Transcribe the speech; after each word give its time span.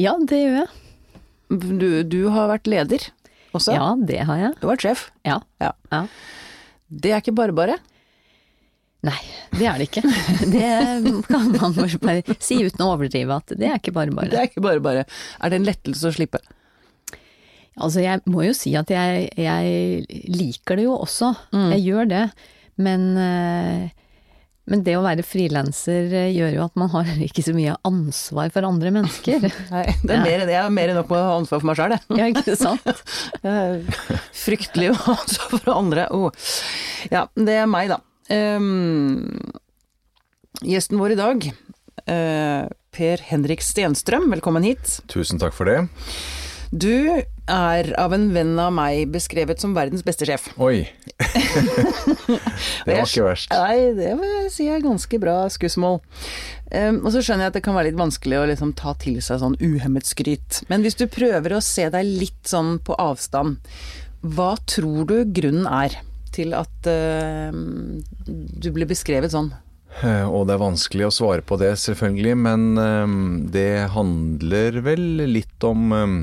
Ja, 0.00 0.14
det 0.18 0.40
gjør 0.40 0.56
jeg. 0.62 0.70
Du, 1.54 1.88
du 2.08 2.20
har 2.34 2.48
vært 2.50 2.70
leder 2.70 3.08
også? 3.54 3.74
Ja, 3.76 3.90
det 3.98 4.22
har 4.26 4.40
jeg. 4.40 4.54
Du 4.58 4.66
har 4.66 4.74
vært 4.74 4.86
sjef? 4.86 5.08
Ja. 5.26 5.40
Ja. 5.62 5.72
ja. 5.92 6.04
Det 6.88 7.12
er 7.12 7.22
ikke 7.22 7.36
bare 7.36 7.54
bare? 7.56 7.78
Nei, 9.04 9.18
det 9.52 9.66
er 9.68 9.80
det 9.80 9.88
ikke. 9.90 10.02
Det 10.54 10.68
kan 11.28 11.50
man 11.52 11.74
bare 11.76 12.36
si 12.40 12.62
uten 12.64 12.84
å 12.86 12.94
overdrive 12.94 13.36
at 13.36 13.52
det 13.52 13.68
er 13.68 13.76
ikke 13.76 13.92
bare 13.96 14.14
bare. 14.16 14.30
Det 14.32 14.38
er 14.40 14.48
ikke 14.48 14.64
bare 14.64 14.82
bare. 14.84 15.04
Er 15.44 15.52
det 15.52 15.60
en 15.60 15.68
lettelse 15.68 16.08
å 16.08 16.14
slippe? 16.16 16.40
Altså 17.74 18.04
jeg 18.04 18.22
må 18.30 18.46
jo 18.46 18.54
si 18.56 18.72
at 18.78 18.90
jeg, 18.94 19.28
jeg 19.36 20.24
liker 20.30 20.78
det 20.78 20.86
jo 20.86 20.96
også. 21.04 21.34
Jeg 21.74 21.82
gjør 21.84 22.08
det. 22.10 22.24
Men, 22.80 23.06
eh, 23.20 24.03
men 24.70 24.80
det 24.84 24.94
å 24.96 25.02
være 25.04 25.24
frilanser 25.26 26.12
eh, 26.14 26.30
gjør 26.32 26.54
jo 26.56 26.62
at 26.64 26.78
man 26.80 26.90
har 26.94 27.10
ikke 27.26 27.44
så 27.44 27.54
mye 27.56 27.76
ansvar 27.86 28.52
for 28.54 28.68
andre 28.68 28.92
mennesker. 28.94 29.44
Nei, 29.74 29.84
det 30.02 30.16
er 30.16 30.24
mer, 30.24 30.46
jeg 30.48 30.60
har 30.60 30.72
mer 30.72 30.92
enn 30.92 30.98
nok 31.00 31.12
med 31.12 31.20
å 31.20 31.26
ha 31.28 31.34
ansvar 31.40 31.60
for 31.60 31.70
meg 31.70 31.80
sjøl, 31.80 31.96
jeg. 31.96 32.04
Ja, 32.20 32.30
ikke 32.32 32.56
sant? 32.58 33.04
Fryktelig 34.44 34.92
å 34.94 34.96
ha 35.02 35.18
ansvar 35.18 35.52
for 35.58 35.74
andre. 35.74 36.08
Oh. 36.14 36.48
Ja, 37.12 37.26
det 37.36 37.58
er 37.60 37.68
meg, 37.70 37.92
da. 37.92 38.00
Um, 38.32 39.36
gjesten 40.64 41.00
vår 41.00 41.12
i 41.12 41.20
dag, 41.20 41.48
uh, 42.08 42.64
Per 42.94 43.24
Henrik 43.28 43.64
Stenstrøm, 43.64 44.30
velkommen 44.32 44.64
hit. 44.64 45.00
Tusen 45.12 45.42
takk 45.42 45.56
for 45.56 45.68
det. 45.68 45.82
Du 46.72 46.94
er 47.50 47.90
av 48.00 48.14
en 48.16 48.28
venn 48.34 48.54
av 48.60 48.72
meg 48.74 49.10
beskrevet 49.12 49.60
som 49.60 49.74
verdens 49.76 50.04
beste 50.06 50.26
sjef. 50.28 50.46
Oi. 50.62 50.86
det 52.86 52.96
var 52.96 53.04
ikke 53.04 53.26
verst. 53.26 53.52
Nei, 53.52 53.92
det 53.98 54.14
vil 54.20 54.30
jeg 54.32 54.52
si 54.54 54.68
er 54.72 54.84
ganske 54.84 55.20
bra 55.22 55.36
skussmål. 55.52 56.00
Um, 56.74 57.02
og 57.04 57.10
så 57.14 57.20
skjønner 57.20 57.46
jeg 57.46 57.52
at 57.52 57.58
det 57.58 57.64
kan 57.66 57.76
være 57.76 57.90
litt 57.90 58.00
vanskelig 58.00 58.40
å 58.40 58.46
liksom 58.50 58.72
ta 58.78 58.94
til 59.00 59.20
seg 59.24 59.42
sånn 59.42 59.58
uhemmet 59.60 60.08
skryt. 60.08 60.62
Men 60.70 60.86
hvis 60.86 60.98
du 60.98 61.06
prøver 61.10 61.56
å 61.56 61.62
se 61.64 61.86
deg 61.92 62.08
litt 62.24 62.48
sånn 62.50 62.78
på 62.84 62.96
avstand, 63.00 63.60
hva 64.24 64.54
tror 64.70 65.04
du 65.10 65.18
grunnen 65.36 65.68
er 65.68 65.98
til 66.34 66.56
at 66.56 66.88
uh, 66.88 67.52
du 68.24 68.72
blir 68.74 68.88
beskrevet 68.90 69.34
sånn? 69.34 69.52
Eh, 70.02 70.24
Og 70.26 70.48
det 70.48 70.56
er 70.56 70.62
vanskelig 70.64 71.06
å 71.06 71.14
svare 71.14 71.44
på 71.46 71.58
det, 71.60 71.74
selvfølgelig, 71.78 72.34
men 72.46 72.64
um, 72.78 73.18
det 73.54 73.92
handler 73.94 74.80
vel 74.82 75.04
litt 75.30 75.66
om 75.66 75.94
eh, 75.94 76.16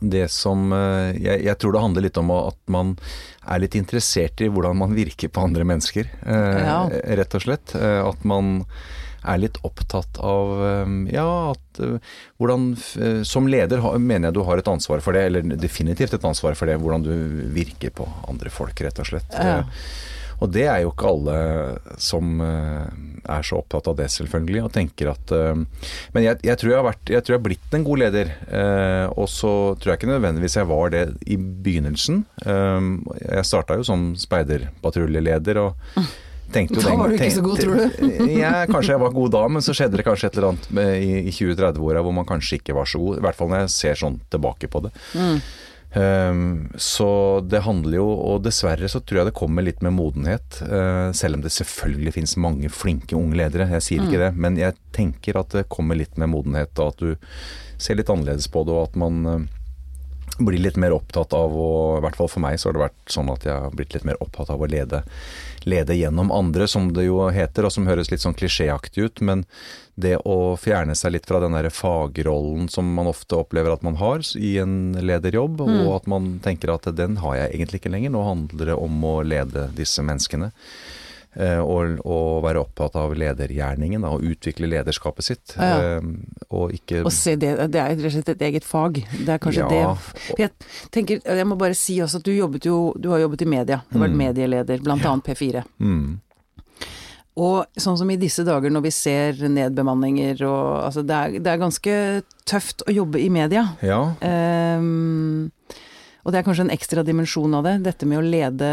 det 0.00 0.28
som 0.30 0.72
eh, 0.72 1.16
jeg, 1.18 1.42
jeg 1.46 1.58
tror 1.58 1.72
det 1.74 1.82
handler 1.82 2.04
litt 2.06 2.20
om 2.20 2.30
at 2.36 2.58
man 2.70 2.94
er 3.48 3.62
litt 3.64 3.74
interessert 3.78 4.40
i 4.44 4.48
hvordan 4.52 4.76
man 4.82 4.94
virker 4.96 5.28
på 5.32 5.42
andre 5.48 5.64
mennesker, 5.68 6.08
eh, 6.26 6.60
Ja. 6.66 6.78
rett 7.18 7.34
og 7.34 7.42
slett. 7.46 7.74
Eh, 7.74 8.00
At 8.06 8.24
man 8.28 8.64
er 9.28 9.40
litt 9.42 9.58
opptatt 9.66 10.20
av 10.22 10.52
ja, 11.10 11.24
at 11.50 11.80
hvordan 12.38 12.68
Som 13.26 13.48
leder 13.50 13.82
mener 13.98 14.28
jeg 14.28 14.34
du 14.38 14.44
har 14.46 14.58
et 14.62 14.68
ansvar 14.70 15.02
for 15.04 15.12
det, 15.12 15.24
eller 15.26 15.42
definitivt 15.58 16.14
et 16.14 16.24
ansvar 16.24 16.54
for 16.56 16.70
det, 16.70 16.78
hvordan 16.78 17.02
du 17.02 17.12
virker 17.52 17.90
på 17.90 18.06
andre 18.30 18.48
folk, 18.54 18.78
rett 18.80 18.98
og 19.02 19.10
slett. 19.10 19.34
Ja. 19.34 19.64
Og 20.38 20.50
det 20.54 20.66
er 20.70 20.82
jo 20.84 20.92
ikke 20.92 21.10
alle 21.10 21.38
som 22.00 22.42
eh, 22.44 22.84
er 23.28 23.46
så 23.46 23.58
opptatt 23.58 23.90
av 23.90 23.96
det, 23.98 24.06
selvfølgelig, 24.14 24.62
og 24.66 24.72
tenker 24.74 25.10
at 25.12 25.34
eh, 25.34 25.64
Men 26.14 26.26
jeg, 26.26 26.40
jeg, 26.46 26.60
tror 26.60 26.70
jeg, 26.70 26.78
har 26.78 26.86
vært, 26.86 27.12
jeg 27.14 27.24
tror 27.24 27.34
jeg 27.34 27.40
har 27.40 27.48
blitt 27.48 27.74
en 27.78 27.88
god 27.88 28.02
leder, 28.04 28.32
eh, 28.46 29.06
og 29.18 29.28
så 29.32 29.52
tror 29.74 29.92
jeg 29.92 30.00
ikke 30.00 30.12
nødvendigvis 30.12 30.58
jeg 30.60 30.70
var 30.70 30.94
det 30.94 31.04
i 31.26 31.36
begynnelsen. 31.38 32.24
Jeg 32.44 33.46
starta 33.46 33.76
jo 33.78 33.84
som 33.86 34.10
speiderpatruljeleder 34.18 35.60
og 35.60 36.00
tenkte 36.52 36.78
jo 36.78 36.84
Da 36.86 36.94
var 36.96 37.10
du 37.10 37.18
ikke 37.18 37.34
så 37.34 37.44
god, 37.44 37.62
tror 37.62 37.76
du? 37.76 38.32
ja, 38.38 38.52
kanskje 38.70 38.94
jeg 38.94 39.02
var 39.02 39.14
god 39.16 39.32
da, 39.34 39.44
men 39.52 39.64
så 39.64 39.74
skjedde 39.76 40.00
det 40.00 40.06
kanskje 40.06 40.30
et 40.30 40.38
eller 40.38 40.54
annet 40.54 40.68
i, 41.02 41.10
i 41.28 41.34
20-30-åra 41.34 42.04
hvor 42.04 42.14
man 42.16 42.28
kanskje 42.28 42.60
ikke 42.60 42.76
var 42.78 42.88
så 42.88 43.00
god. 43.02 43.18
I 43.18 43.26
hvert 43.26 43.38
fall 43.38 43.50
når 43.52 43.64
jeg 43.66 43.74
ser 43.74 44.00
sånn 44.06 44.20
tilbake 44.32 44.70
på 44.70 44.86
det. 44.86 44.94
Um, 45.94 46.68
så 46.76 47.40
det 47.48 47.62
handler 47.64 47.96
jo, 47.96 48.06
og 48.12 48.42
dessverre 48.44 48.90
så 48.92 49.00
tror 49.00 49.22
jeg 49.22 49.30
det 49.30 49.38
kommer 49.38 49.64
litt 49.64 49.80
med 49.84 49.96
modenhet. 49.96 50.60
uh, 50.62 51.10
selv 51.16 51.38
om 51.38 51.44
det 51.44 51.54
selvfølgelig 51.54 52.14
finnes 52.18 52.36
mange 52.36 52.68
flinke 52.72 53.16
unge 53.16 53.38
ledere, 53.40 53.70
jeg 53.78 53.86
sier 53.86 54.04
ikke 54.04 54.20
det. 54.20 54.32
Men 54.36 54.58
jeg 54.60 54.76
tenker 54.96 55.40
at 55.40 55.56
det 55.56 55.68
kommer 55.72 55.98
litt 55.98 56.20
med 56.20 56.32
modenhet, 56.34 56.74
og 56.78 56.92
at 56.92 57.04
du 57.04 57.80
ser 57.80 57.96
litt 57.96 58.10
annerledes 58.12 58.50
på 58.52 58.66
det, 58.68 58.74
og 58.74 58.90
at 58.90 59.00
man 59.00 59.24
uh, 59.24 59.57
blir 60.38 60.60
litt 60.62 60.76
mer 60.76 60.94
opptatt 60.94 61.32
av 61.36 61.54
å 61.54 61.70
I 61.98 62.02
hvert 62.04 62.18
fall 62.18 62.30
for 62.30 62.44
meg 62.44 62.58
så 62.60 62.68
har 62.68 62.76
det 62.76 62.84
vært 62.86 63.12
sånn 63.12 63.30
at 63.32 63.46
jeg 63.46 63.54
har 63.54 63.74
blitt 63.74 63.94
litt 63.96 64.06
mer 64.06 64.20
opptatt 64.22 64.50
av 64.52 64.62
å 64.62 64.68
lede, 64.70 65.02
lede 65.68 65.96
gjennom 65.96 66.32
andre, 66.34 66.68
som 66.70 66.92
det 66.94 67.08
jo 67.08 67.20
heter, 67.34 67.66
og 67.66 67.74
som 67.74 67.88
høres 67.88 68.12
litt 68.12 68.22
sånn 68.24 68.36
klisjéaktig 68.38 69.08
ut. 69.08 69.22
Men 69.24 69.44
det 69.98 70.16
å 70.28 70.54
fjerne 70.60 70.94
seg 70.98 71.16
litt 71.16 71.26
fra 71.26 71.40
den 71.42 71.56
derre 71.56 71.72
fagrollen 71.74 72.68
som 72.70 72.92
man 72.94 73.10
ofte 73.10 73.40
opplever 73.40 73.74
at 73.74 73.82
man 73.86 73.98
har 73.98 74.22
i 74.38 74.54
en 74.62 74.94
lederjobb, 75.00 75.64
og 75.64 75.90
at 75.96 76.06
man 76.10 76.36
tenker 76.44 76.74
at 76.74 76.86
den 76.94 77.18
har 77.24 77.40
jeg 77.40 77.56
egentlig 77.56 77.82
ikke 77.82 77.94
lenger. 77.96 78.14
Nå 78.14 78.22
handler 78.28 78.72
det 78.72 78.78
om 78.78 79.04
å 79.04 79.18
lede 79.26 79.68
disse 79.76 80.04
menneskene. 80.06 80.52
Eh, 81.38 81.58
Og, 81.62 81.98
og 82.04 82.42
være 82.44 82.60
opptatt 82.60 82.96
av 82.98 83.14
ledergjerningen, 83.18 84.02
da, 84.04 84.10
og 84.16 84.26
utvikle 84.26 84.68
lederskapet 84.68 85.24
sitt. 85.30 85.54
Ja. 85.56 85.96
eh, 85.98 86.44
Og 86.50 86.72
ikke 86.76 87.04
Og 87.06 87.12
se 87.14 87.36
det, 87.40 87.54
det 87.72 87.80
er 87.80 87.94
rett 87.94 88.04
og 88.04 88.14
slett 88.18 88.32
et 88.34 88.46
eget 88.50 88.64
fag. 88.68 89.00
Det 89.14 89.28
er 89.36 89.38
kanskje 89.42 89.64
Ja, 89.64 89.68
det 89.72 90.22
For 90.26 90.44
Jeg 90.44 90.50
tenker, 90.94 91.20
jeg 91.24 91.46
må 91.46 91.56
bare 91.60 91.74
si 91.78 91.98
også 92.04 92.20
at 92.22 92.28
du 92.28 92.32
jobbet 92.34 92.66
jo 92.68 92.78
Du 92.98 93.10
har 93.14 93.20
jobbet 93.24 93.42
i 93.46 93.50
media. 93.56 93.82
Du 93.90 93.98
har 93.98 94.08
vært 94.08 94.16
medieleder, 94.26 94.82
blant 94.82 95.04
annet 95.06 95.24
P4. 95.30 95.64
mm, 95.78 96.08
Og 97.38 97.66
sånn 97.78 97.98
som 98.00 98.08
i 98.10 98.16
disse 98.18 98.42
dager 98.42 98.72
når 98.74 98.82
vi 98.88 98.90
ser 98.90 99.36
nedbemanninger 99.48 100.40
og 100.48 100.84
Altså 100.88 101.04
det 101.06 101.14
er, 101.14 101.36
det 101.38 101.52
er 101.52 101.60
ganske 101.60 101.94
tøft 102.48 102.82
å 102.88 102.94
jobbe 102.96 103.20
i 103.22 103.28
media. 103.30 103.66
Ja, 103.86 104.00
Um, 104.78 105.50
og 106.24 106.32
det 106.34 106.40
er 106.40 106.44
kanskje 106.46 106.64
en 106.66 106.74
ekstra 106.74 107.02
dimensjon 107.06 107.54
av 107.56 107.64
det, 107.64 107.76
dette 107.86 108.06
med 108.06 108.18
å 108.20 108.24
lede 108.24 108.68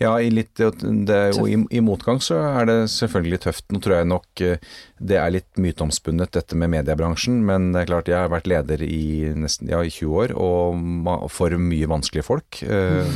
Ja, 0.00 0.14
i 0.20 0.30
litt, 0.30 0.54
det 0.56 1.14
er 1.14 1.32
jo, 1.36 1.46
i, 1.50 1.56
i 1.76 1.80
motgang 1.84 2.20
så 2.24 2.38
er 2.60 2.68
det 2.70 2.76
selvfølgelig 2.92 3.40
tøft. 3.46 3.64
Nå 3.74 3.80
tror 3.84 3.98
jeg 4.00 4.08
nok 4.08 4.42
eh, 4.46 4.56
det 4.98 5.14
er 5.20 5.30
litt 5.30 5.60
myteomspunnet 5.62 6.32
dette 6.34 6.56
med 6.58 6.72
mediebransjen, 6.72 7.36
men 7.46 7.68
det 7.74 7.84
er 7.84 7.90
klart 7.90 8.08
jeg 8.10 8.18
har 8.18 8.30
vært 8.32 8.48
leder 8.50 8.80
i 8.82 9.30
nesten 9.38 9.68
ja, 9.70 9.78
i 9.86 9.90
20 9.94 10.16
år, 10.24 10.32
og 10.34 11.28
for 11.30 11.54
mye 11.60 11.86
vanskelige 11.90 12.26
folk. 12.26 12.62
Eh, 12.66 13.12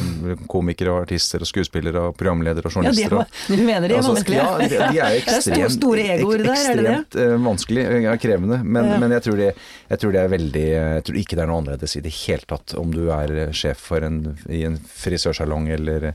komikere 0.53 0.93
og 0.95 1.01
artister 1.09 1.43
og 1.43 1.51
skuespillere 1.51 2.05
og 2.11 2.17
programledere 2.21 2.69
og 2.71 2.77
Ja, 2.85 2.93
de 2.93 3.03
journalister. 3.03 3.17
er, 3.17 3.25
og- 3.25 3.59
du 3.59 3.65
mener 3.67 3.89
de 3.89 3.95
er 3.95 3.99
Altså, 4.03 4.15
vanskelige? 4.15 4.43
Ja, 4.43 4.59
de, 4.59 4.69
de 4.69 4.77
er 4.77 4.93
Det 4.93 5.01
er 5.03 5.19
ekstremt, 5.23 5.77
store- 5.79 6.07
egoer 6.19 6.39
der, 6.45 6.53
er 6.53 6.77
det 6.77 6.85
det? 6.87 6.95
ekstremt 7.01 7.19
eh, 7.25 7.37
vanskelig, 7.49 7.87
ja, 8.07 8.17
krevende. 8.17 8.61
Men, 8.65 8.85
Ja. 8.93 8.99
men 8.99 9.11
jeg, 9.17 9.23
tror 9.23 9.37
det, 9.37 9.51
jeg 9.91 9.99
tror 10.03 10.13
det 10.13 10.21
er 10.23 10.29
veldig 10.33 10.67
Jeg 10.73 11.05
tror 11.07 11.17
ikke 11.23 11.37
det 11.37 11.43
er 11.43 11.47
noe 11.51 11.61
annerledes 11.63 11.97
i 11.97 12.01
det 12.05 12.13
hele 12.23 12.47
tatt 12.47 12.75
om 12.79 12.91
du 12.95 13.03
er 13.11 13.53
sjef 13.53 13.79
for 13.91 14.03
en, 14.07 14.37
i 14.49 14.63
en 14.69 14.79
frisørsalong 14.79 15.69
eller 15.75 16.13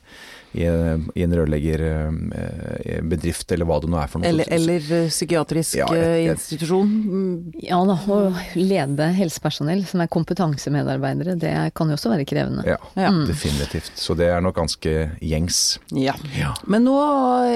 i, 0.55 0.63
en- 0.63 1.09
i 1.15 1.23
en 1.23 1.33
rørleggerbedrift 1.35 3.51
eller 3.51 3.65
hva 3.67 3.79
det 3.83 3.89
nå 3.91 3.97
er 4.01 4.07
for 4.11 4.19
noe. 4.21 4.29
Eller, 4.29 4.45
eller 4.53 4.81
eh, 5.03 5.07
psykiatrisk 5.11 5.75
Ja, 5.79 5.85
et, 5.91 5.97
et, 6.23 6.31
institusjon? 6.35 6.87
Mm, 6.87 7.51
Ja 7.67 7.79
da, 7.87 7.95
å 8.07 8.33
lede 8.55 9.09
helsepersonell 9.17 9.83
som 9.89 10.01
er 10.03 10.07
kompetansemedarbeidere, 10.13 11.35
det 11.39 11.53
kan 11.77 11.88
jo 11.91 11.95
også 11.99 12.09
være 12.13 12.25
krevende. 12.29 12.61
Ja, 12.67 12.77
Ja. 12.97 13.11
definitivt. 13.27 13.91
Så 13.99 14.15
det 14.17 14.27
er 14.31 14.41
nok 14.41 14.55
ganske 14.57 15.09
gjengs. 15.21 15.79
Ja. 15.91 16.13
Ja. 16.38 16.53
Men 16.65 16.83
nå 16.88 16.95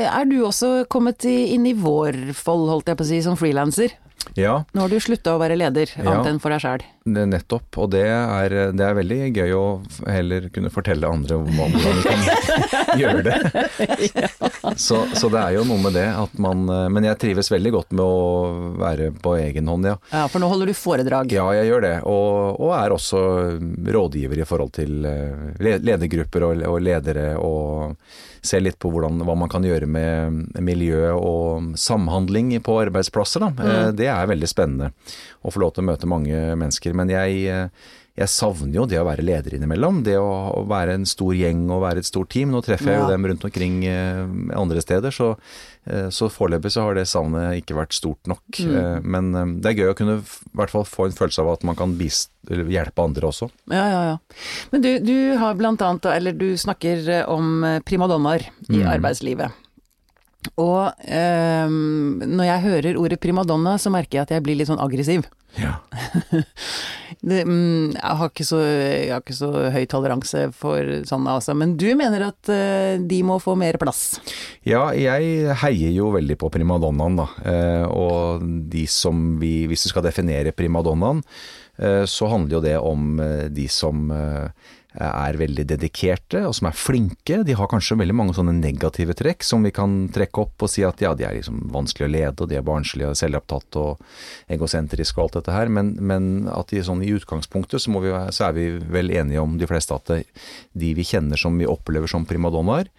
er 0.05 0.25
du 0.29 0.41
også 0.45 0.83
kommet 0.91 1.25
inn 1.25 1.65
i 1.69 1.73
vår 1.73 2.33
fold, 2.37 2.69
holdt 2.69 2.87
jeg 2.91 2.97
på 2.97 3.03
å 3.07 3.11
si, 3.13 3.21
som 3.25 3.35
frilanser. 3.39 3.89
Ja, 4.37 4.59
Nå 4.77 4.81
har 4.83 4.89
du 4.91 4.99
slutta 5.01 5.33
å 5.33 5.39
være 5.41 5.55
leder, 5.57 5.89
annet 5.97 6.25
Ja. 6.25 6.29
enn 6.29 6.37
for 6.39 6.49
deg 6.53 6.61
sjæl. 6.61 6.81
Det, 7.03 7.25
nettopp. 7.25 7.77
Og 7.81 7.89
det 7.93 8.05
er, 8.05 8.55
det 8.77 8.85
er 8.85 8.97
veldig 8.97 9.19
gøy 9.33 9.53
å 9.57 9.65
heller 10.05 10.47
kunne 10.53 10.71
fortelle 10.73 11.09
andre 11.09 11.39
hvordan 11.41 11.97
vi 11.97 12.03
kan 12.05 12.25
gjøre 13.01 13.23
det. 13.25 13.37
Så, 14.77 15.01
så 15.17 15.31
det 15.33 15.41
er 15.41 15.57
jo 15.57 15.65
noe 15.67 15.81
med 15.81 15.95
det 15.97 16.07
at 16.13 16.33
man 16.41 16.63
eh, 16.69 16.87
Men 16.93 17.07
jeg 17.07 17.19
trives 17.21 17.49
veldig 17.51 17.71
godt 17.73 17.95
med 17.97 18.05
å 18.05 18.73
være 18.81 19.11
på 19.17 19.35
egen 19.41 19.69
hånd, 19.71 19.89
ja. 19.89 19.97
Ja, 20.13 20.25
for 20.31 20.43
nå 20.43 20.49
holder 20.51 20.69
du 20.69 20.77
foredrag. 20.77 21.33
Ja, 21.33 21.47
jeg 21.57 21.71
gjør 21.71 21.85
det. 21.87 21.95
Og, 22.09 22.59
og 22.61 22.75
er 22.77 22.95
også 22.95 23.21
rådgiver 23.97 24.43
i 24.43 24.47
forhold 24.47 24.75
til 24.77 25.07
eh, 25.07 25.55
ledergrupper 25.61 26.47
og, 26.51 26.67
og 26.69 26.83
ledere, 26.85 27.31
og 27.41 27.97
ser 28.41 28.63
litt 28.63 28.79
på 28.81 28.89
hvordan, 28.89 29.21
hva 29.25 29.35
man 29.37 29.49
kan 29.51 29.65
gjøre 29.65 29.85
med 29.89 30.61
miljø 30.65 31.11
og 31.13 31.75
samhandling 31.77 32.55
på 32.65 32.79
arbeidsplasser. 32.81 33.43
Da. 33.43 33.51
Mm. 33.53 33.97
Det 33.97 34.07
er 34.09 34.31
veldig 34.31 34.49
spennende 34.49 34.89
å 35.45 35.53
få 35.53 35.61
lov 35.61 35.75
til 35.75 35.85
å 35.85 35.89
møte 35.91 36.09
mange 36.09 36.39
mennesker. 36.57 36.90
Men 36.93 37.09
jeg, 37.09 37.45
eh, 37.47 37.67
jeg 38.17 38.27
savner 38.27 38.73
jo 38.75 38.85
det 38.85 38.97
å 38.99 39.05
være 39.07 39.23
leder 39.23 39.53
innimellom. 39.55 40.01
Det 40.03 40.17
å 40.19 40.65
være 40.67 40.93
en 40.99 41.05
stor 41.07 41.31
gjeng 41.33 41.63
og 41.71 41.81
være 41.85 42.01
et 42.03 42.05
stort 42.09 42.29
team. 42.29 42.51
Nå 42.51 42.59
treffer 42.65 42.91
jeg 42.91 42.99
Ja. 42.99 43.05
jo 43.05 43.11
dem 43.13 43.25
rundt 43.25 43.45
omkring 43.47 43.83
eh, 43.87 44.25
andre 44.59 44.81
steder, 44.83 45.09
så, 45.15 45.37
eh, 45.87 46.09
så 46.11 46.27
foreløpig 46.29 46.71
så 46.75 46.83
har 46.83 46.93
det 46.99 47.07
savnet 47.07 47.61
ikke 47.63 47.77
vært 47.79 47.93
stort 47.95 48.27
nok. 48.27 48.43
Eh, 48.59 48.99
Men 49.01 49.31
det 49.61 49.71
er 49.71 49.79
gøy 49.83 49.93
å 49.93 49.95
kunne 49.97 50.19
i 50.19 50.55
hvert 50.55 50.69
fall 50.69 50.83
få 50.83 51.05
en 51.07 51.15
følelse 51.17 51.39
av 51.39 51.53
at 51.53 51.63
man 51.63 51.75
kan 51.75 51.95
hjelpe 51.97 52.99
andre 53.03 53.27
også. 53.31 53.49
Ja, 53.71 53.85
ja, 53.87 54.03
ja. 54.11 54.17
Men 54.71 54.81
du, 54.81 54.99
du 54.99 55.37
har 55.37 55.55
blant 55.55 55.81
annet, 55.81 56.05
eller 56.05 56.33
du 56.33 56.53
snakker 56.57 57.27
om 57.29 57.63
primadonnaer 57.85 58.49
i 58.69 58.83
arbeidslivet. 58.83 59.51
Og 60.57 61.03
eh, 61.05 61.69
når 61.69 62.47
jeg 62.47 62.65
hører 62.65 62.99
ordet 62.99 63.21
primadonna, 63.21 63.77
så 63.81 63.93
merker 63.93 64.19
jeg 64.19 64.27
at 64.27 64.35
jeg 64.35 64.45
blir 64.45 64.57
litt 64.57 64.71
sånn 64.71 64.81
aggressiv. 64.81 65.27
Ja. 65.59 65.79
Det, 67.21 67.43
mm, 67.45 67.91
jeg, 67.93 68.13
har 68.17 68.29
ikke 68.31 68.45
så, 68.47 68.57
jeg 68.65 69.11
har 69.11 69.21
ikke 69.21 69.35
så 69.37 69.49
høy 69.69 69.83
toleranse 69.89 70.47
for 70.57 70.87
sånne, 71.05 71.35
altså. 71.37 71.53
Men 71.53 71.75
du 71.77 71.85
mener 71.97 72.23
at 72.31 72.49
eh, 72.49 72.95
de 72.97 73.19
må 73.27 73.35
få 73.43 73.53
mer 73.59 73.77
plass? 73.81 74.15
Ja, 74.65 74.87
jeg 74.97 75.53
heier 75.61 75.93
jo 75.93 76.09
veldig 76.15 76.39
på 76.41 76.49
primadonnaen, 76.53 77.19
da. 77.19 77.27
Eh, 77.45 77.85
og 77.85 78.41
de 78.71 78.87
som 78.89 79.35
vi 79.41 79.67
Hvis 79.69 79.85
du 79.85 79.91
skal 79.91 80.07
definere 80.07 80.55
primadonnaen, 80.55 81.21
eh, 81.77 82.07
så 82.09 82.31
handler 82.31 82.57
jo 82.57 82.65
det 82.65 82.77
om 82.81 83.21
eh, 83.21 83.45
de 83.53 83.67
som 83.69 84.09
eh, 84.15 84.71
er 84.99 85.37
veldig 85.39 85.63
dedikerte 85.69 86.41
og 86.47 86.55
som 86.57 86.67
er 86.67 86.75
flinke. 86.75 87.41
De 87.47 87.55
har 87.55 87.69
kanskje 87.71 87.97
veldig 88.01 88.15
mange 88.17 88.35
sånne 88.35 88.53
negative 88.57 89.15
trekk 89.17 89.45
som 89.47 89.63
vi 89.63 89.71
kan 89.75 90.09
trekke 90.13 90.43
opp 90.43 90.65
og 90.65 90.71
si 90.71 90.83
at 90.87 91.01
ja, 91.03 91.13
de 91.15 91.27
er 91.27 91.37
liksom 91.37 91.61
vanskelig 91.71 92.07
å 92.07 92.11
lede, 92.11 92.35
og 92.43 92.51
de 92.51 92.59
er 92.59 92.65
barnslige 92.67 93.11
og 93.11 93.19
selvopptatt 93.19 93.79
og 93.79 94.01
egosentriske 94.51 95.19
og 95.19 95.27
alt 95.27 95.39
dette 95.39 95.55
her. 95.55 95.71
Men, 95.71 95.93
men 95.99 96.31
at 96.51 96.73
de 96.73 96.83
sånn 96.85 97.05
i 97.05 97.13
utgangspunktet 97.15 97.83
så, 97.83 97.93
må 97.93 98.03
vi, 98.03 98.11
så 98.35 98.49
er 98.49 98.57
vi 98.57 98.67
vel 98.91 99.13
enige 99.15 99.43
om 99.43 99.55
de 99.61 99.69
fleste 99.69 99.95
at 99.95 100.11
de 100.11 100.91
vi 100.97 101.07
kjenner 101.07 101.39
som 101.39 101.55
vi 101.59 101.69
opplever 101.69 102.11
som 102.11 102.27
primadonnaer, 102.27 102.91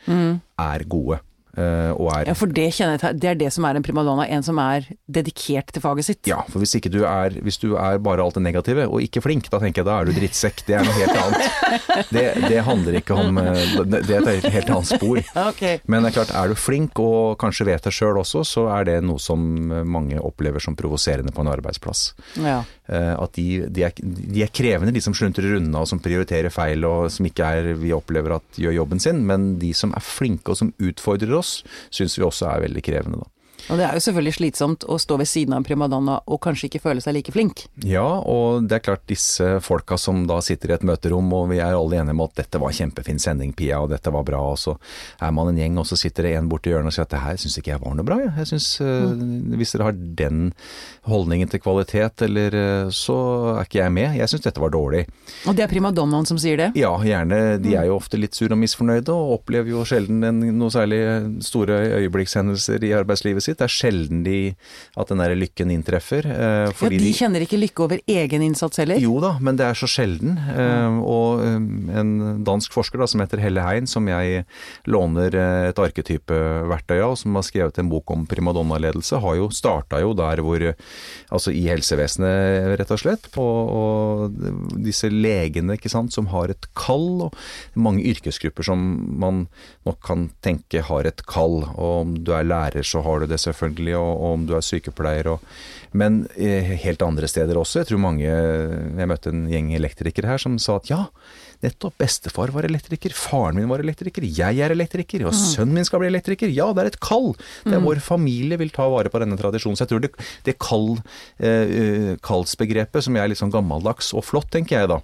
er 0.62 0.88
gode. 0.88 1.20
Eh, 1.56 1.90
og 1.92 2.08
er 2.14 2.28
Ja, 2.30 2.34
for 2.38 2.46
det 2.52 2.68
kjenner 2.74 2.96
jeg 2.96 3.02
til. 3.02 3.18
Det 3.22 3.30
er 3.32 3.38
det 3.40 3.50
som 3.54 3.64
er 3.68 3.78
en 3.78 3.84
primadonna. 3.86 4.26
En 4.28 4.42
som 4.46 4.58
er 4.62 4.86
dedikert 5.12 5.72
til 5.74 5.82
faget 5.84 6.06
sitt. 6.08 6.22
Ja, 6.30 6.42
for 6.48 6.62
hvis 6.62 6.74
ikke 6.78 6.90
du 6.92 7.02
er 7.08 7.34
Hvis 7.42 7.58
du 7.62 7.74
er 7.76 7.98
bare 8.02 8.22
alt 8.24 8.34
det 8.38 8.42
negative, 8.44 8.86
og 8.88 9.02
ikke 9.04 9.22
flink, 9.24 9.48
da 9.52 9.58
tenker 9.62 9.82
jeg 9.82 9.88
da 9.90 9.98
er 10.00 10.08
du 10.08 10.12
drittsekk. 10.16 10.64
Det 10.66 10.76
er 10.78 10.86
noe 10.86 10.96
helt 10.98 11.18
annet. 11.24 11.48
Det, 12.12 12.22
det 12.48 12.60
handler 12.66 12.96
ikke 12.98 13.14
om 13.16 13.38
eh, 13.40 13.76
Det 13.88 14.14
er 14.16 14.26
et 14.34 14.46
helt 14.52 14.70
annet 14.72 14.90
spor. 14.92 15.20
Okay. 15.52 15.78
Men 15.90 16.04
det 16.04 16.12
er 16.12 16.14
klart, 16.20 16.30
er 16.38 16.48
du 16.52 16.54
flink 16.58 16.98
og 17.02 17.34
kanskje 17.40 17.66
vet 17.66 17.84
det 17.84 17.92
sjøl 17.94 18.18
også, 18.20 18.42
så 18.46 18.62
er 18.72 18.86
det 18.88 18.94
noe 19.04 19.20
som 19.20 19.40
mange 19.88 20.20
opplever 20.22 20.62
som 20.62 20.76
provoserende 20.78 21.32
på 21.34 21.42
en 21.42 21.50
arbeidsplass. 21.52 22.02
Ja. 22.40 22.60
Eh, 22.88 23.12
At 23.18 23.34
de, 23.36 23.46
de, 23.68 23.84
er, 23.88 23.94
de 23.98 24.44
er 24.44 24.52
krevende, 24.54 24.92
de 24.94 25.02
som 25.04 25.14
sluntrer 25.16 25.56
unna 25.58 25.82
og 25.82 25.88
som 25.90 26.00
prioriterer 26.02 26.52
feil 26.52 26.84
og 26.88 27.08
som 27.12 27.26
ikke 27.28 27.48
er 27.58 27.70
vi 27.80 27.92
opplever 27.96 28.36
at 28.38 28.60
gjør 28.60 28.76
jobben 28.80 29.02
sin. 29.02 29.22
Men 29.28 29.56
de 29.62 29.72
som 29.76 29.92
er 29.96 30.04
flinke 30.04 30.54
og 30.54 30.60
som 30.62 30.72
utfordrer 30.82 31.34
oss, 31.38 31.41
syns 31.44 32.18
vi 32.18 32.26
også 32.26 32.50
er 32.50 32.66
veldig 32.66 32.84
krevende, 32.86 33.22
da. 33.22 33.31
Og 33.70 33.78
det 33.78 33.86
er 33.86 33.96
jo 33.96 34.02
selvfølgelig 34.06 34.36
slitsomt 34.38 34.86
å 34.90 34.98
stå 35.00 35.18
ved 35.20 35.30
siden 35.30 35.54
av 35.54 35.62
en 35.62 35.66
primadonna 35.66 36.18
og 36.26 36.40
kanskje 36.42 36.68
ikke 36.68 36.82
føle 36.82 37.04
seg 37.04 37.16
like 37.16 37.34
flink. 37.34 37.64
Ja, 37.86 38.06
og 38.18 38.66
det 38.68 38.78
er 38.78 38.86
klart 38.88 39.04
disse 39.10 39.58
folka 39.64 39.98
som 40.00 40.24
da 40.30 40.40
sitter 40.44 40.72
i 40.72 40.76
et 40.78 40.86
møterom, 40.86 41.30
og 41.36 41.50
vi 41.52 41.60
er 41.62 41.76
alle 41.76 42.00
enige 42.00 42.16
om 42.16 42.24
at 42.26 42.36
dette 42.42 42.60
var 42.62 42.74
kjempefin 42.76 43.20
sending, 43.22 43.54
Pia, 43.56 43.80
og 43.82 43.92
dette 43.92 44.12
var 44.14 44.26
bra, 44.26 44.40
og 44.52 44.58
så 44.60 44.76
er 45.22 45.34
man 45.34 45.52
en 45.52 45.60
gjeng, 45.60 45.78
og 45.80 45.86
så 45.88 45.98
sitter 45.98 46.28
det 46.28 46.36
en 46.38 46.50
borti 46.50 46.72
hjørnet 46.72 46.92
og 46.92 46.96
sier 46.96 47.06
at 47.06 47.14
det 47.14 47.22
her 47.22 47.40
syns 47.42 47.58
ikke 47.60 47.74
jeg 47.74 47.82
var 47.84 47.96
noe 47.98 48.06
bra, 48.08 48.18
jeg. 48.22 48.32
jeg 48.40 48.50
synes, 48.52 48.68
mm. 48.82 49.56
Hvis 49.60 49.74
dere 49.74 49.88
har 49.90 49.98
den 50.22 50.42
holdningen 51.08 51.50
til 51.50 51.62
kvalitet, 51.62 52.24
eller 52.26 52.56
eh, 52.56 52.92
så 52.94 53.16
er 53.56 53.66
ikke 53.66 53.80
jeg 53.80 53.94
med. 53.94 54.16
Jeg 54.18 54.30
syns 54.30 54.44
dette 54.46 54.62
var 54.62 54.72
dårlig. 54.74 55.04
Og 55.50 55.56
det 55.58 55.64
er 55.64 55.70
primadonnaen 55.70 56.28
som 56.28 56.38
sier 56.40 56.58
det. 56.58 56.70
Ja, 56.78 56.92
gjerne. 57.04 57.40
De 57.62 57.74
er 57.78 57.88
jo 57.90 57.98
ofte 57.98 58.20
litt 58.20 58.36
sure 58.38 58.56
og 58.56 58.62
misfornøyde, 58.62 59.12
og 59.12 59.38
opplever 59.40 59.72
jo 59.72 59.84
sjelden 59.88 60.22
en, 60.26 60.40
noe 60.58 60.72
særlig 60.72 61.00
store 61.44 61.80
øyeblikkshendelser 62.00 62.86
i 62.86 62.94
arbeidslivet 62.96 63.44
sitt. 63.44 63.51
Det 63.58 63.66
er 63.68 63.72
sjelden 63.72 64.22
de, 64.26 64.54
at 64.96 65.08
den 65.12 65.22
der 65.22 65.34
lykken 65.38 65.70
inntreffer. 65.74 66.26
eh, 66.26 66.70
Ja, 66.82 66.88
de 66.88 67.12
kjenner 67.16 67.44
ikke 67.44 67.60
lykke 67.60 67.84
over 67.86 68.00
egen 68.06 68.42
innsats 68.46 68.78
heller. 68.82 68.98
jo 69.02 69.18
da, 69.22 69.34
men 69.40 69.56
det 69.60 69.66
er 69.66 69.74
så 69.78 69.88
sjelden. 69.90 70.36
Eh, 70.38 70.98
og 71.02 71.42
eh, 71.44 71.98
en 72.00 72.44
dansk 72.46 72.72
forsker 72.72 72.98
da, 73.02 73.06
som 73.10 73.20
heter 73.24 73.42
Helle 73.42 73.62
Hein, 73.62 73.86
som 73.86 74.06
jeg 74.10 74.44
låner 74.90 75.34
et 75.68 75.78
arketypeverktøy 75.78 76.98
av, 77.02 77.16
som 77.20 77.34
har 77.38 77.46
skrevet 77.46 77.78
en 77.78 77.90
bok 77.92 78.10
om 78.14 78.26
primadonna-ledelse, 78.30 79.20
har 79.22 79.38
jo 79.38 79.50
starta 79.54 80.00
jo 80.02 80.14
der 80.18 80.42
hvor 80.44 80.62
Altså 81.32 81.50
i 81.54 81.62
helsevesenet, 81.66 82.76
rett 82.78 82.90
og 82.92 83.00
slett. 83.00 83.26
Og, 83.40 83.72
og 83.72 84.76
disse 84.84 85.08
legene, 85.10 85.76
ikke 85.78 85.90
sant, 85.92 86.12
som 86.14 86.28
har 86.32 86.52
et 86.52 86.66
kall. 86.78 87.24
Og 87.28 87.36
mange 87.74 88.04
yrkesgrupper 88.12 88.66
som 88.66 88.82
man 89.22 89.46
nok 89.88 89.98
kan 90.04 90.26
tenke 90.44 90.82
har 90.86 91.08
et 91.08 91.24
kall. 91.28 91.62
Og 91.72 91.94
om 92.02 92.14
du 92.20 92.32
er 92.36 92.46
lærer, 92.46 92.84
så 92.86 93.02
har 93.06 93.22
du 93.24 93.30
det 93.32 93.40
selvfølgelig, 93.42 93.96
og, 93.98 94.10
og 94.14 94.38
om 94.38 94.48
du 94.48 94.56
er 94.56 94.64
sykepleier 94.64 95.34
og 95.34 95.46
Men 95.92 96.22
eh, 96.40 96.72
helt 96.80 97.02
andre 97.04 97.28
steder 97.28 97.58
også. 97.60 97.82
Jeg 97.82 97.90
tror 97.90 97.98
mange 98.00 98.24
Jeg 98.24 99.08
møtte 99.08 99.28
en 99.28 99.44
gjeng 99.50 99.74
elektrikere 99.76 100.30
her 100.30 100.40
som 100.40 100.56
sa 100.58 100.78
at 100.78 100.88
ja, 100.88 101.02
nettopp, 101.62 101.96
bestefar 102.00 102.52
var 102.54 102.66
elektriker, 102.68 103.14
faren 103.16 103.58
min 103.58 103.70
var 103.70 103.82
elektriker, 103.84 104.24
jeg 104.26 104.60
er 104.62 104.74
elektriker, 104.74 105.24
og 105.28 105.36
sønnen 105.36 105.76
min 105.76 105.86
skal 105.88 106.02
bli 106.02 106.10
elektriker. 106.10 106.50
Ja, 106.52 106.70
det 106.74 106.82
er 106.84 106.90
et 106.92 107.00
kall. 107.02 107.32
Det 107.64 107.76
er 107.76 107.82
Vår 107.82 107.98
familie 108.02 108.58
vil 108.60 108.70
ta 108.74 108.86
vare 108.90 109.10
på 109.10 109.18
denne 109.22 109.38
tradisjonen. 109.38 109.76
Så 109.78 109.84
jeg 109.86 109.92
tror 109.92 110.02
det, 110.04 110.12
det 110.46 110.56
kall, 110.62 110.88
eh, 111.42 112.14
kallsbegrepet, 112.22 113.02
som 113.06 113.16
er 113.18 113.30
litt 113.30 113.40
sånn 113.40 113.52
gammeldags 113.54 114.12
og 114.14 114.24
flott, 114.28 114.50
tenker 114.54 114.80
jeg 114.82 114.90
da, 114.92 115.00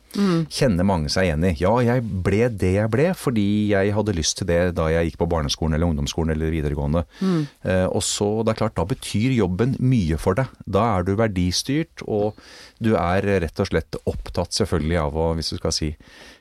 kjenner 0.52 0.86
mange 0.86 1.10
seg 1.12 1.28
igjen 1.28 1.46
i. 1.48 1.54
Ja, 1.62 1.74
jeg 1.84 2.04
ble 2.24 2.48
det 2.48 2.74
jeg 2.78 2.92
ble 2.92 3.08
fordi 3.18 3.46
jeg 3.72 3.94
hadde 3.96 4.14
lyst 4.16 4.38
til 4.40 4.48
det 4.50 4.60
da 4.78 4.88
jeg 4.92 5.10
gikk 5.10 5.20
på 5.22 5.30
barneskolen 5.30 5.74
eller 5.76 5.90
ungdomsskolen 5.90 6.34
eller 6.34 6.52
videregående. 6.54 7.04
Eh, 7.64 7.86
og 7.86 8.02
så, 8.06 8.28
det 8.44 8.54
er 8.54 8.60
klart, 8.62 8.76
da 8.78 8.86
betyr 8.88 9.34
jobben 9.36 9.76
mye 9.80 10.18
for 10.20 10.38
deg. 10.38 10.50
Da 10.66 10.84
er 10.98 11.06
du 11.06 11.14
verdistyrt, 11.18 12.04
og 12.06 12.38
du 12.78 12.94
er 12.96 13.22
rett 13.42 13.60
og 13.60 13.68
slett 13.70 13.96
opptatt 14.06 14.52
selvfølgelig 14.56 14.98
av 15.02 15.16
å, 15.18 15.30
hvis 15.38 15.50
du 15.54 15.56
skal 15.60 15.72
si, 15.74 15.92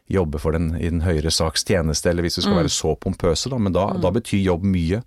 jobbe 0.07 0.39
for 0.39 0.55
den 0.55 0.69
i 0.79 0.87
den 0.87 1.01
høyere 1.03 1.31
saks 1.33 1.65
tjeneste, 1.67 2.07
eller 2.09 2.23
hvis 2.23 2.37
du 2.39 2.41
skal 2.45 2.61
være 2.61 2.71
så 2.71 2.93
pompøse, 2.95 3.49
da. 3.51 3.57
Men 3.59 3.73
da, 3.75 3.89
da 3.99 4.11
betyr 4.15 4.39
jobb 4.39 4.63
mye. 4.63 5.01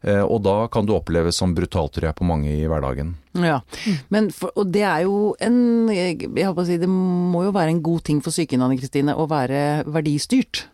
Eh, 0.00 0.22
og 0.24 0.40
da 0.46 0.54
kan 0.72 0.86
du 0.88 0.94
oppleves 0.96 1.36
som 1.42 1.52
brutalt, 1.56 1.92
tror 1.92 2.08
jeg, 2.08 2.16
på 2.16 2.24
mange 2.28 2.54
i 2.54 2.64
hverdagen. 2.70 3.10
Ja, 3.36 3.58
men 4.08 4.30
for, 4.32 4.54
og 4.56 4.70
det 4.72 4.80
er 4.88 5.02
jo 5.04 5.34
en 5.44 5.90
Jeg 5.92 6.30
holdt 6.32 6.56
på 6.56 6.64
å 6.64 6.68
si, 6.70 6.78
det 6.80 6.88
må 6.88 7.42
jo 7.44 7.52
være 7.52 7.74
en 7.74 7.82
god 7.84 8.06
ting 8.08 8.22
for 8.24 8.32
psyken, 8.32 8.64
Anne 8.64 8.78
Kristine, 8.80 9.12
å 9.12 9.28
være 9.28 9.84
verdistyrt. 9.92 10.64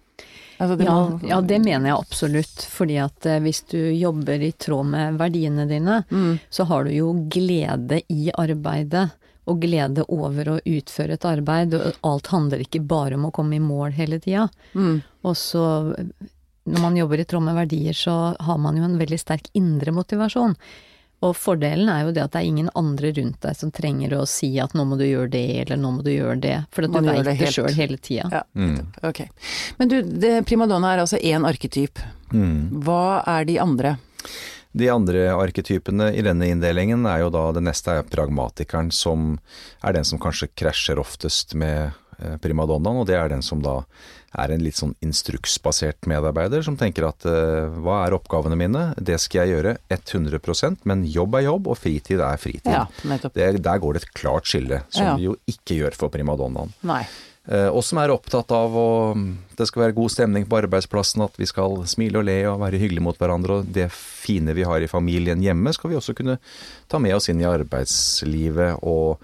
Altså, 0.63 0.77
det 0.79 0.87
Ja, 0.87 0.95
må, 0.95 1.19
ja, 1.27 1.41
det 1.43 1.59
mener 1.65 1.91
jeg 1.91 1.99
absolutt. 1.99 2.63
Fordi 2.71 3.01
at 3.03 3.27
eh, 3.27 3.41
hvis 3.43 3.65
du 3.73 3.81
jobber 3.99 4.47
i 4.47 4.53
tråd 4.63 4.93
med 4.95 5.19
verdiene 5.19 5.67
dine, 5.67 6.05
så 6.55 6.69
har 6.71 6.87
du 6.87 6.95
jo 6.95 7.11
glede 7.35 8.05
i 8.15 8.31
arbeidet. 8.31 9.09
Og 9.53 9.59
glede 9.63 10.07
over 10.09 10.55
å 10.55 10.61
utføre 10.65 11.19
et 11.19 11.27
arbeid. 11.29 11.77
Og 11.79 11.99
alt 12.09 12.31
handler 12.33 12.65
ikke 12.65 12.83
bare 12.85 13.19
om 13.19 13.29
å 13.29 13.35
komme 13.35 13.59
i 13.59 13.63
mål 13.63 13.95
hele 13.99 14.21
tida. 14.23 14.49
Og 15.23 15.37
så, 15.39 15.67
når 16.65 16.87
man 16.87 16.97
jobber 16.97 17.21
i 17.21 17.29
tråd 17.29 17.45
med 17.47 17.59
verdier, 17.61 17.97
så 17.97 18.17
har 18.39 18.59
man 18.63 18.81
jo 18.81 18.87
en 18.89 18.99
veldig 19.01 19.21
sterk 19.21 19.53
indre 19.59 19.95
motivasjon. 19.95 20.57
Og 21.23 21.37
fordelen 21.39 21.87
er 21.93 22.03
jo 22.03 22.15
det 22.15 22.23
at 22.25 22.33
det 22.35 22.41
er 22.41 22.49
ingen 22.51 22.71
andre 22.79 23.13
rundt 23.15 23.45
deg 23.45 23.59
som 23.59 23.71
trenger 23.75 24.17
å 24.17 24.25
si 24.27 24.51
at 24.59 24.75
nå 24.75 24.85
må 24.89 24.99
du 24.99 25.05
gjøre 25.07 25.31
det, 25.37 25.45
eller 25.63 25.79
nå 25.79 25.93
må 25.99 26.03
du 26.03 26.11
gjøre 26.11 26.39
det. 26.43 26.57
For 26.75 26.89
at 26.89 26.97
du 26.97 27.07
veit 27.07 27.23
det 27.29 27.37
det 27.39 27.53
sjøl 27.55 27.71
hele 27.77 27.99
tida. 28.03 28.27
ja, 28.33 28.43
mm. 28.59 28.81
okay. 29.07 29.31
Men 29.79 29.93
du, 29.93 30.01
det, 30.03 30.33
primadonna 30.51 30.91
er 30.91 31.05
altså 31.05 31.21
én 31.23 31.47
arketyp. 31.47 32.03
Hva 32.33 33.05
er 33.37 33.47
de 33.47 33.61
andre? 33.63 33.95
De 34.73 34.89
andre 34.89 35.27
arketypene 35.37 36.11
i 36.17 36.23
denne 36.25 36.49
inndelingen 36.49 37.05
er 37.07 37.25
jo 37.25 37.31
da 37.35 37.51
det 37.53 37.63
neste 37.67 37.99
er 37.99 38.07
pragmatikeren, 38.09 38.91
som 38.93 39.35
er 39.85 39.93
den 39.99 40.05
som 40.09 40.19
kanskje 40.23 40.49
krasjer 40.57 40.99
oftest 41.03 41.53
med 41.59 41.91
eh, 42.19 42.37
primadonnaen, 42.41 43.03
og 43.03 43.07
det 43.11 43.19
er 43.21 43.29
den 43.35 43.43
som 43.45 43.61
da 43.65 43.83
er 44.41 44.55
en 44.55 44.63
litt 44.65 44.79
sånn 44.79 44.95
instruksbasert 45.05 46.07
medarbeider, 46.09 46.63
som 46.65 46.79
tenker 46.81 47.05
at 47.11 47.27
eh, 47.29 47.67
hva 47.85 47.99
er 48.07 48.17
oppgavene 48.17 48.57
mine, 48.57 48.85
det 48.97 49.19
skal 49.21 49.43
jeg 49.45 49.59
gjøre 49.59 49.75
100% 49.93 50.87
men 50.89 51.05
jobb 51.05 51.37
er 51.37 51.45
jobb, 51.51 51.69
og 51.69 51.77
fritid 51.77 52.23
er 52.25 52.41
fritid. 52.41 52.73
Ja. 52.73 52.87
Det, 53.29 53.51
der 53.61 53.83
går 53.83 53.99
det 53.99 54.07
et 54.07 54.15
klart 54.17 54.49
skille, 54.49 54.83
som 54.89 55.05
Ja. 55.11 55.17
vi 55.21 55.29
jo 55.29 55.37
ikke 55.53 55.77
gjør 55.83 55.99
for 56.01 56.09
primadonnaen. 56.15 56.73
Nei. 56.89 57.03
Eh, 57.49 57.69
og 57.69 57.83
som 57.83 57.99
er 57.99 58.13
opptatt 58.15 58.53
av 58.55 58.75
å 58.79 58.89
det 59.59 59.67
skal 59.67 59.83
være 59.89 59.97
god 59.97 60.11
stemning 60.15 60.45
på 60.47 60.61
arbeidsplassen, 60.63 61.25
at 61.25 61.35
vi 61.39 61.47
skal 61.51 61.83
smile 61.91 62.21
og 62.21 62.27
le 62.29 62.37
og 62.51 62.61
være 62.63 62.79
hyggelige 62.79 63.03
mot 63.03 63.19
hverandre. 63.19 63.61
Og 63.61 63.73
det 63.75 63.89
fine 63.93 64.55
vi 64.55 64.63
har 64.67 64.81
i 64.83 64.91
familien 64.91 65.43
hjemme, 65.43 65.75
skal 65.75 65.91
vi 65.91 65.99
også 65.99 66.15
kunne 66.19 66.39
ta 66.89 66.99
med 67.03 67.15
oss 67.19 67.29
inn 67.33 67.43
i 67.43 67.49
arbeidslivet. 67.51 68.79
og 68.83 69.19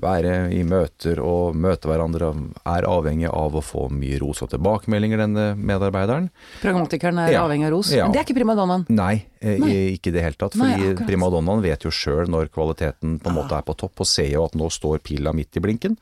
være 0.00 0.48
i 0.56 0.62
møter 0.64 1.18
og 1.20 1.56
møte 1.60 1.84
hverandre 1.90 2.30
er 2.64 2.86
avhengig 2.88 3.28
av 3.28 3.52
å 3.52 3.60
få 3.60 3.82
mye 3.92 4.16
ros 4.22 4.40
og 4.40 4.48
tilbakemeldinger, 4.48 5.20
denne 5.20 5.44
medarbeideren. 5.60 6.30
Pragmatikeren 6.62 7.18
er 7.20 7.32
Ja. 7.32 7.42
avhengig 7.44 7.66
av 7.66 7.72
ros. 7.72 7.92
Ja. 7.92 8.04
Men 8.06 8.12
det 8.12 8.20
er 8.20 8.24
ikke 8.24 8.38
primadonnaen. 8.40 8.86
Nei, 8.88 9.26
eh, 9.40 9.56
i- 9.56 9.96
ikke 9.96 10.08
i 10.08 10.16
det 10.16 10.22
hele 10.24 10.36
tatt. 10.38 10.52
Fordi 10.58 10.94
Nei, 10.94 11.06
primadonnaen 11.06 11.62
vet 11.64 11.82
jo 11.86 11.90
sjøl 11.90 12.28
når 12.28 12.50
kvaliteten 12.52 13.18
på 13.20 13.30
en 13.32 13.36
måte 13.40 13.56
er 13.56 13.62
på 13.66 13.76
topp, 13.76 14.00
og 14.00 14.06
ser 14.06 14.28
jo 14.30 14.44
at 14.44 14.52
nå 14.58 14.68
står 14.70 15.00
pila 15.02 15.32
midt 15.32 15.56
i 15.56 15.60
blinken. 15.64 15.96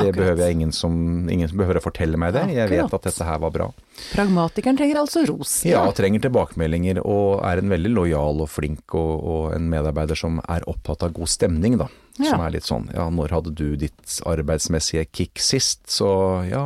Det 0.00 0.06
Akkurat. 0.08 0.16
behøver 0.16 0.46
jeg 0.46 0.54
ingen 0.56 0.72
som, 0.72 1.28
ingen 1.28 1.48
som 1.50 1.58
behøver 1.58 1.76
å 1.80 1.82
fortelle 1.84 2.16
meg 2.16 2.32
det. 2.32 2.46
Jeg 2.54 2.68
vet 2.70 2.94
at 2.94 3.02
dette 3.02 3.24
her 3.26 3.38
var 3.42 3.50
bra. 3.50 3.70
Pragmatikeren 4.14 4.78
trenger 4.78 4.96
altså 5.02 5.26
ros. 5.28 5.64
Ja, 5.68 5.82
trenger 5.92 6.20
tilbakemeldinger 6.24 7.02
og 7.04 7.42
er 7.44 7.58
en 7.60 7.68
veldig 7.68 7.90
lojal 7.92 8.40
og 8.40 8.48
flink 8.48 8.94
og, 8.96 9.10
og 9.22 9.54
en 9.56 9.68
medarbeider 9.68 10.16
som 10.16 10.38
er 10.48 10.64
opptatt 10.70 11.02
av 11.04 11.12
god 11.12 11.28
stemning, 11.28 11.76
da. 11.82 11.88
Ja. 12.20 12.32
Som 12.34 12.40
er 12.44 12.50
litt 12.52 12.66
sånn 12.66 12.88
ja, 12.92 13.06
når 13.08 13.30
hadde 13.32 13.52
du 13.56 13.76
ditt 13.80 14.16
arbeidsmessige 14.28 15.06
kick 15.14 15.38
sist? 15.40 15.86
Så 15.88 16.08
ja, 16.50 16.60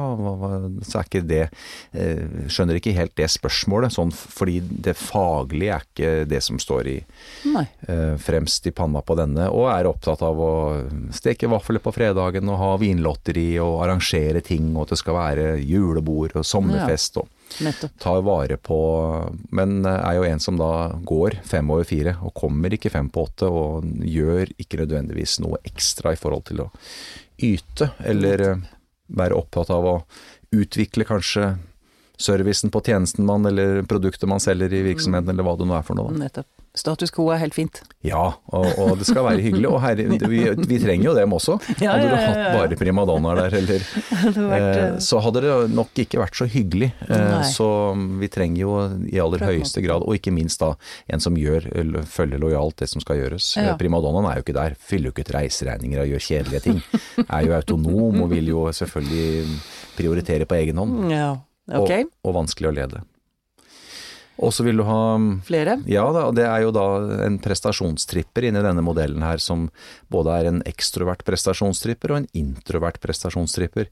så 0.83 0.99
er 0.99 1.05
ikke 1.07 1.23
det 1.29 1.43
eh, 1.93 2.49
Skjønner 2.51 2.79
ikke 2.81 2.95
helt 2.97 3.15
det 3.19 3.29
spørsmålet, 3.31 3.95
sånn 3.95 4.11
fordi 4.15 4.57
det 4.65 4.97
faglige 4.99 5.77
er 5.77 5.85
ikke 5.87 6.14
det 6.29 6.41
som 6.45 6.59
står 6.61 6.89
i 6.91 6.97
eh, 7.01 8.17
fremst 8.21 8.67
i 8.67 8.73
panna 8.75 9.03
på 9.05 9.17
denne, 9.19 9.49
og 9.51 9.69
er 9.73 9.89
opptatt 9.91 10.23
av 10.25 10.41
å 10.41 10.53
steke 11.15 11.51
vafler 11.51 11.83
på 11.85 11.93
fredagen 11.95 12.51
og 12.51 12.61
ha 12.61 12.71
vinlotteri 12.81 13.49
og 13.63 13.83
arrangere 13.85 14.43
ting, 14.45 14.71
og 14.75 14.87
at 14.87 14.95
det 14.95 15.01
skal 15.03 15.19
være 15.19 15.49
julebord 15.63 16.37
og 16.39 16.47
sommerfest 16.49 17.21
og 17.23 17.31
Nettopp. 17.63 17.93
tar 18.01 18.23
vare 18.25 18.57
på 18.57 18.79
Men 19.55 19.85
er 19.87 20.17
jo 20.17 20.25
en 20.27 20.41
som 20.41 20.57
da 20.59 20.97
går 21.07 21.37
fem 21.47 21.69
over 21.71 21.85
fire, 21.87 22.17
og 22.25 22.35
kommer 22.35 22.73
ikke 22.75 22.91
fem 22.91 23.11
på 23.13 23.27
åtte, 23.29 23.51
og 23.51 23.85
gjør 24.01 24.55
ikke 24.59 24.81
nødvendigvis 24.83 25.39
noe 25.45 25.61
ekstra 25.69 26.15
i 26.15 26.19
forhold 26.19 26.49
til 26.51 26.65
å 26.65 26.71
yte, 27.45 27.93
eller 28.03 28.47
være 29.07 29.37
opptatt 29.37 29.71
av 29.75 29.87
å 29.87 29.95
utvikle 30.55 31.07
kanskje 31.07 31.55
servicen 32.21 32.71
på 32.71 32.83
tjenesten 32.85 33.27
man, 33.27 33.47
eller 33.47 33.83
produktet 33.91 34.29
man 34.31 34.43
selger 34.43 34.73
i 34.73 34.85
virksomheten, 34.91 35.31
eller 35.35 35.47
hva 35.47 35.57
det 35.59 35.67
nå 35.69 35.79
er 35.79 35.87
for 35.87 35.99
noe. 35.99 36.15
Nettopp. 36.19 36.49
Status 36.75 37.13
quo 37.15 37.29
er 37.31 37.39
helt 37.39 37.55
fint. 37.55 37.77
Ja, 38.03 38.33
og, 38.51 38.65
og 38.83 38.97
det 38.99 39.07
skal 39.07 39.23
være 39.23 39.43
hyggelig. 39.45 39.69
Og 39.71 39.77
herre, 39.79 40.09
vi, 40.27 40.41
vi 40.67 40.79
trenger 40.83 41.07
jo 41.07 41.13
dem 41.15 41.37
også. 41.37 41.55
Ja, 41.85 41.93
hadde 41.95 42.09
ja, 42.09 42.17
ja, 42.17 42.17
du 42.17 42.41
hatt 42.43 42.57
bare 42.57 42.79
primadonnaer 42.81 43.39
der, 43.45 43.55
eller 43.61 43.85
hadde 44.25 44.47
vært, 44.49 44.65
eh, 44.65 44.81
eh, 44.89 44.97
Så 45.07 45.21
hadde 45.23 45.45
det 45.45 45.53
nok 45.71 46.03
ikke 46.03 46.19
vært 46.19 46.39
så 46.41 46.49
hyggelig. 46.51 46.91
Eh, 47.07 47.37
så 47.47 47.69
vi 48.19 48.31
trenger 48.33 48.65
jo 48.65 48.75
i 49.07 49.23
aller 49.23 49.39
Pragmatisk. 49.39 49.69
høyeste 49.79 49.85
grad, 49.87 50.03
og 50.03 50.19
ikke 50.19 50.35
minst 50.35 50.65
da 50.65 50.73
en 51.15 51.23
som 51.23 51.39
gjør, 51.39 51.71
følger 52.11 52.43
lojalt 52.43 52.83
det 52.83 52.91
som 52.91 53.05
skal 53.07 53.23
gjøres. 53.23 53.53
Eh, 53.63 53.71
Primadonnaen 53.79 54.33
er 54.33 54.41
jo 54.41 54.47
ikke 54.49 54.59
der, 54.59 54.75
fyller 54.75 55.13
jo 55.13 55.15
ikke 55.15 55.29
ut 55.29 55.35
reiseregninger 55.39 56.03
og 56.03 56.11
gjør 56.11 56.27
kjedelige 56.27 56.65
ting. 56.67 56.83
er 57.29 57.47
jo 57.47 57.55
autonom 57.55 58.23
og 58.27 58.35
vil 58.35 58.51
jo 58.51 58.67
selvfølgelig 58.75 59.59
prioritere 59.95 60.51
på 60.51 60.59
egen 60.59 60.83
hånd. 60.83 61.05
Ja. 61.15 61.35
Ok. 61.71 61.91
Og, 61.91 62.15
og 62.29 62.35
vanskelig 62.43 62.71
å 62.71 62.77
lede. 62.77 63.05
Og 64.43 64.51
så 64.51 64.65
vil 64.67 64.81
du 64.81 64.83
ha 64.83 65.15
Flere? 65.47 65.77
ja 65.87 66.03
da, 66.11 66.25
og 66.27 66.35
det 66.35 66.43
er 66.49 66.65
jo 66.65 66.73
da 66.75 66.85
en 67.23 67.37
prestasjonstripper 67.39 68.49
inni 68.49 68.63
denne 68.65 68.83
modellen 68.83 69.23
her, 69.23 69.39
som 69.39 69.69
både 70.11 70.35
er 70.35 70.49
en 70.51 70.59
ekstrovert 70.67 71.23
prestasjonstripper 71.27 72.11
og 72.11 72.19
en 72.19 72.27
introvert 72.43 72.99
prestasjonstripper. 73.03 73.87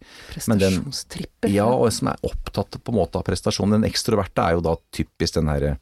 Men 0.50 0.58
den- 0.58 0.80
Prestasjonstripper. 0.82 1.52
Ja, 1.54 1.68
og 1.70 1.92
som 1.94 2.10
er 2.10 2.18
opptatt 2.26 2.74
på 2.82 2.90
en 2.92 2.98
måte 2.98 3.22
av 3.22 3.26
prestasjon. 3.28 3.70
Den 3.70 3.86
ekstroverte 3.86 4.42
er 4.42 4.58
jo 4.58 4.66
da 4.66 4.74
typisk 4.90 5.38
den 5.38 5.46
herre 5.52 5.76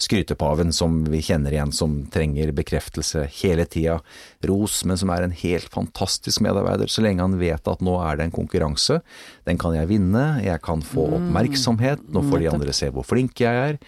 skrytepaven 0.00 0.72
som 0.74 1.02
vi 1.10 1.20
kjenner 1.24 1.54
igjen, 1.54 1.72
som 1.76 1.96
trenger 2.12 2.52
bekreftelse 2.56 3.26
hele 3.40 3.66
tida. 3.68 3.98
Ros, 4.48 4.80
men 4.88 4.98
som 5.00 5.12
er 5.12 5.26
en 5.26 5.34
helt 5.36 5.68
fantastisk 5.72 6.42
medarbeider, 6.44 6.90
så 6.90 7.04
lenge 7.04 7.24
han 7.24 7.38
vet 7.40 7.68
at 7.68 7.84
nå 7.84 7.96
er 8.04 8.18
det 8.18 8.28
en 8.28 8.34
konkurranse. 8.34 9.00
Den 9.48 9.60
kan 9.60 9.76
jeg 9.76 9.90
vinne, 9.90 10.24
jeg 10.44 10.62
kan 10.64 10.82
få 10.84 11.06
oppmerksomhet, 11.18 12.06
nå 12.12 12.24
får 12.30 12.42
de 12.42 12.50
andre 12.52 12.76
se 12.76 12.90
hvor 12.94 13.06
flink 13.06 13.42
jeg 13.44 13.62
er. 13.70 13.80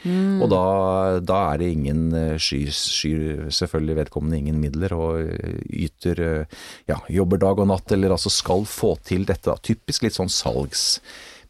Og 0.42 0.48
da, 0.52 0.62
da 1.24 1.40
er 1.52 1.62
det 1.62 1.72
ingen 1.72 2.04
eh, 2.18 2.36
skyr, 2.40 2.72
skyr 2.76 3.26
selvfølgelig 3.54 3.98
vedkommende 4.02 4.40
ingen 4.42 4.60
midler, 4.62 4.94
og 4.96 5.20
eh, 5.22 5.60
yter 5.86 6.24
eh, 6.26 6.62
ja, 6.90 7.00
jobber 7.12 7.40
dag 7.42 7.62
og 7.62 7.70
natt, 7.72 7.92
eller 7.94 8.14
altså 8.16 8.32
skal 8.32 8.66
få 8.68 8.94
til 9.06 9.26
dette. 9.28 9.48
da. 9.48 9.58
Typisk 9.62 10.06
litt 10.06 10.18
sånn 10.18 10.32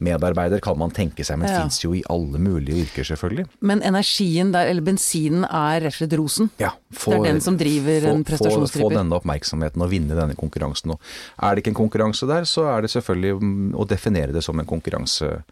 salgsmedarbeider 0.02 0.60
kan 0.60 0.78
man 0.78 0.90
tenke 0.90 1.24
seg, 1.24 1.38
men 1.38 1.48
Ja. 1.48 1.62
fins 1.62 1.80
jo 1.82 1.92
i 1.94 2.02
alle 2.10 2.38
mulige 2.38 2.84
yrker, 2.86 3.04
selvfølgelig. 3.04 3.46
Men 3.60 3.80
energien 3.82 4.52
der, 4.52 4.66
eller 4.66 4.82
bensinen, 4.82 5.44
er 5.44 5.80
rett 5.80 5.94
og 5.94 6.08
slett 6.08 6.18
rosen. 6.18 6.50
Ja, 6.58 6.72
Det 6.90 7.14
er 7.14 7.22
den 7.22 7.40
som 7.40 7.56
driver 7.56 8.08
en 8.08 8.24
Få, 8.24 8.66
få 8.66 8.90
denne 8.90 9.12
oppmerksomheten 9.12 9.80
og 9.80 9.90
vinne 9.90 10.14
denne 10.14 10.34
konkurransen. 10.34 10.90
Og 10.92 11.00
er 11.42 11.54
det 11.54 11.64
ikke 11.64 11.70
en 11.76 11.88
konkurranse 11.88 12.26
der, 12.26 12.42
så 12.42 12.76
er 12.76 12.82
det 12.82 12.90
selvfølgelig 12.90 13.40
mm, 13.40 13.74
å 13.74 13.86
definere 13.86 14.32
det 14.32 14.42
som 14.42 14.58
en 14.58 14.66
konkurranse 14.66 15.42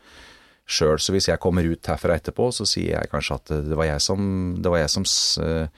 sjøl. 0.66 0.99
Så 0.99 1.12
hvis 1.12 1.28
jeg 1.28 1.38
kommer 1.40 1.64
ut 1.64 1.85
herfra 1.87 2.16
etterpå, 2.16 2.52
så 2.52 2.66
sier 2.66 2.99
jeg 3.00 3.11
kanskje 3.11 3.35
at 3.35 3.47
det 3.69 3.76
var 3.76 3.87
jeg 3.87 4.00
som, 4.00 4.57
det 4.61 4.71
var 4.71 4.78
jeg 4.78 4.90
som 4.90 5.04
eh, 5.45 5.62
eh, 5.62 5.69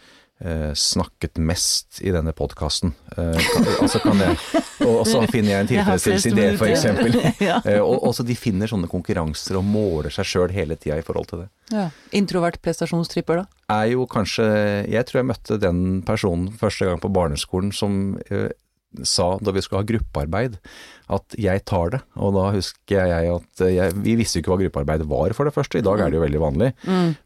snakket 0.74 1.38
mest 1.38 2.00
i 2.02 2.10
denne 2.14 2.32
podkasten. 2.34 2.94
altså 3.16 4.00
kan 4.02 4.18
jeg 4.18 4.36
Og 4.82 5.06
så 5.06 5.20
finner 5.30 5.52
jeg 5.52 5.60
en 5.60 5.70
tilfredsstillelse 5.70 6.30
i 6.30 6.36
det, 6.36 6.46
f.eks. 6.58 7.40
Ja. 7.48 7.60
Eh, 7.64 7.80
og 7.82 8.02
også 8.08 8.24
de 8.26 8.36
finner 8.38 8.70
sånne 8.70 8.90
konkurranser 8.90 9.58
og 9.60 9.66
måler 9.66 10.12
seg 10.14 10.28
sjøl 10.28 10.54
hele 10.54 10.76
tida 10.80 10.98
i 10.98 11.06
forhold 11.06 11.30
til 11.30 11.44
det 11.44 11.48
Ja. 11.72 11.88
Introvert 12.18 12.58
prestasjonstripper, 12.64 13.42
da? 13.42 13.62
er 13.72 13.92
jo 13.94 14.06
kanskje 14.10 14.44
Jeg 14.90 15.06
tror 15.08 15.22
jeg 15.22 15.30
møtte 15.30 15.60
den 15.62 16.02
personen 16.06 16.50
første 16.58 16.88
gang 16.88 17.00
på 17.02 17.12
barneskolen 17.12 17.72
som 17.74 18.18
eh, 18.28 18.50
sa 19.06 19.36
da 19.40 19.54
vi 19.54 19.62
skulle 19.64 19.82
ha 19.82 19.88
gruppearbeid 19.88 20.58
at 21.12 21.36
'jeg 21.36 21.64
tar 21.64 21.90
det'. 21.90 22.02
Og 22.16 22.34
da 22.34 22.44
husker 22.52 23.06
jeg 23.06 23.28
at 23.34 23.60
eh, 23.60 23.74
jeg, 23.76 23.92
Vi 23.94 24.16
visste 24.16 24.38
jo 24.38 24.42
ikke 24.42 24.52
hva 24.52 24.62
gruppearbeid 24.62 25.06
var 25.08 25.32
for 25.32 25.44
det 25.44 25.54
første, 25.54 25.78
i 25.78 25.84
dag 25.84 26.00
er 26.00 26.10
det 26.10 26.18
jo 26.18 26.24
veldig 26.24 26.40
vanlig. 26.40 26.72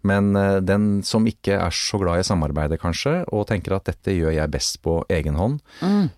Men 0.03 0.37
eh, 0.37 0.61
den 0.61 1.03
som 1.03 1.27
ikke 1.27 1.55
er 1.55 1.71
så 1.71 1.99
glad 1.99 2.21
i 2.21 2.27
samarbeidet 2.27 2.81
kanskje, 2.81 3.25
og 3.33 3.47
tenker 3.47 3.77
at 3.77 3.85
dette 3.85 4.15
gjør 4.15 4.35
jeg 4.35 4.51
best 4.51 4.83
på 4.83 5.05
egen 5.09 5.35
hånd. 5.35 5.61
Mm. 5.81 6.11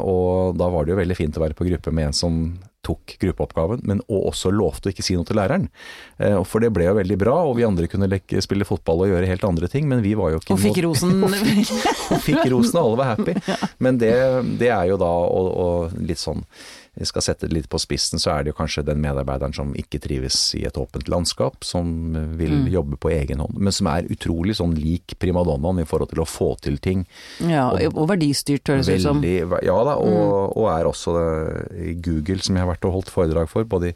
og 0.00 0.56
da 0.58 0.68
var 0.68 0.84
det 0.84 0.92
jo 0.92 1.00
veldig 1.00 1.16
fint 1.16 1.36
å 1.36 1.42
være 1.42 1.56
på 1.56 1.66
gruppe 1.66 1.92
med 1.92 2.06
en 2.06 2.16
som 2.16 2.58
tok 2.86 3.16
gruppeoppgaven, 3.22 3.82
men 3.88 4.02
også 4.06 4.52
lovte 4.54 4.90
å 4.90 4.94
ikke 4.94 5.04
si 5.04 5.16
noe 5.18 5.26
til 5.26 5.38
læreren. 5.40 5.68
Eh, 6.22 6.38
for 6.46 6.62
det 6.64 6.72
ble 6.76 6.86
jo 6.88 6.96
veldig 7.00 7.18
bra, 7.20 7.36
og 7.48 7.56
vi 7.58 7.66
andre 7.66 7.90
kunne 7.90 8.08
leke, 8.10 8.42
spille 8.44 8.68
fotball 8.68 9.04
og 9.04 9.12
gjøre 9.12 9.30
helt 9.30 9.46
andre 9.48 9.70
ting, 9.72 9.88
men 9.90 10.04
vi 10.04 10.14
var 10.18 10.34
jo 10.34 10.40
ikke 10.42 10.54
Og 10.56 10.62
fikk 10.62 10.82
rosen. 10.86 11.18
og 11.26 12.24
fikk 12.24 12.44
rosen, 12.54 12.78
og 12.78 12.82
alle 12.84 13.02
var 13.02 13.12
happy. 13.14 13.36
Men 13.84 13.98
det, 14.00 14.14
det 14.60 14.70
er 14.72 14.86
jo 14.90 14.96
da, 15.00 15.10
og, 15.10 15.48
og 15.66 15.96
litt 16.06 16.20
sånn 16.22 16.44
vi 16.96 17.04
skal 17.04 17.22
sette 17.22 17.46
det 17.46 17.52
litt 17.52 17.68
på 17.68 17.78
spissen, 17.78 18.18
så 18.18 18.32
er 18.32 18.44
det 18.46 18.52
jo 18.54 18.58
kanskje 18.58 18.84
den 18.86 19.00
medarbeideren 19.02 19.52
som 19.54 19.74
ikke 19.76 20.00
trives 20.00 20.54
i 20.56 20.64
et 20.64 20.78
åpent 20.80 21.08
landskap, 21.12 21.62
som 21.64 22.12
vil 22.38 22.50
Mm. 22.56 22.68
jobbe 22.72 22.96
på 22.96 23.10
egen 23.12 23.38
hånd, 23.38 23.58
men 23.58 23.72
som 23.72 23.86
er 23.88 24.08
utrolig 24.08 24.56
sånn 24.56 24.74
lik 24.74 25.14
primadonnaen 25.20 25.80
i 25.82 25.84
forhold 25.84 26.08
til 26.10 26.22
å 26.22 26.26
få 26.26 26.56
til 26.60 26.78
ting. 26.78 27.06
Ja, 27.40 27.68
og 27.70 28.08
verdistyrt, 28.08 28.64
høres 28.64 28.86
det 28.86 28.96
ut 29.00 29.02
som. 29.02 29.22
Ja 29.22 29.84
da, 29.84 29.96
Mm. 29.96 30.06
og, 30.08 30.56
og 30.56 30.66
er 30.72 30.84
også 30.88 31.12
Google, 32.02 32.40
som 32.42 32.56
jeg 32.56 32.64
har 32.64 32.72
vært 32.74 32.84
og 32.88 32.92
holdt 32.96 33.10
foredrag 33.12 33.48
for, 33.48 33.64
både 33.64 33.90
i, 33.92 33.94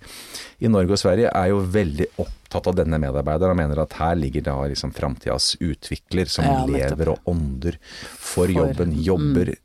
i 0.67 0.69
Norge 0.69 0.93
og 0.93 0.99
Sverige, 1.01 1.31
er 1.35 1.49
jo 1.49 1.61
veldig 1.65 2.07
opptatt 2.19 2.67
av 2.67 2.75
denne 2.77 2.99
medarbeideren 3.01 3.51
og 3.55 3.57
mener 3.57 3.79
at 3.81 3.93
her 4.01 4.15
ligger 4.17 4.43
da 4.43 4.57
liksom 4.69 4.93
framtidas 4.93 5.57
utvikler 5.61 6.29
som 6.29 6.45
Ja, 6.45 6.67
lever 6.67 7.09
og 7.15 7.19
ånder 7.27 7.77
for, 7.81 8.47
For- 8.47 8.49
mm. 8.49 8.57
jobben, 8.57 8.93
jobber 9.05 9.49
eh, 9.55 9.57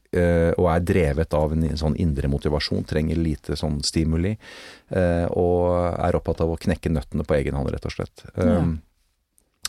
og 0.58 0.70
er 0.72 0.80
drevet 0.88 1.34
av 1.34 1.52
en 1.54 1.68
sånn 1.78 1.96
indre 2.00 2.28
motivasjon, 2.32 2.86
trenger 2.88 3.16
lite 3.20 3.56
sånn 3.60 3.82
stimuli, 3.84 4.38
eh, 4.92 5.26
og 5.32 5.70
er 6.00 6.16
opptatt 6.20 6.42
av 6.42 6.56
å 6.56 6.60
knekke 6.60 6.90
nøttene 6.94 7.26
på 7.28 7.36
egen 7.42 7.56
hånd, 7.58 7.72
rett 7.74 7.86
og 7.86 7.92
slett. 7.92 8.26
Um, 8.36 8.82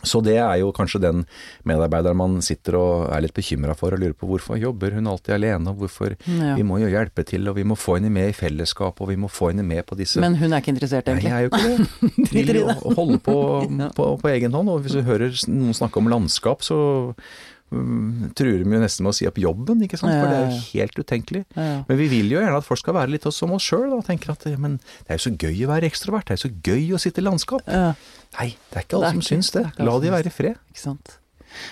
Så 0.04 0.20
det 0.22 0.34
er 0.36 0.58
jo 0.60 0.68
kanskje 0.76 1.00
den 1.00 1.22
medarbeideren 1.64 2.18
man 2.20 2.34
sitter 2.44 2.76
og 2.76 3.06
er 3.16 3.22
litt 3.24 3.32
bekymra 3.34 3.72
for 3.74 3.94
og 3.96 3.98
lurer 4.02 4.12
på 4.14 4.28
hvorfor 4.28 4.58
jobber 4.60 4.92
hun 4.92 5.08
alltid 5.08 5.34
alene, 5.34 5.70
og 5.72 5.78
hvorfor 5.80 6.12
Ja. 6.28 6.54
vi 6.54 6.62
må 6.62 6.76
jo 6.78 6.86
hjelpe 6.92 7.24
til, 7.24 7.48
og 7.48 7.56
vi 7.56 7.64
må 7.64 7.74
få 7.80 7.96
henne 7.96 8.10
med 8.12 8.28
i 8.28 8.32
fellesskap, 8.36 9.00
og 9.00 9.08
vi 9.08 9.16
må 9.16 9.26
få 9.32 9.48
henne 9.50 9.64
med 9.64 9.86
på 9.86 9.96
disse 9.96 10.20
Men 10.20 10.36
hun 10.36 10.52
er 10.52 10.60
ikke 10.60 10.74
interessert, 10.76 11.08
egentlig? 11.08 11.32
Nei, 11.32 11.40
jeg 11.40 11.40
er 11.40 11.48
jo 11.48 11.50
ikke 11.50 12.20
det. 12.20 12.30
Vil 12.36 12.54
jo 12.60 12.66
holde 12.94 13.18
på, 13.24 13.36
Ja. 13.80 13.88
på, 13.96 14.20
på 14.20 14.28
egen 14.36 14.52
hånd, 14.52 14.68
og 14.68 14.82
hvis 14.84 14.92
du 14.92 15.02
hører 15.02 15.32
noen 15.48 15.74
snakke 15.74 15.96
om 15.96 16.08
landskap, 16.12 16.60
så 16.60 16.78
um, 17.74 18.30
truer 18.38 18.62
de 18.62 18.70
jo 18.76 18.80
nesten 18.82 19.02
med 19.06 19.12
å 19.12 19.16
si 19.18 19.26
opp 19.28 19.38
jobben, 19.42 19.82
ikke 19.86 19.98
sant, 20.00 20.14
for 20.14 20.30
det 20.30 20.38
er 20.38 20.46
jo 20.50 20.62
helt 20.76 21.00
utenkelig. 21.02 21.44
Men 21.56 21.98
vi 22.00 22.08
vil 22.12 22.30
jo 22.34 22.40
gjerne 22.40 22.60
at 22.60 22.66
folk 22.68 22.80
skal 22.82 22.94
være 22.98 23.14
litt 23.16 23.26
som 23.34 23.52
oss 23.56 23.66
sjøl, 23.66 23.90
og 23.98 24.04
tenker 24.06 24.32
at 24.36 24.46
men 24.58 24.78
det 24.78 25.10
er 25.14 25.20
jo 25.20 25.26
så 25.30 25.34
gøy 25.36 25.64
å 25.66 25.72
være 25.74 25.90
ekstrovert, 25.90 26.26
det 26.28 26.36
er 26.36 26.40
jo 26.40 26.46
så 26.48 26.54
gøy 26.70 26.88
å 26.96 27.02
sitte 27.02 27.22
i 27.22 27.26
landskap. 27.26 27.66
Nei, 27.66 28.50
det 28.70 28.80
er 28.80 28.84
ikke 28.86 28.98
alle 29.00 29.14
som 29.18 29.22
syns 29.34 29.50
det. 29.54 29.64
det 29.76 29.86
La 29.86 29.98
de 30.02 30.10
være 30.12 30.30
i 30.32 30.34
fred. 30.34 30.58
ikke 30.72 30.84
sant. 30.88 31.16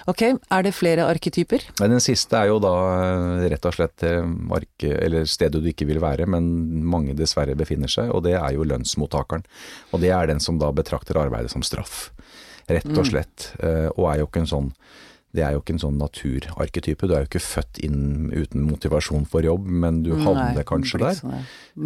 Ok, 0.09 0.23
er 0.25 0.63
det 0.65 0.71
flere 0.73 1.05
arketyper? 1.11 1.61
Den 1.77 2.01
siste 2.01 2.39
er 2.39 2.47
jo 2.49 2.55
da 2.63 2.71
eh, 2.95 3.43
rett 3.53 3.67
og 3.69 3.75
slett 3.77 4.05
eh, 4.07 4.23
marke, 4.25 4.89
eller 4.97 5.27
stedet 5.29 5.61
du 5.61 5.67
ikke 5.69 5.85
vil 5.91 5.99
være, 6.01 6.25
men 6.31 6.47
mange 6.89 7.13
dessverre 7.19 7.53
befinner 7.59 7.91
seg, 7.93 8.09
og 8.15 8.23
det 8.25 8.33
er 8.39 8.55
jo 8.57 8.65
lønnsmottakeren. 8.65 9.45
Og 9.93 10.01
det 10.01 10.13
er 10.15 10.31
den 10.31 10.41
som 10.41 10.57
da 10.63 10.71
betrakter 10.73 11.19
arbeidet 11.21 11.53
som 11.53 11.61
straff, 11.67 12.07
rett 12.71 12.87
Mm. 12.89 12.97
og 13.03 13.11
slett. 13.11 13.51
Mm. 13.61 13.91
Og 13.99 14.07
er 14.09 14.23
jo 14.23 14.31
ikke 14.31 14.41
en 14.47 14.49
sånn 14.55 14.71
det 15.35 15.43
er 15.43 15.57
jo 15.57 15.61
ikke 15.64 15.75
en 15.75 15.81
sånn 15.83 15.97
naturarketype. 15.99 17.09
Du 17.11 17.14
er 17.17 17.25
jo 17.25 17.29
ikke 17.29 17.41
født 17.43 17.81
inn 17.83 18.29
uten 18.31 18.62
motivasjon 18.69 19.25
for 19.26 19.43
jobb, 19.43 19.64
men 19.67 20.03
du 20.05 20.12
havner 20.14 20.55
Nei, 20.61 20.64
kanskje 20.69 21.00
der. 21.03 21.17
sånn. 21.19 21.41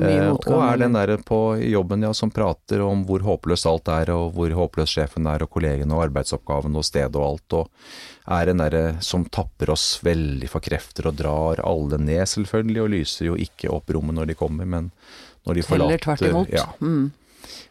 Eh, 0.05 0.26
og 0.35 0.61
er 0.67 0.83
den 0.83 0.93
der 0.99 1.14
på 1.25 1.38
jobben 1.64 2.05
ja, 2.05 2.11
som 2.12 2.28
prater 2.35 2.83
om 2.85 3.07
hvor 3.09 3.25
håpløst 3.25 3.64
alt 3.71 3.88
er, 3.88 4.12
og 4.12 4.35
hvor 4.37 4.52
håpløs 4.59 4.93
sjefen 4.99 5.26
er, 5.33 5.47
og 5.47 5.50
kollegene 5.57 5.97
og 5.97 6.05
arbeidsoppgaven 6.11 6.76
og 6.76 6.85
stedet 6.85 7.17
og 7.17 7.25
alt, 7.31 7.57
og 7.62 8.35
er 8.38 8.50
den 8.50 8.61
derre 8.61 8.83
som 9.00 9.25
tapper 9.33 9.73
oss 9.73 9.87
veldig 10.05 10.50
for 10.52 10.61
krefter 10.61 11.09
og 11.09 11.17
drar 11.17 11.62
alle 11.64 11.97
ned, 12.02 12.26
selvfølgelig, 12.28 12.83
og 12.85 12.93
lyser 12.99 13.31
jo 13.31 13.38
ikke 13.40 13.73
opp 13.73 13.88
rommet 13.97 14.19
når 14.21 14.28
de 14.35 14.37
kommer, 14.45 14.69
men 14.69 14.90
når 15.49 15.55
de 15.57 15.64
forlater 15.64 16.05
tvert 16.05 16.28
imot. 16.28 16.52
Ja, 16.52 16.67
Mm. 16.85 17.09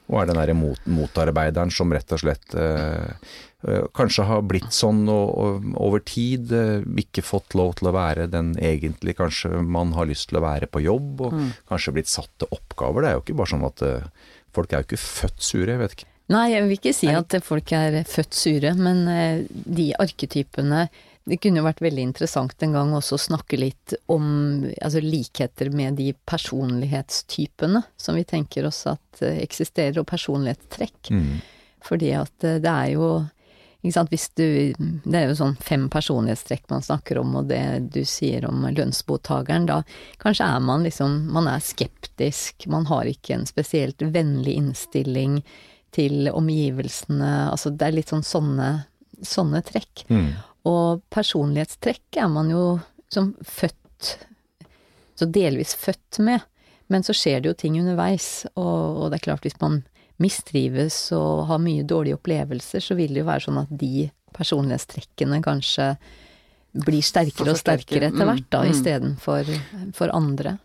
Og 0.07 0.22
er 0.22 0.29
den 0.31 0.39
derre 0.39 0.55
mot, 0.57 0.79
motarbeideren 0.88 1.72
som 1.74 1.91
rett 1.93 2.12
og 2.15 2.22
slett 2.24 2.55
eh, 2.55 3.12
eh, 3.67 3.86
kanskje 3.98 4.25
har 4.29 4.41
blitt 4.48 4.72
sånn 4.75 5.03
og, 5.12 5.31
og, 5.38 5.69
over 5.88 6.03
tid, 6.07 6.51
eh, 6.55 6.86
ikke 7.03 7.24
fått 7.25 7.55
lov 7.60 7.75
til 7.79 7.89
å 7.91 7.96
være 7.98 8.27
den 8.31 8.53
egentlig 8.60 9.17
kanskje 9.19 9.62
man 9.63 9.93
har 9.98 10.07
lyst 10.10 10.29
til 10.31 10.39
å 10.41 10.46
være 10.46 10.67
på 10.72 10.84
jobb, 10.86 11.22
og 11.27 11.34
Mm. 11.38 11.50
kanskje 11.69 11.93
blitt 11.93 12.07
satt 12.12 12.29
til 12.39 12.48
oppgaver. 12.55 13.01
Det 13.03 13.10
er 13.10 13.17
jo 13.17 13.24
ikke 13.25 13.38
bare 13.41 13.53
sånn 13.53 13.65
at 13.67 13.81
eh, 13.81 14.07
folk 14.55 14.72
er 14.74 14.81
jo 14.81 14.88
ikke 14.88 15.03
født 15.03 15.41
sure, 15.43 15.67
jeg 15.74 15.79
vet 15.84 15.98
ikke. 15.98 16.07
Nei, 16.29 16.46
jeg 16.51 16.63
vil 16.63 16.75
ikke 16.75 16.91
si 16.96 17.07
at 17.07 17.36
folk 17.43 17.72
er 17.72 18.01
født 18.03 18.34
sure, 18.36 18.74
men 18.75 19.03
eh, 19.07 19.43
de 19.51 19.93
arketypene 20.00 20.89
Det 21.27 21.39
kunne 21.43 21.60
jo 21.60 21.67
vært 21.67 21.84
veldig 21.84 22.03
interessant 22.07 22.63
en 22.63 22.75
gang 22.75 22.93
også 22.96 23.17
å 23.17 23.24
snakke 23.25 23.60
litt 23.60 23.96
om 24.12 24.27
altså 24.79 25.01
likheter 25.03 25.72
med 25.75 25.98
de 26.00 26.13
personlighetstypene 26.29 27.81
som 28.00 28.15
vi 28.15 28.24
tenker 28.27 28.67
oss 28.69 28.86
at 28.88 29.24
eh, 29.25 29.41
eksisterer, 29.43 30.00
og 30.00 30.07
personlighetstrekk. 30.07 31.12
Mm. 31.12 31.34
Fordi 31.84 32.13
at 32.15 32.48
eh, 32.48 32.62
det 32.63 32.72
er 32.72 32.93
jo 32.96 33.10
ikke 33.77 33.93
sant, 33.93 34.12
hvis 34.12 34.29
du 34.36 34.48
Det 35.05 35.15
er 35.15 35.27
jo 35.29 35.38
sånn 35.38 35.55
fem 35.63 35.86
personlighetstrekk 35.91 36.65
man 36.72 36.84
snakker 36.84 37.19
om, 37.22 37.36
og 37.39 37.51
det 37.51 37.91
du 37.93 38.01
sier 38.07 38.48
om 38.50 38.65
lønnsmottakeren, 38.65 39.67
da 39.69 39.81
kanskje 40.24 40.48
er 40.48 40.63
man 40.63 40.84
liksom 40.88 41.27
Man 41.36 41.48
er 41.51 41.63
skeptisk, 41.63 42.67
man 42.72 42.88
har 42.89 43.07
ikke 43.07 43.36
en 43.38 43.48
spesielt 43.50 44.01
vennlig 44.01 44.57
innstilling 44.57 45.41
til 45.96 46.27
omgivelsene. 46.31 47.50
Altså 47.51 47.72
det 47.72 47.88
er 47.88 47.96
litt 47.96 48.12
sånn 48.12 48.25
sånne, 48.25 48.72
sånne 49.24 49.62
trekk. 49.65 50.03
Mm. 50.12 50.34
Og 50.67 51.01
personlighetstrekk 51.13 52.19
er 52.21 52.29
man 52.31 52.51
jo 52.51 52.63
som 53.13 53.31
født 53.45 54.17
Så 55.17 55.25
delvis 55.33 55.71
født 55.74 56.19
med. 56.21 56.43
Men 56.91 57.03
så 57.03 57.15
skjer 57.15 57.41
det 57.41 57.50
jo 57.50 57.55
ting 57.57 57.79
underveis, 57.81 58.45
og, 58.53 59.00
og 59.01 59.09
det 59.09 59.17
er 59.17 59.24
klart 59.25 59.47
hvis 59.47 59.57
man 59.59 59.79
mistrives 60.21 61.00
og 61.15 61.47
har 61.50 61.59
mye 61.62 61.86
dårlige 61.88 62.17
opplevelser, 62.19 62.83
så 62.83 62.95
vil 62.97 63.15
det 63.15 63.24
jo 63.24 63.27
være 63.27 63.45
sånn 63.47 63.59
at 63.63 63.74
de 63.81 64.07
personlighetstrekkene 64.38 65.41
kanskje 65.45 65.89
blir 66.86 67.05
sterkere 67.05 67.53
og 67.55 67.59
sterkere 67.59 68.12
etter 68.12 68.29
hvert, 68.29 68.47
da, 68.53 68.62
Mm, 68.62 68.67
mm. 68.67 68.75
istedenfor 68.75 69.51
for 69.97 70.13
andre. 70.13 70.57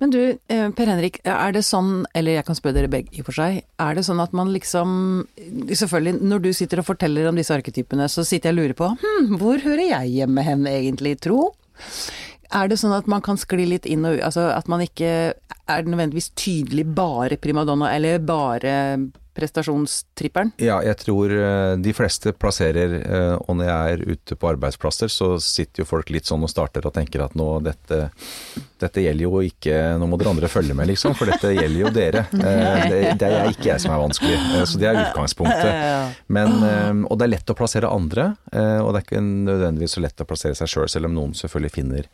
Men 0.00 0.12
du, 0.12 0.20
eh, 0.48 0.68
Per 0.76 0.90
Henrik, 0.90 1.20
er 1.24 1.52
det 1.52 1.64
sånn, 1.66 2.04
eller 2.16 2.38
jeg 2.38 2.46
kan 2.48 2.58
spørre 2.58 2.78
dere 2.78 2.92
begge 2.92 3.12
i 3.12 3.22
og 3.22 3.28
for 3.28 3.38
seg, 3.38 3.62
er 3.82 3.96
det 3.96 4.04
sånn 4.06 4.22
at 4.22 4.32
man 4.36 4.52
liksom 4.54 4.94
Selvfølgelig, 5.36 6.20
når 6.22 6.44
du 6.44 6.50
sitter 6.56 6.80
og 6.80 6.88
forteller 6.88 7.28
om 7.28 7.36
disse 7.38 7.54
arketypene, 7.54 8.08
så 8.10 8.24
sitter 8.26 8.50
jeg 8.50 8.56
og 8.56 8.60
lurer 8.60 8.76
på 8.78 8.88
hm, 9.02 9.34
hvor 9.40 9.60
hører 9.62 9.84
jeg 9.88 10.14
hjemme 10.20 10.44
hen 10.46 10.64
egentlig, 10.70 11.16
tro? 11.24 11.50
Er 12.54 12.70
det 12.70 12.78
sånn 12.80 12.94
at 12.96 13.08
man 13.10 13.24
kan 13.24 13.38
skli 13.40 13.66
litt 13.68 13.88
inn 13.90 14.06
og 14.06 14.18
ut, 14.18 14.24
altså 14.28 14.48
at 14.54 14.68
man 14.70 14.84
ikke 14.84 15.12
er 15.34 15.86
nødvendigvis 15.86 16.30
tydelig 16.38 16.86
bare 16.96 17.38
primadonna, 17.42 17.90
eller 17.96 18.22
bare 18.22 18.74
prestasjonstripperen? 19.36 20.54
Ja, 20.62 20.78
jeg 20.84 20.96
tror 21.02 21.32
eh, 21.32 21.74
de 21.82 21.92
fleste 21.96 22.32
plasserer, 22.36 22.94
eh, 23.02 23.34
og 23.36 23.58
når 23.58 23.68
jeg 23.68 23.96
er 23.96 24.04
ute 24.16 24.38
på 24.40 24.48
arbeidsplasser, 24.50 25.10
så 25.12 25.34
sitter 25.42 25.82
jo 25.84 25.88
folk 25.90 26.10
litt 26.14 26.28
sånn 26.28 26.44
og 26.46 26.50
starter 26.52 26.86
og 26.88 26.94
tenker 26.96 27.24
at 27.26 27.36
nå 27.38 27.48
dette, 27.66 27.98
dette 28.82 29.04
gjelder 29.04 29.26
jo 29.26 29.42
ikke, 29.44 29.76
nå 30.00 30.08
må 30.08 30.18
dere 30.20 30.32
andre 30.34 30.50
følge 30.52 30.76
med 30.78 30.88
liksom, 30.90 31.14
for 31.18 31.28
dette 31.30 31.52
gjelder 31.56 31.80
jo 31.84 31.92
dere. 31.96 32.26
Eh, 32.46 32.82
Det, 32.86 32.98
det 33.18 33.28
er 33.32 33.48
ikke 33.50 33.68
jeg 33.72 33.82
som 33.82 33.92
er 33.94 34.00
vanskelig, 34.00 34.36
så 34.70 34.78
det 34.78 34.86
er 34.88 34.98
utgangspunktet. 35.00 36.20
Men, 36.32 36.52
og 37.08 37.16
det 37.18 37.26
er 37.26 37.32
lett 37.32 37.50
å 37.50 37.56
plassere 37.58 37.90
andre, 37.90 38.28
og 38.52 38.92
det 38.92 39.00
er 39.00 39.04
ikke 39.06 39.22
nødvendigvis 39.24 39.96
så 39.96 40.02
lett 40.04 40.22
å 40.22 40.26
plassere 40.28 40.54
seg 40.58 40.70
sjøl, 40.70 40.86
selv 40.92 41.08
om 41.10 41.16
noen 41.16 41.34
selvfølgelig 41.36 41.74
finner 41.74 42.06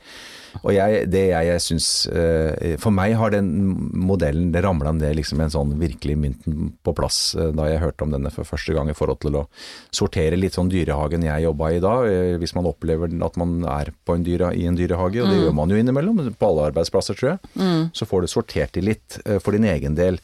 og 0.60 0.70
jeg, 0.74 1.06
det 1.08 1.22
jeg, 1.30 1.46
jeg 1.48 1.62
syns 1.64 1.86
eh, 2.12 2.74
For 2.82 2.92
meg 2.92 3.14
har 3.16 3.32
den 3.32 3.46
modellen, 3.96 4.50
det 4.52 4.60
ramla 4.66 4.92
ned 4.92 5.16
liksom 5.16 5.40
en 5.40 5.52
sånn 5.54 5.70
virkelig 5.80 6.16
mynten 6.20 6.72
på 6.84 6.92
plass 6.98 7.34
eh, 7.40 7.48
da 7.56 7.70
jeg 7.70 7.80
hørte 7.80 8.04
om 8.04 8.12
denne 8.12 8.30
for 8.34 8.44
første 8.44 8.74
gang 8.76 8.90
i 8.92 8.96
forhold 8.96 9.22
til 9.24 9.38
å 9.40 9.46
sortere 9.94 10.36
litt 10.36 10.58
sånn 10.58 10.68
dyrehagen 10.72 11.24
jeg 11.24 11.46
jobba 11.46 11.70
i 11.72 11.80
da. 11.82 11.94
eh, 12.08 12.34
Hvis 12.42 12.54
man 12.58 12.68
opplever 12.68 13.08
at 13.24 13.38
man 13.40 13.62
er 13.64 13.92
på 14.04 14.16
en 14.18 14.26
dyre, 14.26 14.52
i 14.58 14.66
en 14.68 14.76
dyrehage, 14.76 15.22
og 15.24 15.30
det 15.32 15.38
gjør 15.40 15.56
man 15.56 15.72
jo 15.72 15.80
innimellom, 15.80 16.20
på 16.36 16.50
alle 16.50 16.68
arbeidsplasser 16.72 17.16
tror 17.18 17.32
jeg, 17.34 17.54
så 17.96 18.08
får 18.08 18.20
du 18.26 18.30
sortert 18.32 18.74
de 18.76 18.84
litt 18.84 19.18
for 19.44 19.56
din 19.56 19.64
egen 19.68 19.96
del. 19.96 20.18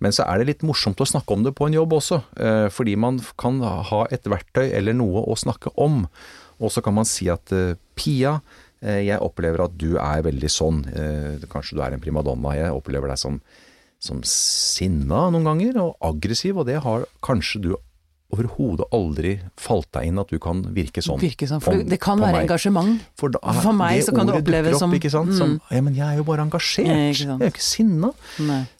Men 0.00 0.12
så 0.16 0.24
er 0.28 0.40
det 0.40 0.46
litt 0.48 0.62
morsomt 0.66 1.00
å 1.00 1.06
snakke 1.08 1.32
om 1.34 1.42
det 1.44 1.52
på 1.58 1.66
en 1.68 1.74
jobb 1.76 1.92
også, 1.98 2.20
fordi 2.72 2.94
man 3.00 3.18
kan 3.40 3.58
ha 3.64 4.04
et 4.12 4.24
verktøy 4.28 4.70
eller 4.76 4.96
noe 4.96 5.24
å 5.28 5.36
snakke 5.36 5.72
om. 5.80 6.06
Og 6.60 6.72
så 6.72 6.82
kan 6.84 6.96
man 6.96 7.08
si 7.08 7.28
at 7.32 7.52
Pia, 7.96 8.38
jeg 9.04 9.20
opplever 9.20 9.64
at 9.66 9.74
du 9.76 9.96
er 10.00 10.22
veldig 10.24 10.50
sånn. 10.50 10.84
Eh, 10.88 11.48
Kanskje 11.52 11.76
du 11.76 11.82
er 11.84 11.92
en 11.96 12.00
primadonna. 12.00 12.54
Jeg 12.56 12.72
opplever 12.72 13.12
deg 13.12 13.20
som, 13.20 13.40
som 14.00 14.22
sinna 14.24 15.26
noen 15.30 15.44
ganger, 15.44 15.80
og 15.82 15.96
aggressiv, 16.00 16.56
og 16.62 16.66
det 16.70 16.78
har 16.84 17.04
kanskje 17.26 17.60
du 17.66 17.70
overhodet 18.32 18.86
aldri 18.94 19.40
falt 19.58 19.88
deg 19.92 20.06
inn 20.06 20.18
at 20.22 20.28
du 20.28 20.38
kan 20.38 20.62
virke 20.74 21.02
sånn. 21.02 21.18
Virke 21.20 21.48
sånn, 21.50 21.60
for 21.62 21.74
det 21.82 21.98
kan 22.00 22.18
være 22.20 22.32
meg. 22.32 22.44
engasjement. 22.48 23.00
For, 23.18 23.28
da, 23.34 23.38
For 23.60 23.72
meg 23.72 24.02
så 24.06 24.14
kan 24.14 24.26
det 24.26 24.36
oppleves 24.44 24.78
som- 24.78 24.92
ikke 24.94 25.10
sant? 25.10 25.34
som 25.34 25.50
Mm. 25.50 25.60
Ja, 25.70 25.80
men 25.80 25.94
jeg 25.94 26.06
er 26.06 26.16
jo 26.18 26.24
bare 26.24 26.44
engasjert. 26.46 26.86
Nei, 26.86 27.12
Jeg 27.12 27.26
er 27.28 27.38
jo 27.38 27.50
ikke 27.50 27.60
sinna. 27.60 28.12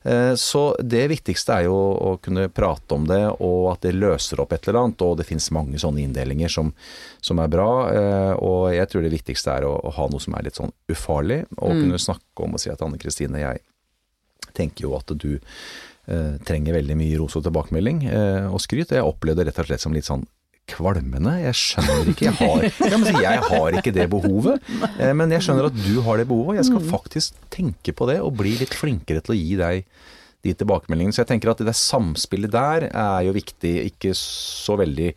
Eh, 0.04 0.34
Så 0.36 0.76
det 0.86 1.10
viktigste 1.10 1.52
er 1.58 1.62
jo 1.64 1.74
å 1.74 2.20
kunne 2.20 2.48
prate 2.48 2.92
om 2.94 3.04
det, 3.06 3.36
og 3.40 3.72
at 3.72 3.80
det 3.80 3.94
løser 3.94 4.38
opp 4.40 4.52
et 4.52 4.68
eller 4.68 4.80
annet. 4.84 5.02
Og 5.02 5.16
det 5.18 5.26
finnes 5.26 5.50
mange 5.50 5.74
sånne 5.78 5.98
inndelinger 6.06 6.48
som, 6.50 6.72
som 7.20 7.38
er 7.38 7.48
bra. 7.48 7.88
eh, 7.90 8.34
Og 8.40 8.72
jeg 8.72 8.88
tror 8.88 9.02
det 9.02 9.12
viktigste 9.12 9.56
er 9.58 9.62
å, 9.62 9.80
å 9.84 9.92
ha 9.92 10.06
noe 10.08 10.20
som 10.20 10.34
er 10.34 10.42
litt 10.44 10.54
sånn 10.54 10.72
ufarlig, 10.88 11.44
og 11.58 11.70
Mm. 11.72 11.82
kunne 11.82 11.98
snakke 11.98 12.44
om 12.44 12.54
og 12.54 12.60
si 12.60 12.70
at 12.70 12.80
Anne 12.82 12.98
Kristine, 12.98 13.34
jeg 13.38 13.60
tenker 14.54 14.80
jo 14.82 14.96
at 14.96 15.06
du 15.18 15.38
trenger 16.46 16.74
veldig 16.78 16.96
mye 16.98 17.18
ros 17.20 17.36
og 17.38 17.44
tilbakemelding 17.46 18.04
eh, 18.08 18.46
og 18.50 18.60
skryt. 18.62 18.94
Jeg 18.96 19.06
opplevde 19.06 19.44
det 19.44 19.50
rett 19.52 19.60
og 19.62 19.68
slett 19.68 19.84
som 19.84 19.96
litt 19.96 20.08
sånn 20.08 20.24
kvalmende. 20.70 21.32
Jeg 21.42 21.58
skjønner 21.58 22.10
ikke, 22.12 22.28
jeg 22.28 22.36
har, 22.38 22.64
ja, 22.92 23.00
jeg 23.24 23.44
har 23.48 23.76
ikke 23.80 23.94
det 23.94 24.06
behovet. 24.12 24.70
Eh, 24.96 25.12
Men 25.18 25.34
jeg 25.34 25.42
skjønner 25.46 25.68
at 25.70 25.82
du 25.82 26.00
har 26.06 26.20
det 26.20 26.28
behovet, 26.30 26.54
og 26.54 26.60
jeg 26.60 26.68
skal 26.70 26.88
faktisk 26.92 27.38
tenke 27.50 27.94
på 27.96 28.08
det 28.10 28.20
og 28.22 28.36
bli 28.38 28.56
litt 28.60 28.74
flinkere 28.78 29.22
til 29.24 29.34
å 29.34 29.38
gi 29.38 29.60
deg 29.60 29.84
de 30.46 30.54
tilbakemeldingene. 30.56 31.12
Så 31.12 31.24
jeg 31.24 31.32
tenker 31.34 31.52
at 31.52 31.60
det 31.60 31.68
der 31.68 31.76
samspillet 31.76 32.54
der 32.54 32.88
er 32.88 33.26
jo 33.26 33.36
viktig, 33.36 33.76
ikke 33.92 34.16
så 34.18 34.78
veldig 34.80 35.12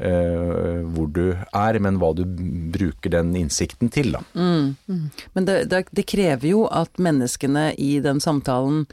Uh, 0.00 0.80
hvor 0.94 1.10
du 1.12 1.34
er, 1.36 1.76
men 1.84 1.98
hva 2.00 2.14
du 2.16 2.22
bruker 2.72 3.12
den 3.12 3.34
innsikten 3.36 3.90
til, 3.92 4.14
da. 4.14 4.22
Men 4.32 5.44
det, 5.44 5.56
det, 5.68 5.82
det 5.92 6.06
krever 6.08 6.46
jo 6.54 6.62
at 6.72 6.96
menneskene 6.96 7.66
i 7.76 7.98
den 8.00 8.16
samtalen 8.24 8.86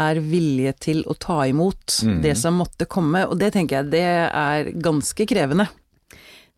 er 0.00 0.20
vilje 0.24 0.72
til 0.80 1.02
å 1.10 1.16
ta 1.20 1.42
imot 1.48 1.98
det 2.24 2.34
som 2.40 2.56
måtte 2.60 2.88
komme, 2.90 3.26
og 3.28 3.36
det 3.40 3.52
tenker 3.56 3.80
jeg 3.80 3.92
det 3.92 4.06
er 4.06 4.72
ganske 4.82 5.26
krevende. 5.28 5.68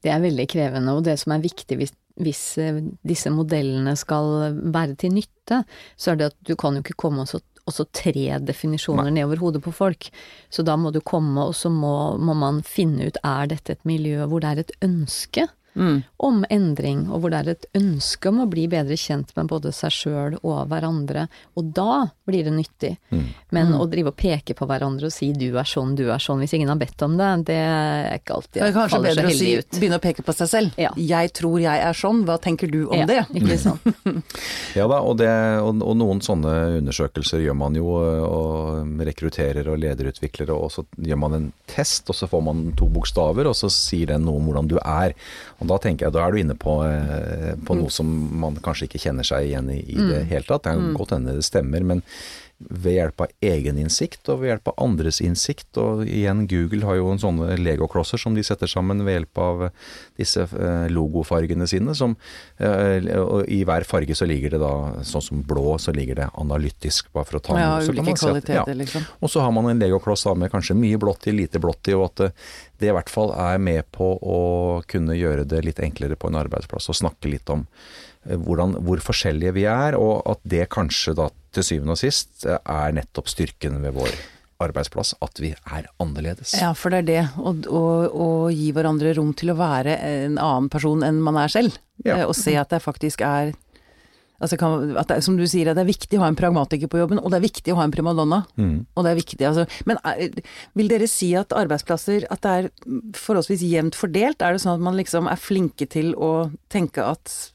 Det 0.04 0.12
er 0.12 0.22
veldig 0.22 0.46
krevende, 0.50 0.94
og 0.94 1.06
det 1.06 1.16
som 1.22 1.32
er 1.34 1.42
viktig 1.44 1.78
hvis, 1.80 1.94
hvis 2.20 2.44
eh, 2.60 2.82
disse 3.06 3.32
modellene 3.32 3.96
skal 3.96 4.52
være 4.74 4.98
til 5.00 5.16
nytte, 5.16 5.62
så 5.96 6.12
er 6.12 6.20
det 6.20 6.30
at 6.32 6.38
du 6.44 6.54
kan 6.60 6.76
jo 6.76 6.84
ikke 6.84 6.98
komme 7.06 7.24
og 7.24 7.30
så, 7.30 7.40
også 7.64 7.86
tre 7.96 8.38
definisjoner 8.44 9.08
ned 9.08 9.24
over 9.24 9.40
hodet 9.40 9.64
på 9.64 9.72
folk. 9.72 10.10
Så 10.52 10.62
da 10.66 10.76
må 10.76 10.92
du 10.92 11.00
komme, 11.00 11.48
og 11.48 11.56
så 11.56 11.72
må, 11.72 12.14
må 12.20 12.36
man 12.36 12.60
finne 12.66 13.08
ut 13.08 13.20
er 13.24 13.48
dette 13.54 13.78
et 13.78 13.88
miljø 13.88 14.28
hvor 14.28 14.44
det 14.44 14.50
er 14.50 14.64
et 14.66 14.74
ønske 14.84 15.48
om 15.74 16.44
endring, 16.50 17.06
og 17.10 17.22
hvor 17.22 17.32
det 17.32 17.40
er 17.42 17.50
et 17.54 17.66
ønske 17.78 18.30
om 18.30 18.42
å 18.44 18.48
bli 18.50 18.66
bedre 18.70 18.96
kjent 18.98 19.32
med 19.36 19.48
både 19.50 19.72
seg 19.74 19.92
sjøl 19.94 20.36
og 20.42 20.68
hverandre. 20.70 21.26
Og 21.58 21.72
da 21.76 22.06
blir 22.28 22.46
det 22.46 22.54
nyttig. 22.54 22.92
Men 23.54 23.74
å 23.76 23.86
drive 23.90 24.12
og 24.12 24.18
peke 24.18 24.56
på 24.56 24.68
hverandre 24.70 25.10
og 25.10 25.14
si 25.14 25.32
du 25.36 25.58
er 25.58 25.68
sånn, 25.68 25.94
du 25.98 26.06
er 26.12 26.22
sånn, 26.22 26.40
hvis 26.42 26.54
ingen 26.56 26.70
har 26.72 26.78
bedt 26.80 27.02
om 27.06 27.16
det, 27.18 27.30
det 27.50 27.58
er 27.58 28.18
ikke 28.20 28.38
alltid 28.38 28.60
Det 28.60 28.68
er 28.68 28.76
kanskje 28.76 28.98
ut. 28.98 29.04
Kanskje 29.04 29.22
bedre 29.22 29.26
å 29.26 29.38
si, 29.38 29.78
begynne 29.78 29.98
å 30.00 30.04
peke 30.04 30.24
på 30.26 30.36
seg 30.36 30.50
selv. 30.50 30.78
Ja. 30.80 30.92
Jeg 30.96 31.32
tror 31.36 31.58
jeg 31.62 31.84
er 31.88 31.98
sånn, 31.98 32.22
hva 32.28 32.38
tenker 32.42 32.70
du 32.70 32.84
om 32.86 33.02
Ja, 33.02 33.08
det? 33.10 33.20
Ikke 33.34 33.58
sant. 33.66 33.84
Ja 34.74 34.86
da, 34.90 35.00
og, 35.02 35.18
det, 35.20 35.30
og, 35.62 35.82
og 35.84 35.98
noen 35.98 36.22
sånne 36.24 36.54
undersøkelser 36.80 37.44
gjør 37.44 37.58
man 37.58 37.76
jo, 37.78 37.90
og 37.94 39.02
rekrutterer 39.06 39.68
og 39.72 39.80
lederutviklere, 39.82 40.54
og 40.54 40.72
så 40.72 40.84
gjør 41.02 41.20
man 41.20 41.36
en 41.38 41.46
test, 41.70 42.08
og 42.10 42.18
så 42.18 42.28
får 42.30 42.44
man 42.46 42.64
to 42.78 42.88
bokstaver, 42.92 43.48
og 43.50 43.56
så 43.58 43.70
sier 43.72 44.14
den 44.14 44.26
noe 44.26 44.40
om 44.40 44.48
hvordan 44.48 44.70
du 44.70 44.76
er. 44.80 45.14
Og 45.64 45.70
da 45.72 45.80
tenker 45.80 46.06
jeg, 46.06 46.14
da 46.14 46.22
er 46.26 46.34
du 46.34 46.40
inne 46.42 46.56
på, 46.60 46.76
eh, 46.84 47.54
på 47.64 47.76
noe 47.78 47.92
som 47.92 48.08
man 48.44 48.60
kanskje 48.64 48.90
ikke 48.90 49.00
kjenner 49.06 49.26
seg 49.26 49.48
igjen 49.48 49.70
i 49.72 49.80
i 49.80 49.96
det 50.10 50.24
hele 50.28 50.44
tatt. 50.44 50.66
Det 50.66 50.74
kan 50.76 50.96
godt 50.98 51.16
hende 51.16 51.36
det 51.38 51.46
stemmer, 51.46 51.84
men 51.84 52.04
ved 52.58 52.94
hjelp 52.96 53.20
av 53.24 53.32
egeninnsikt 53.44 54.28
og 54.32 54.40
ved 54.40 54.52
hjelp 54.52 54.68
av 54.70 54.76
andres 54.86 55.18
innsikt. 55.24 55.76
Og 55.80 56.04
igjen, 56.06 56.44
Google 56.48 56.86
har 56.86 56.96
jo 56.96 57.10
en 57.12 57.20
sånne 57.20 57.56
legoklosser 57.60 58.20
som 58.20 58.36
de 58.36 58.44
setter 58.46 58.70
sammen 58.70 59.02
ved 59.04 59.18
hjelp 59.18 59.40
av 59.42 59.64
disse 60.20 60.46
eh, 60.46 60.86
logofargene 60.94 61.66
sine. 61.68 61.94
Som, 61.98 62.16
eh, 62.62 63.10
og 63.20 63.44
I 63.50 63.62
hver 63.68 63.84
farge 63.88 64.16
så 64.16 64.28
ligger 64.30 64.54
det 64.54 64.62
da, 64.62 64.72
sånn 65.04 65.26
som 65.28 65.42
blå, 65.44 65.76
så 65.82 65.92
ligger 65.94 66.22
det 66.22 66.30
analytisk, 66.40 67.10
bare 67.12 67.28
for 67.28 67.40
å 67.40 67.44
ta 67.50 67.58
Ja, 67.58 67.70
noe. 67.74 67.84
Så 67.88 67.96
kan 67.96 68.06
ulike 68.06 68.22
si 68.22 68.30
at- 68.30 68.48
ja. 68.54 68.64
liksom. 68.72 69.06
Og 69.20 69.30
så 69.34 69.40
har 69.44 69.52
man 69.52 69.68
en 69.72 69.82
legokloss 69.82 70.24
da 70.24 70.34
med 70.34 70.52
kanskje 70.54 70.78
mye 70.78 70.98
blått 70.98 71.26
i, 71.26 71.32
lite 71.32 71.58
blått 71.60 71.88
i, 71.90 71.94
og 71.98 72.06
at 72.12 72.32
det, 72.78 72.88
i 72.88 72.94
hvert 72.94 73.08
fall 73.10 73.32
er 73.32 73.58
med 73.58 73.84
på 73.92 74.14
å 74.20 74.40
kunne 74.90 75.14
gjøre 75.18 75.46
det 75.48 75.64
litt 75.64 75.80
enklere 75.80 76.16
på 76.16 76.28
en 76.28 76.40
arbeidsplass, 76.42 76.88
og 76.90 76.98
snakke 76.98 77.30
litt 77.30 77.50
om 77.50 77.66
eh, 77.66 78.03
hvordan, 78.24 78.78
hvor 78.84 79.02
forskjellige 79.04 79.54
vi 79.56 79.66
er, 79.70 79.98
og 80.00 80.22
at 80.30 80.40
det 80.48 80.68
kanskje 80.72 81.16
da 81.18 81.28
til 81.54 81.66
syvende 81.66 81.96
og 81.96 82.00
sist 82.00 82.46
eh, 82.48 82.58
er 82.58 82.94
nettopp 82.96 83.28
styrken 83.30 83.80
ved 83.84 83.96
vår 83.96 84.14
arbeidsplass, 84.64 85.14
at 85.24 85.40
vi 85.42 85.50
er 85.52 85.88
annerledes. 86.02 86.54
Ja, 86.56 86.70
for 86.78 86.94
det 86.94 87.02
er 87.02 87.08
det. 87.08 87.22
Å, 87.36 88.30
gi 88.54 88.70
hverandre 88.74 89.14
rom 89.18 89.34
til 89.36 89.52
å 89.52 89.58
være 89.58 89.98
en 89.98 90.38
annen 90.38 90.70
person 90.72 91.02
enn 91.06 91.20
man 91.24 91.38
er 91.42 91.52
selv. 91.52 91.76
Ja. 92.06 92.20
Eh, 92.20 92.26
Og 92.28 92.36
se 92.38 92.56
at 92.58 92.72
det 92.74 92.82
faktisk 92.84 93.24
er 93.26 93.54
Altså 94.42 94.58
kan, 94.58 94.90
det, 94.92 95.20
som 95.24 95.36
du 95.38 95.44
sier, 95.48 95.70
at 95.70 95.78
det 95.78 95.84
er 95.84 95.88
viktig 95.88 96.18
å 96.18 96.24
ha 96.24 96.28
en 96.28 96.36
pragmatiker 96.36 96.90
på 96.90 96.98
jobben, 96.98 97.20
og 97.22 97.30
det 97.30 97.38
er 97.38 97.44
viktig 97.46 97.72
å 97.72 97.78
ha 97.78 97.84
en 97.86 97.92
primadonna. 97.94 98.40
Mm. 98.58 98.74
Og 98.92 99.06
det 99.06 99.12
er 99.12 99.16
viktig, 99.16 99.44
altså. 99.46 99.64
Men 99.88 100.00
er, 100.04 100.34
vil 100.76 100.90
dere 100.90 101.06
si 101.08 101.30
at 101.38 101.54
arbeidsplasser 101.54 102.26
at 102.34 102.42
det 102.44 102.52
er 102.58 102.68
forholdsvis 103.16 103.62
jevnt 103.64 103.96
fordelt? 103.96 104.42
Er 104.42 104.52
det 104.58 104.64
sånn 104.64 104.74
at 104.74 104.84
man 104.84 104.98
liksom 104.98 105.30
er 105.30 105.40
flinke 105.40 105.86
til 105.88 106.12
å 106.18 106.50
tenke 106.68 107.06
at 107.06 107.53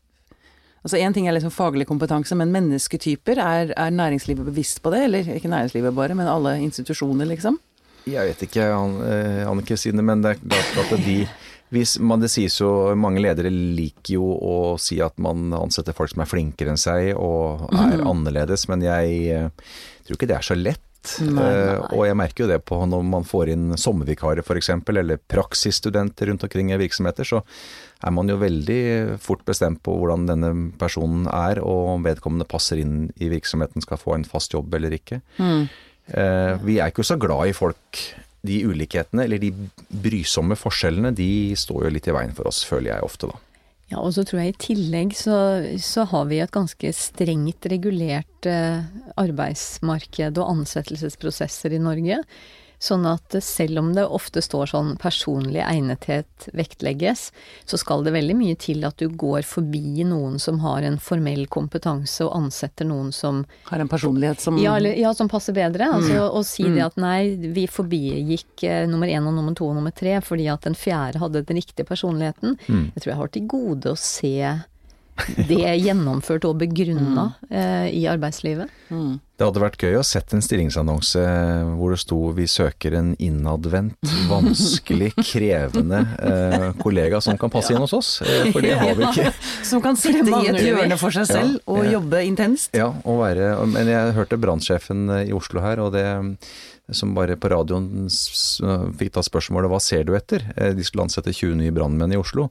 Altså 0.83 0.99
én 0.99 1.13
ting 1.15 1.27
er 1.27 1.35
liksom 1.35 1.51
faglig 1.51 1.87
kompetanse, 1.89 2.35
men 2.39 2.53
mennesketyper, 2.55 3.41
er, 3.43 3.73
er 3.75 3.91
næringslivet 3.91 4.47
bevisst 4.47 4.81
på 4.83 4.93
det? 4.93 5.03
Eller 5.09 5.33
ikke 5.35 5.51
næringslivet 5.51 5.95
bare, 5.95 6.15
men 6.15 6.29
alle 6.31 6.55
institusjoner, 6.63 7.27
liksom? 7.27 7.59
Jeg 8.07 8.31
vet 8.31 8.47
ikke, 8.47 8.65
Annike 8.71 9.77
Sine, 9.77 10.05
men 10.05 10.23
det 10.23 10.37
er 10.37 10.67
klart 10.73 10.95
at 10.95 11.05
de 11.05 11.21
hvis 11.69 11.99
man, 12.01 12.21
Det 12.21 12.31
sies 12.33 12.55
jo 12.57 12.95
Mange 12.97 13.21
ledere 13.21 13.51
liker 13.53 14.15
jo 14.15 14.25
å 14.25 14.55
si 14.81 14.99
at 15.05 15.17
man 15.21 15.53
ansetter 15.53 15.93
folk 15.93 16.09
som 16.13 16.23
er 16.23 16.29
flinkere 16.31 16.73
enn 16.73 16.81
seg 16.81 17.11
og 17.13 17.67
er 17.69 18.01
annerledes, 18.01 18.65
men 18.71 18.81
jeg 18.81 19.19
eh, 19.29 19.73
tror 20.07 20.17
ikke 20.17 20.29
det 20.31 20.37
er 20.39 20.47
så 20.47 20.57
lett. 20.57 20.88
Nei, 21.21 21.29
nei, 21.31 21.43
Eh, 21.49 21.79
nei. 21.79 21.97
og 21.97 22.05
jeg 22.05 22.15
merker 22.19 22.43
jo 22.43 22.47
det 22.51 22.57
på 22.67 22.77
når 22.85 23.03
man 23.07 23.23
får 23.23 23.49
inn 23.53 23.67
sommervikarer 23.79 24.43
f.eks., 24.43 24.69
eller 24.91 25.17
praksisstudenter 25.31 26.27
rundt 26.27 26.43
omkring 26.43 26.71
i 26.73 26.77
virksomheter, 26.77 27.23
så 27.23 27.41
er 28.03 28.11
man 28.11 28.27
jo 28.27 28.37
veldig 28.37 29.17
fort 29.23 29.43
bestemt 29.47 29.81
på 29.83 29.95
hvordan 29.95 30.27
denne 30.27 30.51
personen 30.77 31.27
er, 31.31 31.59
og 31.63 31.95
om 31.95 32.03
vedkommende 32.03 32.47
passer 32.47 32.77
inn 32.83 33.09
i 33.19 33.29
virksomheten, 33.31 33.81
skal 33.81 33.97
få 34.01 34.15
en 34.17 34.27
fast 34.27 34.51
jobb 34.53 34.73
eller 34.75 34.91
ikke. 34.99 35.21
Eh, 35.39 36.53
vi 36.65 36.79
er 36.79 36.91
ikke 36.91 37.05
så 37.05 37.17
glad 37.21 37.47
i 37.51 37.53
folk. 37.53 38.03
De 38.41 38.61
ulikhetene, 38.65 39.25
eller 39.25 39.37
de 39.41 39.49
brysomme 39.91 40.55
forskjellene, 40.55 41.11
de 41.15 41.55
står 41.59 41.83
jo 41.87 41.89
litt 41.91 42.07
i 42.07 42.15
veien 42.15 42.31
for 42.35 42.47
oss, 42.47 42.61
føler 42.67 42.93
jeg 42.93 43.03
ofte, 43.03 43.27
da. 43.27 43.39
Ja, 43.89 44.03
og 44.03 44.13
så 44.13 44.21
tror 44.27 44.43
jeg 44.43 44.53
i 44.53 44.59
tillegg 44.61 45.15
så, 45.17 45.35
så 45.81 46.05
har 46.11 46.27
vi 46.29 46.37
et 46.43 46.53
ganske 46.53 46.91
strengt 46.93 47.65
regulert 47.71 48.49
eh, 48.49 48.85
arbeidsmarked 49.17 50.37
og 50.37 50.51
ansettelsesprosesser 50.53 51.73
i 51.73 51.81
Norge. 51.81 52.19
Sånn 52.79 53.03
at 53.09 53.35
selv 53.43 53.81
om 53.81 53.89
det 53.95 54.05
ofte 54.07 54.41
står 54.43 54.71
sånn 54.71 54.93
personlig 55.01 55.59
egnethet 55.65 56.47
vektlegges, 56.55 57.25
så 57.67 57.79
skal 57.79 58.05
det 58.05 58.13
veldig 58.15 58.37
mye 58.39 58.55
til 58.59 58.85
at 58.87 58.95
du 59.01 59.09
går 59.11 59.43
forbi 59.47 60.05
noen 60.07 60.39
som 60.39 60.61
har 60.63 60.87
en 60.87 60.95
formell 61.03 61.43
kompetanse 61.51 62.23
og 62.23 62.31
ansetter 62.37 62.87
noen 62.87 63.11
som 63.15 63.43
Har 63.67 63.83
en 63.83 63.91
personlighet 63.91 64.39
som 64.39 64.57
ja, 64.61 64.77
eller, 64.79 64.95
ja, 64.95 65.11
som 65.13 65.27
passer 65.31 65.55
bedre. 65.57 65.89
Altså 65.91 66.29
å 66.31 66.43
si 66.47 66.63
det 66.71 66.85
at 66.85 66.95
nei, 66.99 67.35
vi 67.51 67.67
forbigikk 67.67 68.63
eh, 68.63 68.87
nummer 68.87 69.11
én 69.11 69.27
og 69.27 69.35
nummer 69.35 69.57
to 69.57 69.67
og 69.67 69.75
nummer 69.75 69.93
tre 69.95 70.15
fordi 70.23 70.47
at 70.51 70.63
den 70.63 70.77
fjerde 70.79 71.19
hadde 71.19 71.43
den 71.43 71.59
riktige 71.59 71.87
personligheten. 71.87 72.55
Jeg 72.95 73.03
tror 73.03 73.11
jeg 73.11 73.19
har 73.19 73.33
til 73.35 73.49
gode 73.49 73.91
å 73.91 73.99
se 73.99 74.35
det 75.49 75.73
gjennomført 75.83 76.45
og 76.49 76.59
begrunna 76.61 77.31
eh, 77.49 77.89
i 77.95 78.05
arbeidslivet. 78.09 78.71
Det 78.89 79.45
hadde 79.47 79.61
vært 79.61 79.79
gøy 79.79 79.95
å 79.95 80.03
sett 80.03 80.33
en 80.35 80.43
stillingsannonse 80.43 81.21
hvor 81.79 81.93
det 81.93 81.99
sto 82.01 82.17
'Vi 82.35 82.47
søker 82.49 82.97
en 82.99 83.13
innadvendt, 83.23 83.95
vanskelig, 84.27 85.13
krevende 85.31 86.01
eh, 86.19 86.65
kollega 86.81 87.21
som 87.23 87.37
kan 87.39 87.53
passe 87.53 87.71
inn 87.71 87.79
hos 87.79 87.95
oss'. 87.95 88.21
Eh, 88.25 88.51
for 88.51 88.65
det 88.65 88.75
har 88.79 88.95
vi 88.99 89.07
ikke. 89.07 89.31
Som 89.69 89.83
kan 89.85 89.95
sitte 89.99 90.25
i 90.27 90.49
et 90.49 90.59
hjørne 90.65 90.97
for 90.99 91.13
seg 91.13 91.27
selv 91.29 91.59
Ja, 91.59 91.63
og 91.71 91.85
ja. 91.85 91.91
jobbe 91.97 92.23
intenst. 92.25 92.75
Ja, 92.75 92.89
og 93.05 93.21
være 93.21 93.51
Men 93.69 93.87
jeg 93.87 94.15
hørte 94.17 94.39
brannsjefen 94.41 95.07
i 95.27 95.31
Oslo 95.35 95.61
her, 95.61 95.79
og 95.83 95.93
det 95.93 96.05
som 96.91 97.13
bare 97.15 97.35
på 97.39 97.49
radioen 97.51 98.07
fikk 98.97 99.13
da 99.13 99.21
spørsmålet 99.25 99.69
'Hva 99.69 99.81
ser 99.81 100.03
du 100.03 100.13
etter?' 100.15 100.43
Eh, 100.57 100.73
De 100.73 100.83
skulle 100.83 101.03
ansette 101.03 101.33
20 101.33 101.55
nye 101.55 101.71
brannmenn 101.71 102.13
i 102.13 102.17
Oslo. 102.17 102.49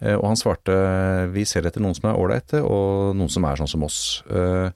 Eh, 0.00 0.14
Og 0.14 0.24
han 0.24 0.36
svarte 0.36 1.30
'Vi 1.32 1.44
ser 1.46 1.62
etter 1.66 1.80
noen 1.80 1.94
som 1.94 2.10
er 2.10 2.16
ålreite, 2.18 2.62
og 2.62 3.14
noen 3.16 3.30
som 3.30 3.44
er 3.44 3.56
sånn 3.56 3.68
som 3.68 3.82
oss'. 3.82 4.22
Eh, 4.30 4.70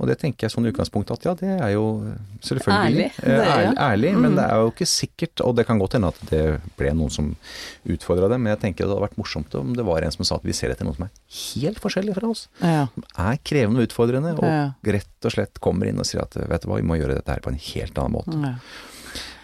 Og 0.00 0.08
det 0.08 0.18
tenker 0.18 0.48
jeg 0.48 0.50
sånn 0.50 0.66
i 0.66 0.72
utgangspunktet 0.72 1.12
at 1.12 1.22
ja, 1.22 1.34
det 1.34 1.60
er 1.62 1.70
jo 1.74 2.02
selvfølgelig 2.42 2.82
Ærlig. 2.90 3.12
Det 3.14 3.30
ja. 3.30 3.44
ærlig, 3.54 3.76
ærlig 3.78 4.18
men 4.18 4.34
det 4.34 4.42
er 4.44 4.56
jo 4.58 4.70
ikke 4.72 4.86
sikkert, 4.90 5.40
og 5.46 5.54
det 5.54 5.66
kan 5.68 5.78
godt 5.78 5.92
hende 5.92 6.08
at 6.08 6.18
det 6.30 6.60
ble 6.76 6.90
noen 6.92 7.10
som 7.12 7.36
utfordra 7.86 8.28
det, 8.28 8.40
men 8.40 8.50
jeg 8.56 8.60
tenker 8.60 8.84
det 8.84 8.90
hadde 8.90 9.08
vært 9.08 9.16
morsomt 9.16 9.54
om 9.54 9.72
det 9.72 9.84
var 9.86 10.02
en 10.02 10.10
som 10.10 10.24
sa 10.24 10.34
at 10.34 10.42
vi 10.42 10.52
ser 10.52 10.70
etter 10.70 10.84
noen 10.84 10.96
som 10.96 11.04
er 11.06 11.10
helt 11.54 11.78
forskjellig 11.78 12.14
fra 12.18 12.28
oss 12.28 12.48
Ja. 12.60 12.88
er 13.16 13.38
krevende 13.44 13.78
og 13.78 13.86
utfordrende, 13.88 14.34
og 14.34 14.74
rett 14.84 15.06
og 15.24 15.30
slett 15.30 15.60
kommer 15.60 15.86
inn 15.86 15.98
og 15.98 16.04
sier 16.06 16.22
at 16.22 16.34
vet 16.34 16.62
du 16.62 16.68
hva, 16.68 16.76
vi 16.76 16.82
må 16.82 16.98
gjøre 16.98 17.14
dette 17.14 17.30
her 17.30 17.40
på 17.40 17.48
en 17.50 17.56
helt 17.62 17.94
annen 17.94 18.12
måte. 18.12 18.53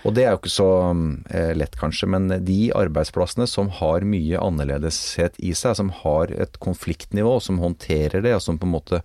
Og 0.00 0.14
det 0.16 0.22
er 0.24 0.32
jo 0.32 0.38
ikke 0.40 0.52
så 0.52 0.66
mm, 0.96 1.08
eh, 1.28 1.50
lett 1.60 1.74
kanskje, 1.76 2.08
men 2.08 2.28
de 2.46 2.70
arbeidsplassene 2.76 3.44
som 3.50 3.68
har 3.80 4.04
mye 4.08 4.40
annerledeshet 4.40 5.36
i 5.44 5.52
seg, 5.56 5.76
som 5.76 5.90
har 6.00 6.32
et 6.32 6.56
konfliktnivå, 6.62 7.34
som 7.44 7.60
håndterer 7.60 8.24
det, 8.24 8.32
og 8.38 8.40
som 8.44 8.58
på 8.60 8.68
en 8.68 8.74
måte 8.78 9.02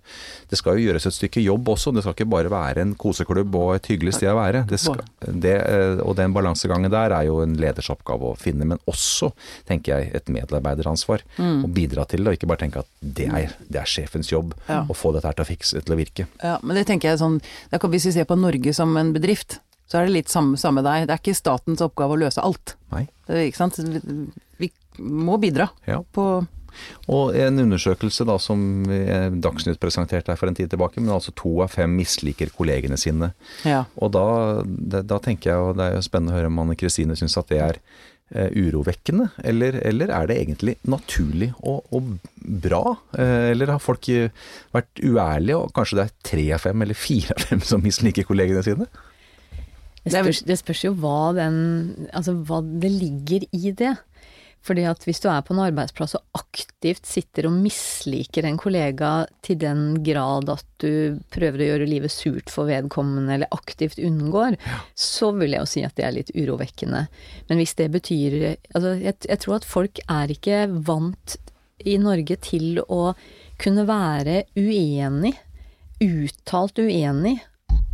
Det 0.48 0.56
skal 0.58 0.78
jo 0.78 0.86
gjøres 0.86 1.06
et 1.08 1.16
stykke 1.16 1.42
jobb 1.44 1.68
også, 1.74 1.92
det 1.92 2.04
skal 2.04 2.16
ikke 2.16 2.28
bare 2.32 2.52
være 2.52 2.84
en 2.84 2.94
koseklubb 2.98 3.58
og 3.60 3.74
et 3.76 3.90
hyggelig 3.92 4.16
sted 4.16 4.30
å 4.32 4.38
være. 4.38 4.64
Det 4.70 4.80
skal, 4.80 5.02
det, 5.26 5.54
eh, 5.66 6.00
og 6.00 6.16
den 6.18 6.32
balansegangen 6.36 6.92
der 6.92 7.12
er 7.18 7.28
jo 7.28 7.42
en 7.44 7.58
leders 7.60 7.90
oppgave 7.92 8.32
å 8.32 8.38
finne, 8.40 8.64
men 8.68 8.80
også, 8.88 9.32
tenker 9.68 9.98
jeg, 9.98 10.14
et 10.16 10.32
medarbeideransvar. 10.32 11.26
Å 11.36 11.68
bidra 11.76 12.06
til 12.08 12.24
det, 12.24 12.32
og 12.32 12.38
ikke 12.38 12.48
bare 12.48 12.62
tenke 12.64 12.80
at 12.86 12.90
det 13.00 13.28
er, 13.28 13.52
det 13.68 13.82
er 13.82 13.90
sjefens 13.90 14.32
jobb 14.32 14.54
Ja. 14.66 14.80
å 14.88 14.94
få 14.96 15.12
dette 15.14 15.28
her 15.28 15.36
til 15.36 15.44
å 15.44 15.48
fikse, 15.48 15.80
til 15.84 15.94
å 15.94 15.98
virke. 15.98 16.26
Ja, 16.42 16.56
men 16.62 16.76
det 16.78 16.86
tenker 16.88 17.10
jeg 17.10 17.20
sånn 17.20 17.38
Hvis 17.70 18.06
vi 18.08 18.12
ser 18.16 18.26
på 18.28 18.36
Norge 18.38 18.72
som 18.74 18.96
en 18.96 19.12
bedrift, 19.14 19.60
så 19.86 20.00
er 20.00 20.06
det 20.08 20.16
litt 20.16 20.32
samme, 20.32 20.58
samme 20.58 20.82
deg. 20.82 21.06
Det 21.06 21.14
er 21.14 21.20
ikke 21.22 21.36
statens 21.38 21.82
oppgave 21.84 22.16
å 22.16 22.20
løse 22.24 22.42
alt. 22.42 22.74
Nei. 22.92 23.04
Det, 23.26 23.34
er- 23.36 23.46
ikke 23.50 23.62
sant? 23.62 23.78
Vi, 24.58 24.70
må 24.98 25.36
bidra 25.42 25.68
Ja. 25.86 26.00
på 26.12 26.24
Og 27.08 27.34
en 27.36 27.58
undersøkelse 27.62 28.24
da 28.28 28.34
som 28.42 28.84
eh, 28.92 29.30
Dagsnytt 29.30 29.78
presenterte 29.80 30.32
her 30.32 30.36
for 30.40 30.48
en 30.50 30.56
tid 30.58 30.68
tilbake, 30.72 31.00
men 31.00 31.12
altså 31.14 31.32
to 31.36 31.54
av 31.64 31.70
fem 31.72 31.94
misliker 31.96 32.50
kollegene 32.52 32.98
sine. 33.00 33.30
Ja. 33.64 33.84
Og 33.96 34.10
da, 34.12 34.24
da 35.00 35.18
tenker 35.24 35.50
jeg, 35.54 35.62
og 35.70 35.78
det 35.78 35.86
er 35.86 35.96
jo 35.96 36.04
spennende 36.04 36.34
å 36.34 36.38
høre 36.40 36.50
om 36.52 36.60
Anne 36.64 36.76
Kristine 36.76 37.16
syns 37.16 37.38
at 37.40 37.48
det 37.52 37.62
er 37.64 37.78
eh, 38.34 38.50
urovekkende, 38.52 39.30
eller, 39.44 39.78
eller 39.88 40.12
er 40.12 40.28
det 40.28 40.36
egentlig 40.42 40.76
naturlig 40.84 41.52
og, 41.62 41.86
og 41.96 42.12
bra? 42.66 42.82
Eh, 43.16 43.52
eller 43.54 43.72
har 43.76 43.80
folk 43.80 44.08
eh, 44.12 44.28
vært 44.76 45.00
uærlige, 45.00 45.56
og 45.62 45.72
kanskje 45.76 46.00
det 46.02 46.08
er 46.10 46.16
tre 46.32 46.46
av 46.58 46.64
fem 46.66 46.82
eller 46.84 46.98
fire 47.06 47.36
av 47.38 47.46
fem 47.48 47.64
som 47.64 47.80
misliker 47.84 48.28
kollegene 48.28 48.64
sine? 48.66 48.88
Det 50.06 50.14
spørs, 50.14 50.42
det 50.46 50.58
spørs 50.60 50.84
jo 50.86 50.92
hva 51.02 51.32
den 51.34 51.56
Altså 52.14 52.36
hva 52.46 52.60
det 52.62 52.92
ligger 52.94 53.46
i 53.50 53.72
det. 53.74 53.96
Fordi 54.66 54.82
at 54.88 55.04
hvis 55.06 55.20
du 55.22 55.28
er 55.30 55.44
på 55.46 55.54
en 55.54 55.62
arbeidsplass 55.62 56.16
og 56.18 56.40
aktivt 56.40 57.06
sitter 57.06 57.46
og 57.46 57.58
misliker 57.62 58.48
en 58.48 58.58
kollega 58.58 59.10
til 59.46 59.60
den 59.62 60.00
grad 60.06 60.50
at 60.50 60.66
du 60.82 61.20
prøver 61.34 61.62
å 61.62 61.68
gjøre 61.70 61.88
livet 61.90 62.10
surt 62.10 62.50
for 62.50 62.66
vedkommende, 62.66 63.30
eller 63.36 63.54
aktivt 63.54 64.00
unngår, 64.02 64.58
så 64.98 65.30
vil 65.36 65.54
jeg 65.54 65.62
jo 65.62 65.70
si 65.70 65.84
at 65.86 65.94
det 65.98 66.06
er 66.08 66.16
litt 66.18 66.34
urovekkende. 66.34 67.04
Men 67.46 67.62
hvis 67.62 67.76
det 67.78 67.92
betyr 67.94 68.38
Altså, 68.46 68.96
jeg, 68.98 69.14
jeg 69.28 69.42
tror 69.42 69.60
at 69.60 69.68
folk 69.68 70.00
er 70.10 70.32
ikke 70.34 70.64
vant 70.88 71.36
i 71.86 71.96
Norge 72.02 72.36
til 72.42 72.80
å 72.82 73.12
kunne 73.62 73.86
være 73.88 74.42
uenig, 74.58 75.36
uttalt 76.02 76.80
uenig, 76.82 77.38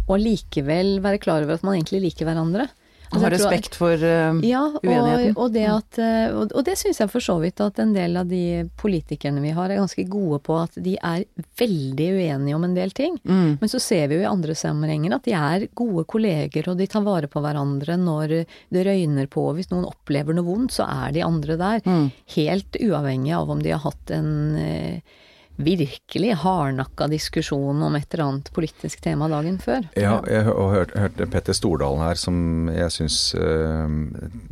og 0.08 0.22
likevel 0.22 0.96
være 1.04 1.20
klar 1.22 1.44
over 1.44 1.58
at 1.58 1.66
man 1.66 1.78
egentlig 1.78 2.02
liker 2.08 2.28
hverandre. 2.28 2.68
ha 3.12 3.20
jeg 3.20 3.20
tror- 3.20 3.34
respekt 3.34 3.74
for 3.76 3.92
uh, 3.92 4.38
ja, 4.40 4.62
og, 4.72 4.80
uenigheten. 4.82 5.34
og 5.36 5.52
det 5.52 5.66
at 5.68 5.98
eh, 6.00 6.32
Og, 6.32 6.52
og 6.56 6.64
det 6.64 6.78
syns 6.80 6.98
jeg 6.98 7.10
for 7.12 7.20
så 7.20 7.34
vidt 7.42 7.60
at 7.60 7.78
en 7.78 7.92
del 7.92 8.16
av 8.16 8.24
de 8.26 8.64
politikerne 8.80 9.42
vi 9.44 9.50
har 9.52 9.68
er 9.68 9.76
ganske 9.82 10.04
gode 10.08 10.38
på 10.40 10.56
at 10.62 10.78
de 10.80 10.96
er 10.96 11.26
veldig 11.60 12.08
uenige 12.16 12.56
om 12.56 12.64
en 12.64 12.74
del 12.74 12.90
ting. 12.90 13.18
Mm. 13.22 13.58
Men 13.60 13.68
så 13.68 13.78
ser 13.78 14.08
vi 14.08 14.16
jo 14.16 14.22
i 14.22 14.30
andre 14.30 14.54
sammenhenger 14.56 15.14
at 15.14 15.24
de 15.28 15.32
er 15.36 15.68
gode 15.74 16.06
kolleger, 16.08 16.70
og 16.72 16.78
de 16.78 16.86
tar 16.86 17.04
vare 17.04 17.28
på 17.28 17.42
hverandre 17.44 17.98
når 18.00 18.46
det 18.72 18.86
røyner 18.88 19.28
på. 19.28 19.44
Hvis 19.58 19.68
noen 19.70 19.84
opplever 19.84 20.32
noe 20.32 20.48
vondt, 20.48 20.72
så 20.72 20.88
er 20.88 21.12
de 21.12 21.22
andre 21.22 21.58
der. 21.60 21.84
Mm. 21.84 22.08
Helt 22.38 22.80
uavhengig 22.80 23.36
av 23.36 23.52
om 23.52 23.60
de 23.60 23.76
har 23.76 23.84
hatt 23.84 24.10
en 24.16 24.56
eh, 24.56 25.20
virkelig 25.56 26.36
hardnakka 26.42 27.06
diskusjon 27.12 27.82
om 27.82 27.96
et 27.96 28.14
eller 28.14 28.24
annet 28.24 28.50
politisk 28.54 29.02
tema 29.04 29.28
dagen 29.30 29.58
før. 29.62 29.84
Ja, 29.98 30.16
jeg 30.28 30.46
har 30.48 30.72
hørt, 30.72 30.94
hørt 30.96 31.20
Petter 31.32 31.56
Stordalen 31.56 32.02
her, 32.02 32.18
som 32.18 32.70
jeg 32.72 32.94
syns 32.94 33.18
øh, 33.36 33.98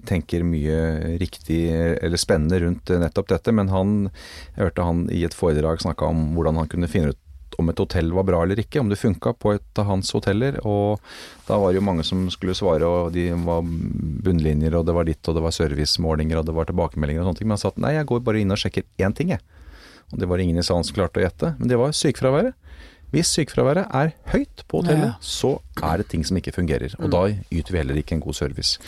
tenker 0.08 0.44
mye 0.46 1.16
riktig 1.22 1.62
eller 1.72 2.20
spennende 2.20 2.60
rundt 2.66 2.92
nettopp 2.92 3.32
dette. 3.32 3.54
Men 3.56 3.72
han, 3.72 3.96
jeg 4.54 4.68
hørte 4.68 4.86
han 4.86 5.06
i 5.14 5.24
et 5.26 5.36
foredrag 5.36 5.82
snakka 5.82 6.12
om 6.12 6.30
hvordan 6.36 6.60
han 6.62 6.70
kunne 6.70 6.90
finne 6.90 7.14
ut 7.14 7.26
om 7.58 7.70
et 7.70 7.80
hotell 7.82 8.12
var 8.14 8.26
bra 8.28 8.42
eller 8.44 8.60
ikke, 8.62 8.80
om 8.80 8.90
det 8.90 8.98
funka 9.00 9.34
på 9.40 9.54
et 9.56 9.80
av 9.80 9.88
hans 9.90 10.12
hoteller. 10.14 10.58
Og 10.66 11.00
da 11.48 11.58
var 11.60 11.72
det 11.72 11.80
jo 11.80 11.86
mange 11.86 12.06
som 12.06 12.26
skulle 12.32 12.56
svare, 12.56 12.86
og 12.86 13.12
de 13.16 13.30
var 13.46 13.64
bunnlinjer, 13.66 14.76
og 14.78 14.86
det 14.88 14.96
var 14.96 15.08
ditt, 15.08 15.22
og 15.28 15.36
det 15.36 15.44
var 15.44 15.56
servicemålinger, 15.56 16.40
og 16.40 16.48
det 16.48 16.56
var 16.56 16.70
tilbakemeldinger 16.70 17.22
og 17.22 17.30
sånne 17.30 17.42
ting. 17.42 17.50
Men 17.50 17.58
han 17.58 17.64
sa 17.64 17.72
at 17.74 17.82
nei, 17.82 17.96
jeg 17.98 18.08
går 18.10 18.22
bare 18.26 18.44
inn 18.44 18.54
og 18.54 18.62
sjekker 18.62 18.86
én 19.04 19.16
ting, 19.16 19.34
jeg. 19.34 19.59
Og 20.12 20.18
det 20.18 20.28
var 20.28 20.38
ingen 20.42 20.58
i 20.58 20.62
salen 20.66 20.84
som 20.84 20.94
klarte 20.96 21.20
å 21.20 21.24
gjette, 21.26 21.54
men 21.58 21.68
det 21.68 21.78
var 21.78 21.92
sykefraværet. 21.96 22.54
Hvis 23.10 23.26
sykefraværet 23.34 23.88
er 23.94 24.12
høyt 24.30 24.62
på 24.70 24.82
hotellet, 24.84 25.08
Ja. 25.08 25.14
så 25.20 25.56
er 25.82 25.96
det 25.98 26.08
ting 26.12 26.22
som 26.24 26.36
ikke 26.38 26.52
fungerer. 26.54 26.94
Og 27.02 27.10
da 27.10 27.24
yter 27.50 27.72
vi 27.74 27.78
heller 27.78 27.94
ikke 27.98 28.12
en 28.14 28.20
god 28.22 28.34
service. 28.38 28.78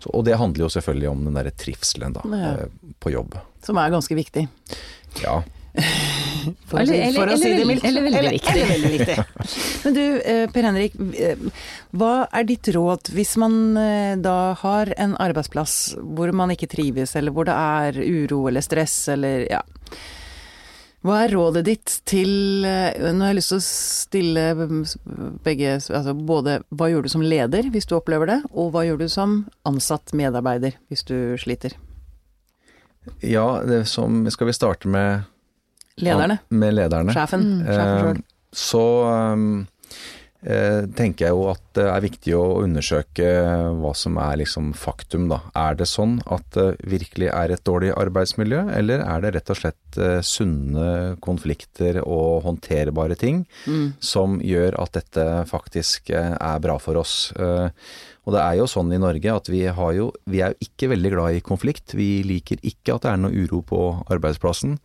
Så, 0.00 0.10
og 0.12 0.24
det 0.26 0.36
handler 0.36 0.66
jo 0.66 0.68
selvfølgelig 0.68 1.08
om 1.10 1.24
den 1.24 1.34
derre 1.38 1.50
trivselen 1.56 2.12
da, 2.12 2.20
Ja. 2.28 2.50
eh, 2.64 2.92
på 3.00 3.10
jobb. 3.12 3.38
Som 3.64 3.78
er 3.78 3.88
ganske 3.90 4.14
viktig. 4.14 4.48
Ja. 5.22 5.42
For, 6.66 6.80
å 6.80 6.86
si, 6.86 6.94
Eller- 6.98 7.14
for 7.14 7.26
å 7.30 7.36
si 7.38 7.50
det 7.56 7.66
mildt. 7.66 7.84
eller 7.84 8.02
viktig. 8.02 8.50
Eller 8.50 8.66
veldig 8.66 8.90
viktig. 8.98 9.24
Men 9.84 9.94
du, 9.94 10.20
eh, 10.24 10.46
Per 10.50 10.62
Henrik. 10.62 10.94
eh, 11.16 11.36
Hva 11.94 12.26
er 12.32 12.44
ditt 12.44 12.64
råd 12.74 13.10
hvis 13.14 13.36
man 13.38 13.74
da 14.20 14.54
har 14.54 14.92
en 14.98 15.14
arbeidsplass 15.16 15.94
hvor 16.00 16.32
man 16.34 16.50
ikke 16.50 16.68
trives, 16.68 17.14
eller 17.16 17.30
hvor 17.32 17.44
det 17.44 17.54
er 17.54 17.92
uro 18.02 18.46
eller 18.48 18.60
stress, 18.60 19.08
eller 19.08 19.46
ja. 19.50 19.60
Hva 21.00 21.22
er 21.24 21.32
rådet 21.32 21.62
ditt 21.64 21.94
til 22.08 22.64
eh, 22.68 22.92
Nå 23.00 23.24
har 23.24 23.32
jeg 23.32 23.38
lyst 23.38 23.52
til 23.54 23.60
å 23.60 23.64
stille 23.64 24.42
begge 25.44 25.78
Altså 25.80 26.12
både 26.12 26.58
hva 26.68 26.90
gjør 26.92 27.06
du 27.06 27.12
som 27.12 27.24
leder 27.24 27.70
hvis 27.72 27.88
du 27.88 27.94
opplever 27.96 28.28
det, 28.28 28.40
og 28.52 28.74
hva 28.74 28.84
gjør 28.84 29.00
du 29.00 29.06
som 29.08 29.38
ansatt 29.68 30.12
medarbeider 30.16 30.76
hvis 30.92 31.06
du 31.08 31.16
sliter? 31.40 31.78
ja, 33.24 33.62
det 33.64 33.86
som 33.88 34.26
Skal 34.30 34.50
vi 34.50 34.52
starte 34.52 34.88
med 34.88 35.22
Lederne. 36.00 36.38
Med 36.48 36.74
lederne. 36.74 37.12
Sjefen. 37.12 37.64
Sjefen 37.66 38.16
Eh. 38.16 38.22
Så 38.52 39.04
um, 39.04 39.66
tenker 40.40 41.26
jeg 41.26 41.34
jo 41.36 41.42
at 41.50 41.60
det 41.76 41.84
er 41.84 42.00
viktig 42.00 42.32
å 42.32 42.44
undersøke 42.64 43.26
hva 43.76 43.90
som 43.94 44.16
er 44.16 44.38
liksom 44.40 44.70
faktum, 44.72 45.26
da. 45.28 45.42
Er 45.54 45.74
det 45.76 45.86
sånn 45.90 46.18
at 46.32 46.46
det 46.56 46.78
virkelig 46.88 47.28
er 47.28 47.52
et 47.52 47.64
dårlig 47.68 47.92
arbeidsmiljø, 47.92 48.62
eller 48.78 49.04
er 49.04 49.20
det 49.26 49.34
rett 49.36 49.52
og 49.52 49.60
slett 49.60 49.98
eh, 50.00 50.20
sunne 50.24 51.18
konflikter 51.20 52.00
og 52.06 52.42
håndterbare 52.46 53.18
ting 53.20 53.44
Mm. 53.66 53.92
som 54.00 54.38
gjør 54.40 54.78
at 54.80 54.92
dette 54.96 55.24
faktisk 55.50 56.10
eh, 56.10 56.32
er 56.40 56.62
bra 56.64 56.78
for 56.80 56.96
oss? 56.96 57.32
Eh, 57.36 57.68
og 58.26 58.34
det 58.36 58.40
er 58.40 58.58
jo 58.60 58.66
sånn 58.68 58.92
i 58.92 59.00
Norge 59.00 59.32
at 59.32 59.48
vi 59.48 59.64
har 59.66 59.92
jo 59.96 60.10
Vi 60.28 60.40
er 60.44 60.52
jo 60.52 60.66
ikke 60.68 60.90
veldig 60.92 61.10
glad 61.10 61.34
i 61.36 61.40
konflikt. 61.40 61.94
Vi 61.96 62.22
liker 62.22 62.60
ikke 62.62 62.94
at 62.94 63.02
det 63.02 63.10
er 63.12 63.20
noe 63.22 63.32
uro 63.32 63.62
på 63.66 63.80
arbeidsplassen. 64.12 64.78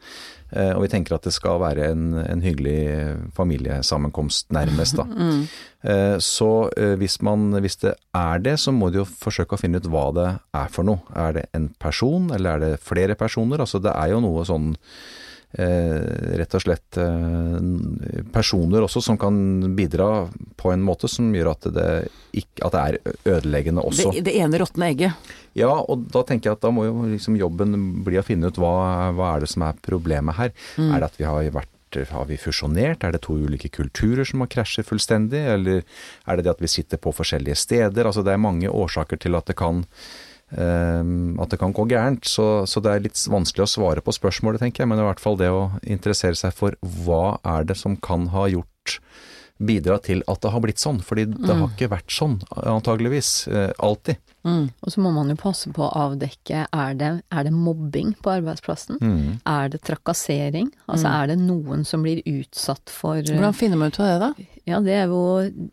Eh, 0.53 0.73
Og 0.75 0.83
vi 0.83 0.87
tenker 0.93 1.15
at 1.15 1.23
det 1.25 1.33
skal 1.33 1.57
være 1.59 1.87
en, 1.91 2.13
en 2.21 2.41
hyggelig 2.45 3.17
familiesammenkomst, 3.35 4.51
nærmest, 4.53 4.97
da. 4.99 5.05
Mm. 5.15 5.47
Eh, 5.85 6.17
Så 6.19 6.49
eh, 6.77 6.95
hvis, 6.97 7.19
man, 7.21 7.51
hvis 7.61 7.75
det 7.81 7.93
er 8.13 8.39
det, 8.39 8.55
så 8.59 8.71
må 8.73 8.89
du 8.91 8.99
jo 9.03 9.05
forsøke 9.05 9.53
å 9.55 9.61
finne 9.61 9.77
ut 9.81 9.89
hva 9.89 10.07
det 10.15 10.29
er 10.57 10.71
for 10.73 10.83
noe. 10.87 11.01
Er 11.15 11.33
det 11.37 11.45
en 11.53 11.69
person, 11.79 12.31
eller 12.33 12.55
er 12.55 12.59
det 12.59 12.79
flere 12.81 13.15
personer? 13.15 13.61
Altså 13.61 13.81
det 13.81 13.93
er 13.93 14.13
jo 14.15 14.21
noe 14.25 14.45
sånn 14.45 14.73
rett 15.55 16.55
og 16.57 16.63
slett 16.63 16.97
eh, 16.99 18.25
personer 18.33 18.83
også 18.83 19.01
som 19.03 19.19
kan 19.19 19.37
bidra 19.77 20.27
på 20.59 20.71
en 20.73 20.83
måte 20.83 21.07
som 21.11 21.29
gjør 21.35 21.53
at 21.53 21.69
det, 21.75 21.89
ikke, 22.35 22.67
at 22.67 22.75
det 22.75 22.81
er 22.83 23.37
ødeleggende 23.37 23.85
også. 23.85 24.11
Det, 24.15 24.25
det 24.27 24.35
ene 24.41 24.59
råtne 24.59 24.89
egget. 24.91 25.31
Ja, 25.55 25.71
og 25.71 26.09
da 26.11 26.25
tenker 26.27 26.51
jeg 26.51 26.57
at 26.59 26.65
da 26.65 26.73
må 26.75 26.87
jo 26.89 27.05
liksom 27.07 27.37
jobben 27.39 27.77
bli 28.03 28.19
å 28.19 28.25
finne 28.27 28.51
ut 28.51 28.59
hva, 28.59 29.13
hva 29.15 29.35
er 29.35 29.45
det 29.45 29.51
som 29.53 29.63
er 29.63 29.79
problemet 29.85 30.35
her. 30.35 30.51
Er 30.75 30.99
det 30.99 31.13
at 31.13 31.21
vi 31.21 31.29
har 31.29 31.47
vært 31.55 31.71
har 32.11 32.25
vi 32.27 32.35
fusjonert? 32.35 33.05
Er 33.07 33.13
det 33.15 33.21
to 33.23 33.37
ulike 33.39 33.69
kulturer 33.71 34.27
som 34.27 34.43
har 34.43 34.51
krasjet 34.51 34.87
fullstendig? 34.87 35.39
Eller 35.53 35.83
er 36.27 36.35
det 36.35 36.43
det 36.43 36.55
at 36.57 36.63
vi 36.63 36.67
sitter 36.67 36.99
på 36.99 37.13
forskjellige 37.15 37.55
steder? 37.55 38.03
Altså 38.03 38.25
det 38.25 38.33
er 38.33 38.41
mange 38.41 38.67
årsaker 38.67 39.21
til 39.21 39.37
at 39.39 39.47
det 39.47 39.55
kan 39.59 39.85
at 40.53 41.49
det 41.51 41.57
kan 41.59 41.73
gå 41.73 41.87
gærent. 41.89 42.27
Så, 42.29 42.65
så 42.69 42.81
det 42.83 42.91
er 42.91 43.05
litt 43.07 43.21
vanskelig 43.31 43.65
å 43.65 43.71
svare 43.71 44.03
på 44.05 44.13
spørsmålet, 44.13 44.61
tenker 44.61 44.83
jeg. 44.83 44.91
Men 44.91 45.01
i 45.01 45.07
hvert 45.07 45.23
fall 45.23 45.39
det 45.39 45.49
å 45.51 45.71
interessere 45.81 46.37
seg 46.37 46.53
for 46.55 46.77
hva 47.05 47.39
er 47.43 47.65
det 47.67 47.77
som 47.79 47.97
kan 47.97 48.29
ha 48.35 48.47
gjort 48.51 48.99
Bidra 49.55 49.95
til 50.03 50.19
at 50.27 50.41
det 50.43 50.49
har 50.51 50.59
blitt 50.59 50.81
sånn. 50.83 50.97
Fordi 50.99 51.29
det 51.31 51.53
har 51.55 51.69
ikke 51.71 51.87
vært 51.93 52.11
sånn, 52.11 52.41
antageligvis. 52.51 53.47
eh, 53.47 53.71
alltid. 54.45 54.73
Og 54.81 54.91
så 54.93 55.01
må 55.01 55.11
man 55.11 55.29
jo 55.29 55.35
passe 55.39 55.71
på 55.73 55.83
å 55.85 55.91
avdekke 56.05 56.67
er 56.71 56.93
det, 56.99 57.11
er 57.31 57.47
det 57.47 57.53
mobbing 57.53 58.13
på 58.21 58.35
arbeidsplassen. 58.37 58.99
Mm. 59.01 59.41
Er 59.45 59.69
det 59.73 59.81
trakassering? 59.87 60.71
Altså 60.85 61.09
er 61.09 61.33
det 61.33 61.39
noen 61.41 61.85
som 61.85 62.05
blir 62.05 62.21
utsatt 62.25 62.89
for 62.93 63.21
Hvordan 63.25 63.57
finner 63.57 63.77
man 63.77 63.93
ut 63.93 63.99
av 63.99 64.07
det, 64.07 64.17
da? 64.21 64.49
Ja, 64.65 64.79
det 64.81 64.95
er 64.97 65.11
jo 65.11 65.21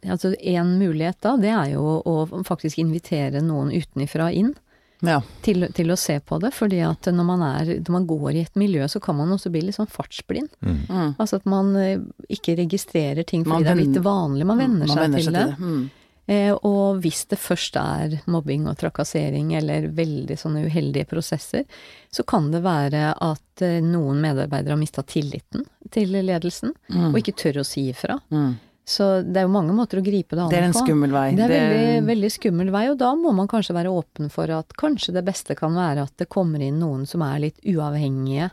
Altså 0.05 0.35
en 0.37 0.77
mulighet 0.79 1.21
da, 1.25 1.37
det 1.41 1.53
er 1.53 1.73
jo 1.75 2.01
å 2.05 2.45
faktisk 2.45 2.79
invitere 2.83 3.43
noen 3.45 3.73
utenifra 3.73 4.31
inn. 4.33 4.55
Ja. 5.03 5.19
Til, 5.43 5.67
til 5.75 5.91
å 5.91 5.97
se 5.99 6.21
på 6.23 6.39
det, 6.39 6.53
fordi 6.55 6.79
at 6.87 7.09
når 7.11 7.27
man, 7.27 7.41
er, 7.43 7.73
når 7.83 7.95
man 7.97 8.05
går 8.07 8.37
i 8.37 8.45
et 8.47 8.59
miljø, 8.59 8.87
så 8.89 9.01
kan 9.03 9.17
man 9.19 9.33
også 9.35 9.51
bli 9.51 9.65
litt 9.67 9.75
sånn 9.75 9.91
fartsblind. 9.91 10.53
Mm. 10.63 11.17
Altså 11.19 11.41
at 11.41 11.49
man 11.51 11.75
eh, 11.81 11.97
ikke 12.31 12.55
registrerer 12.61 13.27
ting 13.27 13.43
Man 13.43 13.59
fordi 13.59 13.67
det 13.67 13.73
er 13.73 13.81
blitt 13.81 14.05
vanlig, 14.05 14.47
man 14.47 14.63
venner, 14.63 14.87
Man 14.87 14.95
seg, 14.95 15.03
venner 15.03 15.19
til 15.19 15.27
seg 15.27 15.35
det. 15.35 15.43
til 15.43 15.59
det. 15.59 15.73
Mm. 15.73 15.91
Eh, 16.33 16.53
og 16.53 17.03
hvis 17.03 17.25
det 17.31 17.39
først 17.41 17.77
er 17.81 18.17
mobbing 18.31 18.67
og 18.71 18.79
trakassering 18.81 19.53
eller 19.59 19.89
veldig 19.97 20.37
sånne 20.39 20.65
uheldige 20.69 21.09
prosesser, 21.11 21.65
så 22.13 22.25
kan 22.29 22.51
det 22.53 22.63
være 22.65 23.13
at 23.13 23.65
eh, 23.65 23.81
noen 23.85 24.23
medarbeidere 24.23 24.77
har 24.77 24.81
mista 24.81 25.05
tilliten 25.05 25.67
til 25.93 26.15
ledelsen, 26.15 26.73
og 27.11 27.19
ikke 27.19 27.35
tør 27.37 27.61
å 27.61 27.67
si 27.67 27.91
ifra. 27.93 28.17
Mm. 28.33 28.55
Så 28.85 29.09
det 29.23 29.39
er 29.39 29.47
jo 29.47 29.53
mange 29.55 29.75
måter 29.77 30.01
å 30.01 30.05
gripe 30.05 30.35
det 30.35 30.43
an 30.43 30.49
på. 30.49 30.55
Det 30.55 30.61
er 30.63 30.71
en 30.71 30.75
skummel 30.75 31.13
vei. 31.15 31.27
Det 31.39 31.45
er 31.47 31.53
veldig, 31.53 32.07
veldig 32.09 32.31
skummel 32.35 32.73
vei, 32.75 32.87
og 32.91 32.97
da 33.03 33.13
må 33.19 33.35
man 33.37 33.51
kanskje 33.51 33.77
være 33.77 33.93
åpen 33.93 34.33
for 34.33 34.51
at 34.51 34.75
kanskje 34.79 35.15
det 35.15 35.23
beste 35.27 35.57
kan 35.59 35.77
være 35.77 36.09
at 36.09 36.17
det 36.19 36.31
kommer 36.33 36.65
inn 36.65 36.81
noen 36.83 37.05
som 37.09 37.23
er 37.27 37.45
litt 37.45 37.61
uavhengige. 37.63 38.51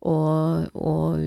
Og, 0.00 0.70
og 0.80 1.18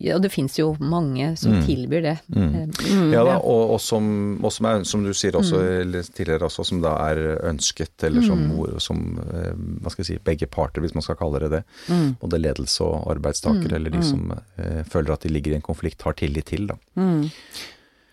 ja, 0.00 0.16
det 0.18 0.30
fins 0.32 0.54
jo 0.56 0.70
mange 0.80 1.34
som 1.36 1.58
tilbyr 1.66 2.02
det. 2.06 2.14
Eh, 2.32 3.12
Ja 3.12 3.22
da, 3.26 3.34
og, 3.44 3.74
og, 3.74 3.80
som, 3.84 4.38
og 4.42 4.52
som, 4.54 4.64
er, 4.70 4.84
som 4.88 5.04
du 5.04 5.10
sier 5.12 5.36
også 5.36 5.60
eller 5.82 6.02
tidligere 6.08 6.48
også, 6.48 6.64
som 6.64 6.80
da 6.80 6.94
er 7.10 7.20
ønsket, 7.50 7.92
eller 8.08 8.22
som, 8.24 8.46
hvor- 8.56 8.80
som 8.80 9.02
eh, 9.28 9.52
hva 9.82 9.92
skal 9.92 10.04
jeg 10.06 10.10
si, 10.14 10.18
begge 10.24 10.46
parter, 10.48 10.80
hvis 10.80 10.94
man 10.96 11.04
skal 11.04 11.16
kalle 11.20 11.38
det 11.44 11.50
det. 11.58 11.62
Både 12.22 12.40
ledelse 12.40 12.80
og 12.88 13.10
arbeidstaker, 13.12 13.74
eller 13.76 13.90
de 13.92 14.00
som 14.02 14.32
eh, 14.56 14.82
føler 14.88 15.12
at 15.12 15.20
de 15.22 15.28
ligger 15.34 15.52
i 15.52 15.60
en 15.60 15.68
konflikt, 15.68 16.00
har 16.08 16.16
tillit 16.16 16.46
til. 16.48 16.66
da. 16.72 16.78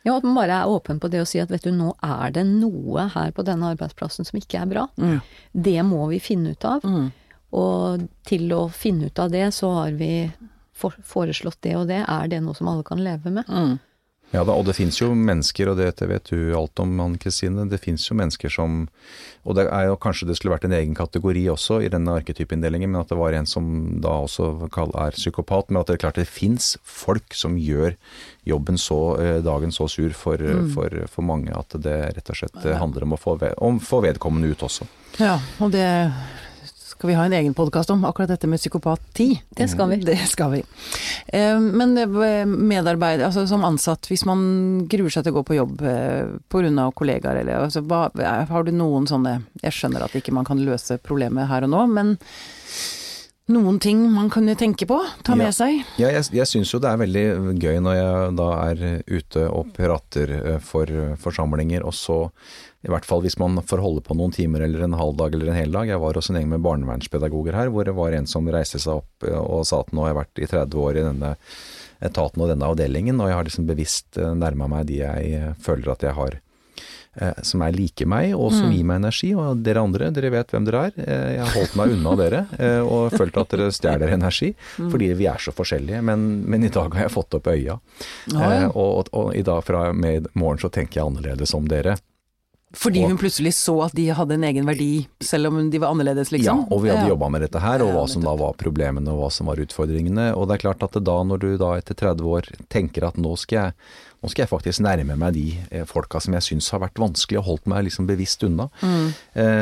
Ja, 0.05 0.17
at 0.17 0.23
man 0.27 0.36
bare 0.36 0.60
er 0.62 0.69
åpen 0.69 0.99
på 1.01 1.08
det 1.10 1.23
og 1.23 1.27
si 1.31 1.39
at 1.41 1.49
vet 1.49 1.63
du, 1.65 1.71
nå 1.73 1.95
er 2.03 2.29
det 2.36 2.43
noe 2.45 3.08
her 3.15 3.31
på 3.34 3.41
denne 3.47 3.71
arbeidsplassen 3.73 4.27
som 4.27 4.38
ikke 4.38 4.60
er 4.62 4.67
bra. 4.69 4.84
Mm. 5.01 5.21
Det 5.55 5.79
må 5.88 6.03
vi 6.12 6.19
finne 6.21 6.51
ut 6.53 6.65
av. 6.67 6.84
Og 7.53 8.08
til 8.27 8.51
å 8.55 8.65
finne 8.73 9.12
ut 9.12 9.19
av 9.21 9.31
det, 9.31 9.47
så 9.55 9.71
har 9.77 9.97
vi 9.99 10.29
for, 10.75 10.95
foreslått 11.03 11.62
det 11.65 11.75
og 11.79 11.89
det. 11.91 12.01
Er 12.03 12.31
det 12.31 12.41
noe 12.43 12.58
som 12.58 12.71
alle 12.71 12.86
kan 12.88 13.03
leve 13.03 13.34
med? 13.34 13.49
Mm. 13.49 13.77
Ja 14.34 14.41
da, 14.43 14.55
og 14.58 14.65
det 14.67 14.73
fins 14.75 14.97
jo 14.99 15.12
mennesker, 15.15 15.69
og 15.69 15.77
det 15.79 16.08
vet 16.10 16.31
du 16.31 16.55
alt 16.58 16.79
om, 16.81 16.95
Anne 16.99 17.19
Kristine. 17.21 17.67
Det 17.69 17.79
fins 17.84 18.08
jo 18.10 18.17
mennesker 18.17 18.51
som 18.51 18.88
Og 19.45 19.53
det 19.53 19.67
er 19.69 19.86
jo 19.86 19.97
kanskje 20.01 20.25
det 20.25 20.36
skulle 20.39 20.55
vært 20.55 20.65
en 20.65 20.73
egen 20.73 20.95
kategori 20.97 21.43
også 21.53 21.77
i 21.86 21.89
denne 21.93 22.15
arketypeinndelingen, 22.17 22.89
men 22.89 23.03
at 23.03 23.12
det 23.13 23.19
var 23.19 23.36
en 23.38 23.45
som 23.45 23.67
da 24.01 24.15
også 24.25 24.47
er 24.73 25.13
psykopat. 25.13 25.69
Men 25.69 25.84
at 25.84 25.91
det 25.91 25.99
er 25.99 26.01
klart 26.01 26.17
det 26.17 26.25
fins 26.25 26.73
folk 26.81 27.38
som 27.38 27.60
gjør 27.62 27.93
jobben 28.49 28.81
så, 28.81 28.99
eh, 29.21 29.38
dagen 29.45 29.71
så 29.71 29.86
sur 29.88 30.17
for, 30.17 30.41
for, 30.73 30.97
for 31.13 31.25
mange 31.25 31.53
at 31.53 31.77
det 31.77 31.99
rett 32.17 32.34
og 32.34 32.41
slett 32.41 32.58
eh, 32.65 32.79
handler 32.81 33.05
om 33.05 33.13
å 33.13 33.21
få, 33.21 33.38
ved, 33.41 33.53
om 33.62 33.77
få 33.79 34.01
vedkommende 34.05 34.49
ut 34.49 34.65
også. 34.65 34.89
Ja, 35.21 35.38
og 35.62 35.71
det 35.77 35.86
skal 37.05 37.11
vi 37.13 37.17
ha 37.19 37.25
en 37.25 37.33
egen 37.37 37.53
podkast 37.53 37.89
om, 37.93 38.01
akkurat 38.05 38.31
dette 38.31 38.47
med 38.49 38.57
psykopati. 38.57 39.27
Det 39.53 39.67
skal 39.69 39.91
vi. 39.91 39.97
Det 40.01 40.17
skal 40.25 40.55
vi. 40.55 40.63
Eh, 41.27 41.59
Men 41.59 41.93
medarbeider, 41.93 42.45
medarbeid, 42.49 43.21
altså 43.21 43.43
som 43.47 43.61
ansatt, 43.67 44.07
hvis 44.09 44.25
man 44.25 44.87
gruer 44.89 45.13
seg 45.13 45.23
til 45.27 45.35
å 45.35 45.37
gå 45.37 45.43
på 45.45 45.57
jobb 45.59 45.77
pga. 46.49 46.87
kollegaer, 46.97 47.43
eller 47.43 47.61
altså, 47.67 47.83
hva, 47.85 48.09
har 48.49 48.63
du 48.63 48.71
noen 48.71 49.05
sånne 49.05 49.43
Jeg 49.61 49.71
skjønner 49.71 50.01
at 50.07 50.15
ikke 50.17 50.33
man 50.33 50.45
kan 50.45 50.57
løse 50.65 50.97
problemet 50.97 51.47
her 51.47 51.63
og 51.63 51.69
nå, 51.69 51.85
men 51.93 52.17
Noen 53.47 53.77
ting 53.79 53.99
man 54.09 54.31
kunne 54.33 54.55
tenke 54.57 54.87
på, 54.89 54.97
ta 55.21 55.35
med 55.35 55.45
Ja. 55.45 55.51
seg? 55.53 55.83
Ja, 56.01 56.07
jeg, 56.09 56.23
jeg 56.33 56.47
syns 56.49 56.71
jo 56.73 56.79
det 56.81 56.89
er 56.89 56.97
veldig 56.97 57.59
gøy 57.61 57.77
når 57.79 57.93
jeg 57.99 58.31
da 58.39 58.47
er 58.71 59.03
ute 59.05 59.43
og 59.53 59.69
prater 59.75 60.31
eh, 60.33 60.57
for 60.65 60.89
forsamlinger, 61.21 61.85
og 61.85 61.93
så 61.93 62.17
i 62.85 62.91
hvert 62.93 63.05
fall 63.09 63.23
hvis 63.25 63.37
man 63.41 63.57
får 63.65 63.81
holde 63.83 64.03
på 64.05 64.15
noen 64.17 64.33
timer 64.35 64.61
eller 64.65 64.85
en 64.85 64.93
halv 64.99 65.17
dag 65.17 65.33
eller 65.33 65.49
en 65.51 65.57
hel 65.59 65.71
dag. 65.73 65.89
Jeg 65.89 66.01
var 66.03 66.13
hos 66.19 66.29
en 66.29 66.37
gjeng 66.39 66.51
med 66.53 66.61
barnevernspedagoger 66.65 67.57
her, 67.57 67.73
hvor 67.73 67.83
det 67.89 67.95
var 67.97 68.13
en 68.13 68.29
som 68.29 68.47
reiste 68.53 68.79
seg 68.81 69.01
opp 69.01 69.25
eh, 69.27 69.35
og 69.41 69.65
sa 69.65 69.81
at 69.83 69.91
nå 69.95 70.05
har 70.05 70.13
jeg 70.13 70.21
vært 70.21 70.43
i 70.45 70.49
30 70.53 70.81
år 70.87 71.01
i 71.01 71.05
denne 71.09 71.35
etaten 72.05 72.41
og 72.43 72.49
denne 72.51 72.67
avdelingen, 72.69 73.19
og 73.23 73.29
jeg 73.31 73.37
har 73.39 73.45
liksom 73.47 73.65
bevisst 73.69 74.17
nærma 74.19 74.67
meg 74.69 74.89
de 74.91 74.99
jeg 75.01 75.29
eh, 75.39 75.53
føler 75.63 75.93
at 75.95 76.03
jeg 76.05 76.13
har 76.17 76.35
eh, 77.15 77.37
som 77.47 77.63
er 77.63 77.71
like 77.71 78.05
meg, 78.11 78.33
og 78.35 78.51
som 78.53 78.67
gir 78.75 78.83
meg 78.85 78.99
energi. 78.99 79.29
Og 79.39 79.61
dere 79.63 79.81
andre, 79.87 80.09
dere 80.13 80.31
vet 80.33 80.51
hvem 80.51 80.65
dere 80.67 80.81
er. 80.89 80.97
Eh, 80.99 81.27
Jeg 81.37 81.43
har 81.45 81.53
holdt 81.55 81.77
meg 81.79 81.93
unna 81.95 82.15
dere, 82.19 82.41
eh, 82.59 82.81
og 82.83 83.15
følt 83.15 83.37
at 83.39 83.53
dere 83.55 83.69
stjeler 83.71 84.11
energi. 84.17 84.51
Fordi 84.75 85.07
vi 85.15 85.29
er 85.31 85.39
så 85.41 85.53
forskjellige. 85.55 86.01
Men, 86.03 86.27
men 86.51 86.67
i 86.67 86.73
dag 86.75 86.91
har 86.93 87.07
jeg 87.07 87.15
fått 87.15 87.37
opp 87.39 87.47
øya. 87.53 87.79
Eh, 88.35 88.67
Og, 88.67 88.91
og, 88.99 89.13
og 89.15 89.31
i 89.39 89.45
dag 89.47 89.63
fra 89.63 89.87
med 89.95 90.27
i 90.27 90.35
morgen 90.43 90.59
så 90.61 90.69
tenker 90.69 90.99
jeg 91.01 91.07
annerledes 91.07 91.55
om 91.55 91.65
dere. 91.71 91.95
Fordi 92.75 93.01
Og- 93.03 93.09
hun 93.09 93.17
plutselig 93.17 93.53
så 93.55 93.75
at 93.85 93.95
de 93.95 94.07
hadde 94.13 94.35
en 94.35 94.43
egen 94.43 94.65
verdi, 94.67 95.07
selv 95.23 95.47
om 95.47 95.69
de 95.71 95.79
var 95.79 95.93
annerledes, 95.95 96.31
liksom? 96.31 96.65
Ja, 96.67 96.75
og 96.75 96.83
vi 96.83 96.89
hadde 96.89 97.07
Ja. 97.07 97.15
jobba 97.15 97.29
med 97.31 97.41
dette 97.41 97.59
her, 97.61 97.81
og 97.81 97.93
hva 97.95 98.09
som 98.09 98.21
da 98.21 98.35
var 98.35 98.53
problemene 98.53 99.07
og 99.07 99.21
hva 99.23 99.31
som 99.31 99.47
var 99.47 99.55
utfordringene. 99.55 100.35
Og 100.35 100.47
det 100.47 100.55
er 100.55 100.67
klart 100.67 100.83
at 100.83 100.91
da, 101.03 101.23
når 101.23 101.39
du 101.39 101.57
da 101.57 101.75
etter 101.77 101.95
30 101.95 102.25
år 102.27 102.43
tenker 102.69 103.07
at 103.07 103.15
nå 103.15 103.38
skal 103.38 103.55
jeg, 103.55 103.73
nå 104.23 104.29
skal 104.29 104.45
jeg 104.45 104.49
faktisk 104.49 104.79
nærme 104.81 105.17
meg 105.17 105.33
de 105.33 105.57
eh, 105.71 105.85
folka 105.85 106.19
som 106.21 106.33
jeg 106.33 106.41
syns 106.41 106.69
har 106.71 106.79
vært 106.79 106.95
vanskelig 106.99 107.38
og 107.39 107.45
holdt 107.45 107.67
meg 107.67 107.85
liksom 107.85 108.07
bevisst 108.07 108.43
unna, 108.43 108.69
mm. 108.81 109.13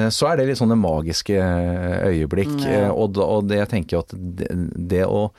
så 0.09 0.31
er 0.31 0.37
det 0.37 0.47
litt 0.47 0.57
sånne 0.57 0.79
magiske 0.79 1.35
eh, 1.37 2.07
øyeblikk. 2.09 2.61
Ja. 2.65 2.87
Eh, 2.87 2.89
og, 2.91 3.17
og 3.17 3.47
det 3.47 3.57
jeg 3.59 3.69
tenker 3.69 3.99
at 3.99 4.09
det, 4.13 4.47
det 4.89 5.05
å 5.05 5.29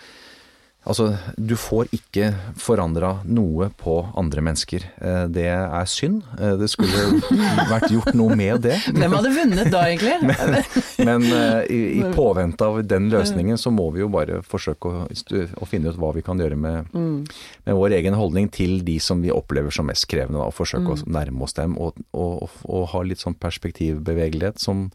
Altså, 0.84 1.06
du 1.40 1.54
får 1.56 1.88
ikke 1.96 2.26
forandra 2.60 3.14
noe 3.24 3.70
på 3.80 3.94
andre 4.20 4.42
mennesker. 4.44 4.84
Eh, 5.00 5.22
Det 5.32 5.46
er 5.48 5.86
synd. 5.88 6.22
Eh, 6.38 6.56
Det 6.60 6.68
skulle 6.68 7.06
vært 7.72 7.88
gjort 7.90 8.12
noe 8.14 8.36
med 8.36 8.60
det. 8.66 8.76
Hvem 8.92 9.16
hadde 9.16 9.32
vunnet 9.32 9.70
da, 9.72 9.84
egentlig? 9.88 10.18
Men 10.28 10.58
men 11.04 11.24
i, 11.72 11.78
i 12.00 12.02
påvente 12.14 12.64
av 12.64 12.78
den 12.86 13.08
løsningen, 13.12 13.58
så 13.60 13.70
må 13.72 13.88
vi 13.94 14.00
jo 14.02 14.08
bare 14.12 14.40
forsøke 14.46 14.88
å, 14.90 15.04
å 15.08 15.66
finne 15.68 15.90
ut 15.92 15.98
hva 16.00 16.12
vi 16.16 16.22
kan 16.24 16.38
gjøre 16.40 16.56
med, 16.58 16.92
med 16.94 17.76
vår 17.78 17.96
egen 17.98 18.16
holdning 18.18 18.48
til 18.52 18.78
de 18.86 18.98
som 19.02 19.20
vi 19.24 19.32
opplever 19.34 19.72
som 19.74 19.88
mest 19.88 20.06
krevende. 20.10 20.40
Og 20.44 20.54
forsøke 20.56 20.94
å 20.94 21.00
nærme 21.08 21.44
oss 21.44 21.56
dem, 21.56 21.76
og, 21.80 21.98
og, 22.12 22.44
og, 22.46 22.58
og 22.68 22.86
ha 22.94 23.02
litt 23.08 23.22
sånn 23.24 23.36
perspektivbevegelighet 23.40 24.60
som 24.62 24.88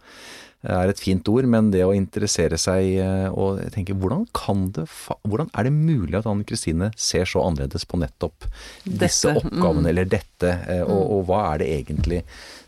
er 0.68 0.92
et 0.92 1.00
fint 1.00 1.28
ord, 1.32 1.48
men 1.48 1.70
det 1.72 1.86
å 1.88 1.94
interessere 1.96 2.58
seg 2.60 2.98
eh, 3.00 3.28
og 3.32 3.62
tenke 3.72 3.96
hvordan 3.96 4.26
kan 4.36 4.66
det 4.76 4.84
hvordan 5.24 5.48
er 5.56 5.70
det 5.70 5.72
mulig 5.72 6.18
at 6.20 6.28
Anne 6.28 6.44
Kristine 6.48 6.90
ser 7.00 7.30
så 7.30 7.46
annerledes 7.46 7.88
på 7.88 8.00
nettopp 8.02 8.48
disse 8.84 9.32
Dette, 9.32 9.46
oppgavene, 9.46 9.88
eller 9.94 10.10
dette, 10.12 10.52
eh, 10.68 10.84
og, 10.84 11.00
og 11.16 11.24
hva 11.30 11.46
er 11.54 11.64
det 11.64 11.70
egentlig 11.78 12.22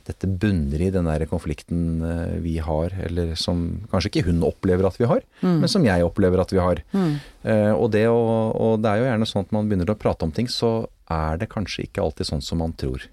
dette 0.08 0.26
bunner 0.26 0.82
i 0.82 0.90
den 0.94 1.08
der 1.08 1.28
konflikten 1.30 2.02
eh, 2.08 2.38
vi 2.44 2.58
har, 2.64 2.96
eller 3.10 3.36
som 3.40 3.68
kanskje 3.92 4.14
ikke 4.14 4.28
hun 4.32 4.40
opplever 4.48 4.88
at 4.88 4.98
vi 5.02 5.12
har, 5.12 5.26
men 5.44 5.68
som 5.72 5.84
jeg 5.86 6.08
opplever 6.08 6.42
at 6.42 6.56
vi 6.56 6.64
har. 6.64 6.80
Mm. 6.96 7.14
og, 7.76 7.88
det 7.94 8.08
å, 8.10 8.22
og 8.56 8.82
det 8.82 8.92
er 8.92 9.02
jo 9.02 9.10
gjerne 9.10 9.28
sånn 9.30 9.46
at 9.46 9.54
man 9.56 9.68
begynner 9.68 9.92
å 9.92 10.00
prate 10.00 10.26
om 10.26 10.34
ting, 10.36 10.50
så 10.52 10.86
er 11.12 11.42
det 11.42 11.52
kanskje 11.52 11.86
ikke 11.90 12.04
alltid 12.06 12.32
sånn 12.32 12.44
som 12.46 12.64
man 12.64 12.74
tror. 12.80 13.04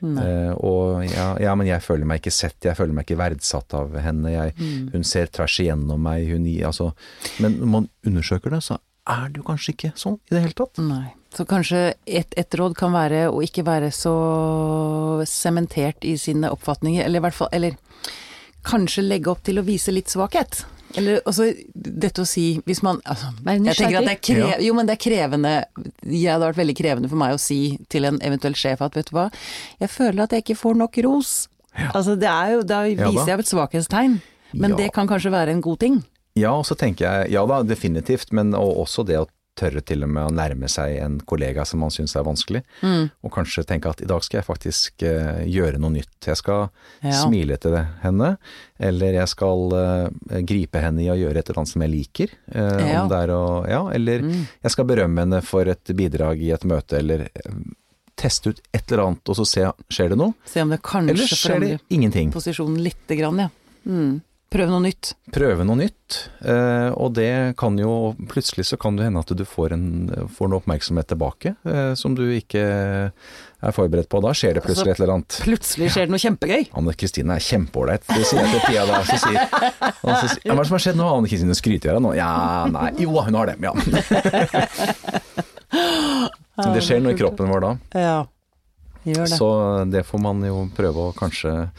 Eh, 0.00 0.52
og 0.56 1.04
ja, 1.04 1.28
ja, 1.42 1.54
men 1.58 1.68
jeg 1.68 1.84
føler 1.84 2.08
meg 2.08 2.22
ikke 2.22 2.34
sett, 2.34 2.58
jeg 2.64 2.76
føler 2.78 2.96
meg 2.96 3.06
ikke 3.06 3.20
verdsatt 3.20 3.76
av 3.76 3.96
henne. 4.00 4.32
Jeg, 4.32 4.54
Hun 4.94 5.06
ser 5.06 5.32
tvers 5.32 5.58
igjennom 5.62 6.00
meg. 6.02 6.28
Hun, 6.30 6.46
altså, 6.66 6.92
men 7.42 7.58
når 7.60 7.72
man 7.74 7.88
undersøker 8.06 8.56
det, 8.56 8.62
så 8.66 8.80
er 9.10 9.30
det 9.30 9.42
jo 9.42 9.48
kanskje 9.48 9.74
ikke 9.74 9.92
sånn 9.98 10.18
i 10.28 10.36
det 10.36 10.44
hele 10.44 10.56
tatt. 10.56 10.80
Nei. 10.84 11.06
Så 11.34 11.46
kanskje 11.46 11.92
et, 12.10 12.32
et 12.38 12.58
råd 12.58 12.74
kan 12.78 12.94
være 12.94 13.28
å 13.30 13.38
ikke 13.44 13.62
være 13.66 13.92
så 13.94 14.14
sementert 15.30 16.02
i 16.08 16.16
sine 16.18 16.50
oppfatninger, 16.50 17.04
eller 17.04 17.22
i 17.22 17.24
hvert 17.28 17.36
fall 17.36 17.52
Eller 17.54 17.76
kanskje 18.66 19.02
legge 19.06 19.30
opp 19.32 19.42
til 19.46 19.58
å 19.60 19.64
vise 19.66 19.92
litt 19.94 20.08
svakhet. 20.12 20.64
Eller 20.98 21.20
også 21.28 21.44
dette 21.74 22.24
å 22.24 22.26
si 22.26 22.60
hvis 22.66 22.80
man 22.82 22.98
altså, 23.06 23.28
Jeg 23.46 23.76
tenker 23.78 24.00
at 24.00 24.08
det 24.08 24.14
er, 24.16 24.22
kre, 24.26 24.56
jo, 24.64 24.74
men 24.74 24.88
det 24.88 24.96
er 24.96 24.98
krevende 25.04 25.52
Det 26.02 26.24
hadde 26.26 26.48
vært 26.48 26.58
veldig 26.58 26.74
krevende 26.80 27.10
for 27.12 27.20
meg 27.20 27.36
å 27.36 27.38
si 27.38 27.78
til 27.88 28.08
en 28.08 28.18
eventuell 28.26 28.56
sjef 28.58 28.82
at 28.82 28.96
vet 28.98 29.06
du 29.06 29.14
hva, 29.14 29.28
jeg 29.78 29.88
føler 29.92 30.24
at 30.24 30.34
jeg 30.34 30.42
ikke 30.42 30.56
får 30.58 30.80
nok 30.80 30.98
ros. 31.06 31.30
Altså 31.94 32.16
det 32.18 32.26
er 32.26 32.56
jo, 32.56 32.64
Da 32.66 32.80
Ja 32.90 33.06
viser 33.06 33.22
da. 33.22 33.26
jeg 33.30 33.38
jo 33.38 33.44
et 33.46 33.52
svakhetstegn. 33.52 34.16
Men 34.52 34.70
Ja. 34.74 34.76
det 34.82 34.88
kan 34.92 35.06
kanskje 35.06 35.30
være 35.30 35.54
en 35.54 35.60
god 35.62 35.78
ting. 35.78 36.00
Ja, 36.34 36.56
og 36.58 36.66
så 36.66 36.74
tenker 36.74 37.06
jeg 37.06 37.30
ja 37.38 37.46
da, 37.46 37.62
definitivt, 37.62 38.32
men 38.32 38.50
også 38.58 39.06
det 39.06 39.20
å 39.22 39.28
tørre 39.58 39.80
til 39.84 40.04
og 40.06 40.08
med 40.08 40.24
å 40.28 40.32
nærme 40.32 40.68
seg 40.70 40.94
en 41.02 41.18
kollega 41.28 41.64
som 41.68 41.80
man 41.82 41.90
syns 41.92 42.14
er 42.16 42.22
vanskelig, 42.24 42.62
og 42.82 43.32
kanskje 43.34 43.64
tenke 43.68 43.90
at 43.90 44.00
i 44.00 44.06
dag 44.08 44.22
skal 44.24 44.38
jeg 44.40 44.46
faktisk 44.46 45.02
uh, 45.04 45.42
gjøre 45.44 45.80
noe 45.82 45.90
nytt. 45.98 46.14
Jeg 46.26 46.36
skal 46.40 46.68
Ja. 47.02 47.12
smile 47.24 47.58
til 47.60 47.76
henne, 48.02 48.36
eller 48.78 49.12
jeg 49.18 49.28
skal 49.28 49.74
uh, 49.74 50.40
gripe 50.46 50.80
henne 50.80 51.02
i 51.04 51.10
å 51.12 51.18
gjøre 51.18 51.38
et 51.42 51.50
eller 51.50 51.60
annet 51.64 51.72
som 51.74 51.82
jeg 51.84 51.90
liker. 51.92 52.32
Uh, 52.54 52.86
Ja. 52.88 53.04
Å, 53.10 53.68
ja, 53.68 53.82
eller 53.92 54.22
jeg 54.24 54.70
skal 54.72 54.84
berømme 54.88 55.20
henne 55.26 55.42
for 55.44 55.68
et 55.68 55.84
bidrag 55.96 56.40
i 56.40 56.52
et 56.54 56.64
møte, 56.64 56.98
eller 57.02 57.28
teste 58.20 58.50
ut 58.52 58.60
et 58.72 58.84
eller 58.92 59.04
annet, 59.06 59.28
og 59.32 59.36
så 59.36 59.46
se 59.48 59.66
skjer 59.92 60.10
det 60.12 60.18
noe, 60.20 60.34
Se 60.44 60.60
om 60.62 60.68
det 60.72 60.80
kanskje 60.84 61.14
eller 61.14 61.30
skjer 61.30 61.60
det 61.60 61.78
ingenting. 61.90 62.32
posisjonen 62.32 62.80
lite 62.84 63.16
grann, 63.16 63.38
ja. 63.38 63.48
Mm. 63.86 64.20
Prøve 64.50 64.66
noe 64.72 64.82
nytt. 64.82 65.12
prøve 65.30 65.62
noe 65.62 65.78
nytt, 65.78 66.16
eh, 66.42 66.90
og 66.98 67.12
det 67.14 67.54
kan 67.60 67.76
jo 67.78 68.16
Plutselig 68.32 68.64
så 68.66 68.76
kan 68.80 68.96
det 68.98 69.04
hende 69.06 69.20
at 69.22 69.30
du 69.30 69.44
får, 69.46 69.76
en, 69.76 69.84
får 70.34 70.50
noe 70.50 70.58
oppmerksomhet 70.58 71.06
tilbake 71.12 71.52
eh, 71.62 71.92
som 71.94 72.16
du 72.18 72.24
ikke 72.34 72.64
er 72.64 73.76
forberedt 73.76 74.08
på. 74.10 74.18
Da 74.24 74.32
skjer 74.34 74.58
det 74.58 74.64
plutselig 74.64 74.96
et 74.96 75.00
eller 75.02 75.14
annet. 75.14 75.38
Plutselig 75.44 75.92
skjer 75.94 76.08
det 76.08 76.14
noe 76.16 76.22
kjempegøy. 76.22 76.66
Anne 76.80 76.96
Kristine 76.98 77.36
er 77.38 77.46
kjempeålreit, 77.46 78.02
det 78.10 78.26
sier 78.26 78.42
jeg 78.42 78.50
til 78.56 78.62
Pia 78.66 78.82
da. 78.90 78.98
Så 79.06 79.20
sier, 79.22 79.38
og 80.02 80.10
så 80.16 80.26
sier 80.34 80.50
Hva 80.50 80.56
er 80.56 80.62
det 80.64 80.68
som 80.72 80.78
har 80.80 80.84
skjedd 80.88 80.98
nå? 80.98 81.06
Anne 81.20 81.30
Kristine 81.30 81.58
skryter 81.58 81.92
av 81.92 82.00
deg 82.00 82.06
nå? 82.08 82.16
Ja, 82.18 82.32
nei, 82.74 82.90
jo 83.04 83.14
hun 83.20 83.38
har 83.38 83.52
det. 83.52 83.56
Ja. 83.62 83.72
Det 86.60 86.82
skjer 86.84 87.00
noe 87.00 87.14
i 87.14 87.18
kroppen 87.18 87.48
vår 87.48 87.62
da. 87.64 87.70
Ja, 87.96 88.16
det. 89.04 89.26
Så 89.32 89.48
det 89.90 90.04
får 90.06 90.20
man 90.22 90.42
jo 90.44 90.66
prøve 90.76 91.08
å 91.08 91.14
kanskje 91.16 91.70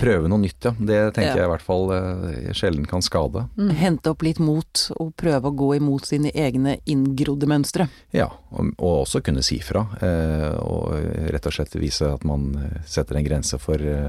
prøve 0.00 0.30
noe 0.32 0.40
nytt, 0.40 0.64
ja. 0.64 0.70
Det 0.78 1.00
tenker 1.14 1.34
Ja. 1.34 1.42
jeg 1.42 1.44
i 1.44 1.52
hvert 1.52 1.64
fall 1.66 1.90
eh, 1.92 2.52
sjelden 2.56 2.86
kan 2.88 3.02
skade. 3.04 3.42
Hente 3.76 4.10
opp 4.14 4.22
litt 4.24 4.38
mot, 4.40 4.86
og 4.96 5.10
prøve 5.20 5.50
å 5.50 5.56
gå 5.56 5.74
imot 5.76 6.06
sine 6.08 6.32
egne 6.32 6.78
inngrodde 6.88 7.46
mønstre. 7.50 7.88
Ja, 8.16 8.30
og, 8.50 8.72
og 8.78 9.02
også 9.04 9.20
kunne 9.26 9.42
si 9.44 9.58
fra. 9.60 9.84
Eh, 10.00 10.56
og 10.56 10.96
rett 11.34 11.46
og 11.46 11.52
slett 11.52 11.76
vise 11.76 12.08
at 12.14 12.24
man 12.24 12.48
eh, 12.56 12.80
setter 12.88 13.20
en 13.20 13.28
grense 13.28 13.60
for 13.60 13.76
eh, 13.76 14.08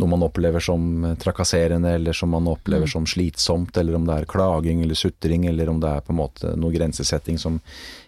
noe 0.00 0.08
man 0.08 0.24
opplever 0.24 0.64
som 0.64 1.04
trakasserende, 1.20 1.92
eller 2.00 2.16
som 2.16 2.32
man 2.32 2.48
opplever 2.48 2.88
som 2.88 3.04
slitsomt, 3.04 3.76
eller 3.76 3.98
om 4.00 4.06
det 4.08 4.22
er 4.22 4.24
klaging 4.30 4.80
eller 4.80 4.96
sutring, 4.96 5.44
eller 5.52 5.68
om 5.68 5.82
det 5.84 5.90
er 5.98 6.00
på 6.06 6.14
en 6.14 6.22
måte 6.22 6.54
noe 6.56 6.72
grensesetting 6.72 7.36
som 7.36 7.60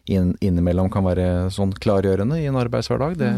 inn, 0.09 0.33
innimellom 0.40 0.88
kan 0.88 1.05
være 1.05 1.50
sånn 1.52 1.74
klargjørende 1.76 2.40
i 2.40 2.46
en 2.48 2.57
arbeidshverdag. 2.57 3.18
Det 3.20 3.35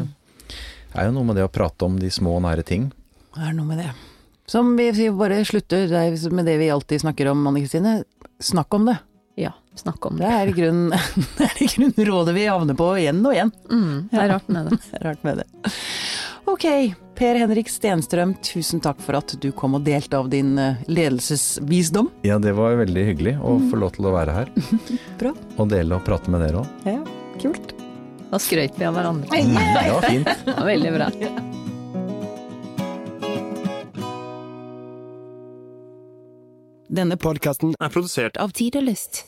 er 1.01 1.09
jo 1.09 1.15
noe 1.17 1.29
med 1.31 1.37
det 1.41 1.47
å 1.47 1.53
prate 1.53 1.87
om 1.89 1.97
de 2.01 2.11
små 2.13 2.37
og 2.39 2.45
nære 2.47 2.65
ting. 2.67 2.91
Det 3.35 3.49
er 3.49 3.55
noe 3.57 3.67
med 3.67 3.81
det. 3.83 3.91
Som 4.47 4.75
vi 4.77 4.91
bare 5.17 5.41
slutter 5.49 5.91
er 5.97 6.15
med 6.35 6.47
det 6.47 6.59
vi 6.61 6.71
alltid 6.71 7.01
snakker 7.03 7.31
om, 7.33 7.47
Anne 7.49 7.63
Kristine. 7.65 7.95
Snakk 8.45 8.75
om 8.77 8.85
det. 8.91 8.99
Ja, 9.41 9.51
snakk 9.75 10.05
om 10.07 10.19
Det 10.21 10.27
det. 10.29 10.35
er 10.35 10.51
i 10.53 10.53
grunnen 10.55 10.93
det 11.39 12.05
er 12.05 12.11
rådet 12.11 12.35
vi 12.37 12.45
havner 12.47 12.77
på 12.79 12.91
igjen 13.01 13.25
og 13.27 13.33
igjen. 13.35 13.51
Mm, 13.71 13.97
det 14.13 14.21
er 14.21 14.29
rart 14.37 14.49
med 14.53 14.69
det. 14.71 14.79
Det 14.91 15.01
er 15.01 15.07
rart 15.09 15.25
med 15.27 15.41
det. 15.43 15.73
Ok, 16.45 16.67
Per 17.17 17.39
Henrik 17.41 17.71
Stenstrøm, 17.73 18.35
tusen 18.45 18.83
takk 18.85 19.01
for 19.03 19.17
at 19.17 19.33
du 19.41 19.49
kom 19.57 19.79
og 19.79 19.87
delte 19.87 20.19
av 20.21 20.29
din 20.31 20.53
eh, 20.61 20.83
ledelsesvisdom. 20.93 22.11
Ja, 22.29 22.37
det 22.39 22.53
var 22.59 22.77
veldig 22.83 23.07
hyggelig 23.09 23.39
å 23.41 23.57
få 23.71 23.81
lov 23.81 23.95
til 23.97 24.11
å 24.11 24.15
være 24.15 24.37
her. 24.37 24.53
Bra. 25.23 25.33
Og 25.57 25.73
dele 25.73 25.97
og 25.99 26.05
prate 26.07 26.31
med 26.31 26.45
dere 26.45 26.61
òg. 26.63 26.85
Ja, 26.91 27.01
kult. 27.41 27.73
Da 28.31 28.41
skrøt 28.43 28.79
vi 28.79 28.87
av 28.89 28.97
hverandre. 28.97 29.29
Det 29.31 29.91
var 29.93 30.09
fint. 30.09 30.31
Det 30.47 30.57
var 30.57 30.67
veldig 30.71 30.95
bra. 30.97 31.11
Denne 36.95 37.17
Podkasten 37.19 37.75
er 37.83 37.91
produsert 37.91 38.37
av 38.39 38.53
Tid 38.55 38.77
og 38.79 38.87
Lyst. 38.87 39.25